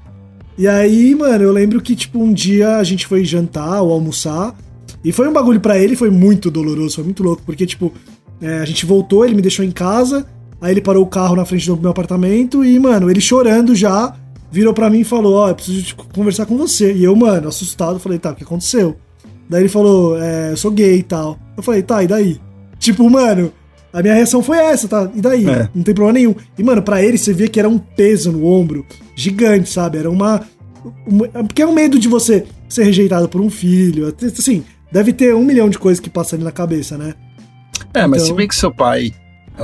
[0.59, 4.55] E aí, mano, eu lembro que, tipo, um dia a gente foi jantar ou almoçar.
[5.09, 7.93] E foi um bagulho pra ele, foi muito doloroso, foi muito louco, porque, tipo,
[8.41, 10.27] é, a gente voltou, ele me deixou em casa,
[10.61, 14.15] aí ele parou o carro na frente do meu apartamento e, mano, ele chorando já,
[14.51, 16.93] virou pra mim e falou: Ó, eu preciso conversar com você.
[16.93, 18.97] E eu, mano, assustado, falei: Tá, o que aconteceu?
[19.49, 21.39] Daí ele falou: É, eu sou gay e tal.
[21.57, 22.39] Eu falei: Tá, e daí?
[22.79, 23.53] Tipo, mano,
[23.93, 25.11] a minha reação foi essa, tá?
[25.15, 25.49] E daí?
[25.49, 25.69] É.
[25.75, 26.35] Não tem problema nenhum.
[26.59, 28.85] E, mano, pra ele você via que era um peso no ombro
[29.17, 29.99] gigante, sabe?
[29.99, 30.43] Era uma.
[31.07, 34.09] uma- porque é um medo de você ser rejeitado por um filho.
[34.09, 34.63] até- Assim,
[34.93, 37.15] deve ter um milhão de coisas que passam ali na cabeça, né?
[37.95, 39.13] É, mas Então- se bem que seu pai,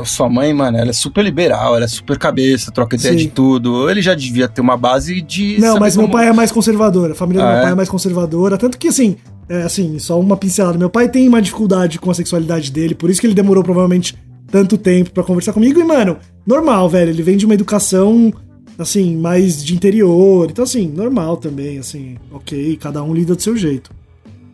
[0.05, 3.18] sua mãe, mano, ela é super liberal, ela é super cabeça, troca ideia Sim.
[3.18, 3.89] de tudo.
[3.89, 5.59] Ele já devia ter uma base de.
[5.61, 7.11] Não, mas meu como- pai é mais conservador.
[7.12, 7.62] A família do Ah, meu é?
[7.62, 8.57] pai é mais conservadora.
[8.59, 9.16] Tanto que, assim,
[9.49, 10.77] é assim, só uma pincelada.
[10.79, 14.16] Meu pai tem uma dificuldade com a sexualidade dele, por isso que ele demorou provavelmente
[14.51, 15.79] tanto tempo pra conversar comigo.
[15.81, 16.16] E, mano,
[16.47, 17.11] normal, velho.
[17.11, 18.33] Ele vem de uma educação,
[18.79, 20.49] assim, mais de interior.
[20.51, 22.77] Então, assim, normal também, assim, ok.
[22.81, 23.91] Cada um lida do seu jeito.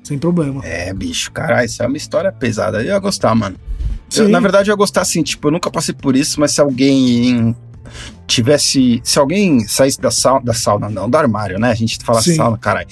[0.03, 0.65] Sem problema.
[0.65, 2.79] É, bicho, caralho, isso é uma história pesada.
[2.81, 3.57] Eu ia gostar, mano.
[4.17, 6.61] Eu, na verdade, eu ia gostar assim, tipo, eu nunca passei por isso, mas se
[6.61, 7.55] alguém
[8.27, 9.01] tivesse.
[9.05, 11.71] Se alguém saísse da sauna, da sauna, não, do armário, né?
[11.71, 12.35] A gente fala Sim.
[12.37, 12.87] sauna, caralho.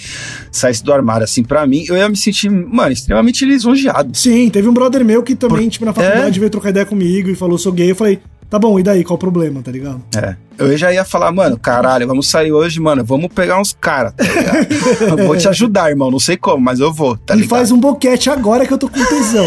[0.50, 4.16] Saísse do armário, assim, pra mim, eu ia me sentir, mano, extremamente lisonjeado.
[4.16, 6.40] Sim, teve um brother meu que também, Por- tipo, na faculdade É?
[6.40, 7.90] veio trocar ideia comigo e falou, sou gay.
[7.90, 9.04] Eu falei, tá bom, e daí?
[9.04, 10.02] Qual o problema, tá ligado?
[10.16, 10.36] É.
[10.58, 14.24] Eu já ia falar, mano, caralho, vamos sair hoje, mano, vamos pegar uns caras, tá
[14.24, 14.66] ligado?
[15.20, 17.50] eu vou te ajudar, irmão, não sei como, mas eu vou, tá e ligado?
[17.50, 19.46] faz um boquete agora que eu tô com tesão.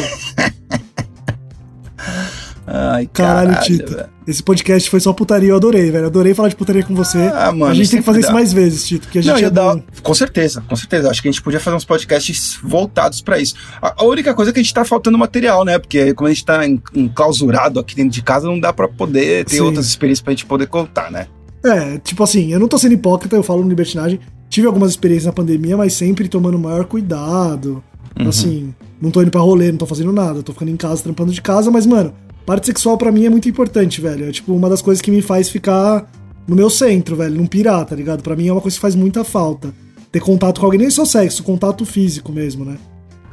[2.82, 3.91] Ai, Caralho, Tito.
[3.95, 4.09] velho.
[4.27, 6.05] Esse podcast foi só putaria, eu adorei, velho.
[6.05, 7.17] Adorei falar de putaria com você.
[7.34, 8.34] Ah, mano, a gente tem que fazer isso dá.
[8.34, 9.84] mais vezes, Tito, porque a gente Não, é.
[10.01, 11.09] Com certeza, com certeza.
[11.09, 13.55] Acho que a gente podia fazer uns podcasts voltados pra isso.
[13.82, 15.77] A, única coisa é que a gente tá faltando material, né?
[15.79, 19.45] Porque como a gente tá en- enclausurado aqui dentro de casa, não dá pra poder
[19.45, 19.61] ter Sim.
[19.61, 21.27] outras experiências pra gente poder contar, né?
[21.63, 24.19] É, tipo assim, eu não tô sendo hipócrita, eu falo no libertinagem.
[24.49, 27.84] Tive algumas experiências na pandemia, mas sempre tomando maior cuidado.
[28.19, 28.27] Uhum.
[28.29, 31.32] Assim, não tô indo pra rolê, não tô fazendo nada, tô ficando em casa, trampando
[31.32, 32.13] de casa, mas, mano,
[32.51, 34.27] parte sexual pra mim é muito importante, velho.
[34.27, 36.05] É tipo uma das coisas que me faz ficar
[36.45, 38.21] no meu centro, velho, não pirar, tá ligado?
[38.21, 39.73] Pra mim é uma coisa que faz muita falta.
[40.11, 42.77] Ter contato com alguém, nem só sexo, contato físico mesmo, né?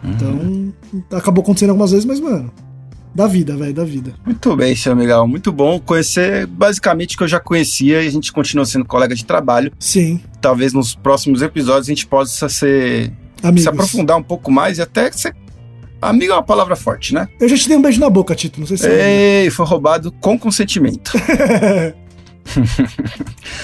[0.05, 0.73] Uhum.
[1.01, 2.53] Então, acabou acontecendo algumas vezes, mas, mano,
[3.13, 4.15] da vida, velho, da vida.
[4.25, 5.27] Muito bem, seu amigão.
[5.27, 9.17] Muito bom conhecer basicamente o que eu já conhecia e a gente continua sendo colega
[9.17, 9.73] de trabalho.
[9.81, 13.13] Sim, Talvez nos próximos episódios a gente possa ser,
[13.43, 13.65] amigos.
[13.65, 15.35] se aprofundar um pouco mais e até ser.
[16.01, 17.29] Amigo é uma palavra forte, né?
[17.41, 19.67] Eu já te dei um beijo na boca, Tito, não sei se você Ei, foi
[19.67, 21.13] roubado com consentimento.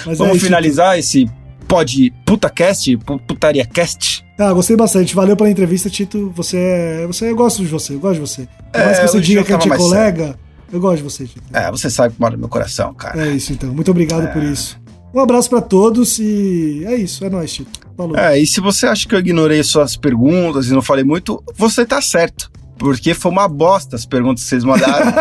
[0.05, 1.29] Vamos é finalizar esse
[1.67, 4.23] pod putacast, pu- putaria cast.
[4.37, 5.15] Ah, gostei bastante.
[5.15, 6.31] Valeu pela entrevista, Tito.
[6.35, 7.07] Você é.
[7.07, 8.47] Você eu gosto de você, eu gosto de você.
[8.71, 10.37] Por mais É, que você diga que a gente é mais colega,
[10.71, 11.43] eu gosto de você, Tito.
[11.53, 13.27] É, você sabe que mora no meu coração, cara.
[13.27, 13.73] É isso então.
[13.73, 14.77] Muito obrigado por isso.
[15.13, 17.84] Um abraço pra todos e é isso, é nóis, Tito.
[17.95, 18.17] Falou.
[18.17, 21.85] É, e se você acha que eu ignorei suas perguntas e não falei muito, você
[21.85, 22.51] tá certo.
[22.77, 25.13] Porque foi uma bosta as perguntas que vocês mandaram.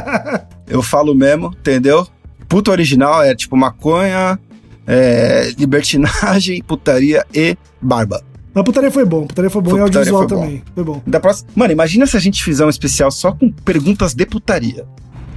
[0.66, 2.06] eu falo mesmo, entendeu?
[2.48, 4.38] Puta original é tipo maconha,
[4.86, 8.22] é, libertinagem, putaria e barba.
[8.54, 10.62] Mas a putaria foi bom, putaria foi bom Foi- e audiovisual foi também.
[10.74, 11.02] Foi bom.
[11.06, 11.50] Da próxima...
[11.56, 14.86] Mano, imagina se a gente fizer um especial só com perguntas de putaria.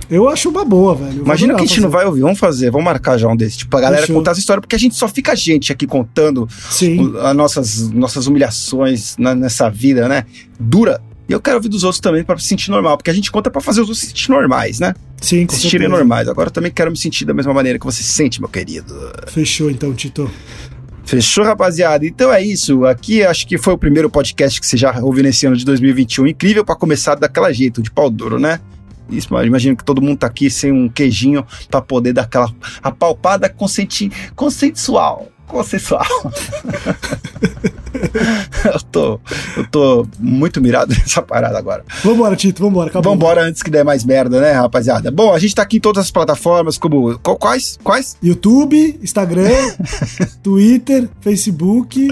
[0.10, 1.18] Eu acho uma boa, velho.
[1.20, 1.98] Eu Imagina que a gente não fazer.
[2.04, 2.22] vai ouvir.
[2.22, 3.58] Vamos fazer, vamos marcar já um desses.
[3.58, 4.16] Tipo, a galera Fechou.
[4.16, 7.90] contar as histórias, porque a gente só fica a gente aqui contando o- as nossas,
[7.92, 10.24] nossas humilhações na- nessa vida, né?
[10.60, 11.02] Dura.
[11.30, 13.52] E eu quero ouvir dos outros também pra se sentir normal, porque a gente conta
[13.52, 14.94] pra fazer os outros se sentir normais, né?
[15.22, 16.30] sim, com se sentirem normais.
[16.30, 18.94] Agora eu também quero me sentir da mesma maneira que você se sente, meu querido.
[19.28, 20.32] Fechou então, Tito.
[21.04, 22.06] Fechou, rapaziada?
[22.06, 22.86] Então é isso.
[22.86, 26.28] Aqui acho que foi o primeiro podcast que você já ouviu nesse ano de 2021.
[26.28, 28.60] Incrível pra começar daquela jeito, de pau duro, né?
[29.10, 32.50] Isso, mas imagino que todo mundo tá aqui sem um queijinho pra poder dar aquela
[32.82, 35.28] apalpada consenti consensual.
[35.48, 36.04] Consensual.
[38.66, 39.20] eu, tô,
[39.56, 41.86] eu tô muito mirado nessa parada agora.
[42.04, 42.90] Vambora, Tito, vambora.
[42.90, 43.14] Acabou.
[43.14, 45.10] Vambora antes que der mais merda, né, rapaziada?
[45.10, 47.18] Bom, a gente tá aqui em todas as plataformas, como.
[47.20, 47.80] Quais?
[47.82, 48.18] Quais?
[48.22, 49.74] YouTube, Instagram,
[50.44, 52.10] Twitter, Facebook,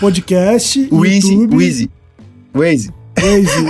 [0.00, 1.90] podcast, Wheezy, YouTube, Wheezy.
[2.54, 2.97] Waze.
[3.20, 3.66] Waze.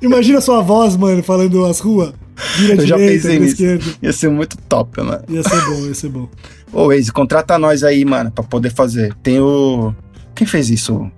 [0.02, 2.12] Imagina sua voz, mano, falando as ruas.
[2.56, 3.62] Vira Eu já direita, pensei vira nisso.
[3.62, 3.84] esquerda.
[4.02, 5.22] Ia ser muito top, mano.
[5.28, 6.28] Ia ser bom, ia ser bom.
[6.72, 9.14] Ô, Waze, contrata nós aí, mano, pra poder fazer.
[9.22, 9.92] Tem o.
[10.34, 11.10] Quem fez isso?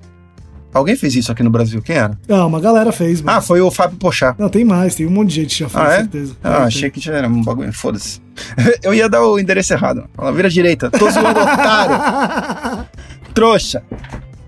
[0.75, 1.83] Alguém fez isso aqui no Brasil?
[1.83, 2.19] Quem era?
[2.31, 3.37] Ah, uma galera fez, mano.
[3.39, 4.35] Ah, foi o Fábio Pochá.
[4.39, 5.97] Não, tem mais, tem um monte de gente que já fez, Ah, é?
[5.99, 6.37] certeza.
[6.43, 7.71] Ah, Tem, achei que já era um bagulho.
[7.75, 8.21] Foda-se.
[8.83, 10.05] Eu ia dar o endereço errado.
[10.15, 10.91] Fala, vira direita.
[10.91, 12.87] Tô zoando, otário.
[13.35, 13.83] Trouxa.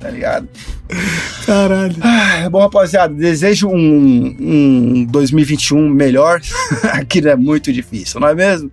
[0.04, 0.46] Tá ligado?
[1.46, 1.96] Caralho.
[2.02, 6.42] Ah, Bom, rapaziada, desejo um, um 2021 melhor.
[6.92, 8.70] Aqui é muito difícil, não é mesmo?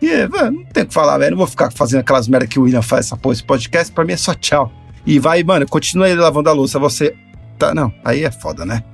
[0.00, 1.32] E, mano, não tem o que falar, velho.
[1.32, 3.92] Não vou ficar fazendo aquelas merda que o William faz, essa porra, esse podcast.
[3.92, 4.72] Pra mim é só tchau.
[5.04, 6.78] E vai, mano, continua aí lavando a louça.
[6.78, 7.12] Você.
[7.58, 8.84] Tá, não, aí é foda, né?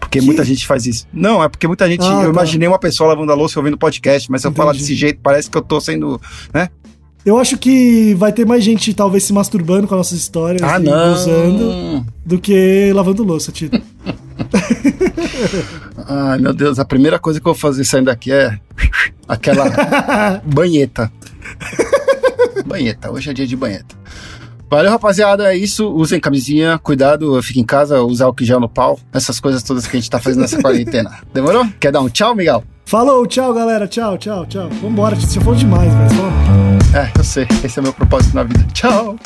[0.00, 0.24] Porque Que?
[0.26, 1.06] muita gente faz isso.
[1.12, 2.02] Não, é porque muita gente.
[2.04, 2.28] Ah, eu tá.
[2.30, 5.20] imaginei uma pessoa lavando a louça e ouvindo podcast, mas se eu falar desse jeito,
[5.22, 6.20] parece que eu tô sendo.
[6.52, 6.68] né?
[7.24, 10.80] Eu acho que vai ter mais gente, talvez, se masturbando com as nossas histórias Ah,
[10.80, 13.80] e usando do que lavando louça, Tito.
[16.08, 18.58] Ai, meu Deus, a primeira coisa que eu vou fazer saindo daqui é
[19.28, 19.64] aquela
[20.44, 21.12] banheta.
[22.66, 23.94] banheta, hoje é dia de banheta.
[24.68, 25.88] Valeu, rapaziada, é isso.
[25.92, 29.96] Usem camisinha, cuidado, fique em casa, usar o gel no pau, essas coisas todas que
[29.96, 31.18] a gente tá fazendo nessa quarentena.
[31.32, 31.66] Demorou?
[31.78, 32.64] Quer dar um tchau, Miguel?
[32.84, 33.86] Falou, tchau, galera.
[33.88, 34.68] Tchau, tchau, tchau.
[34.82, 35.16] Vambora.
[35.16, 35.92] Você falou demais.
[35.92, 36.32] Você falou-
[36.94, 38.66] É, eu sei, esse é o meu propósito na vida.
[38.74, 39.16] Tchau!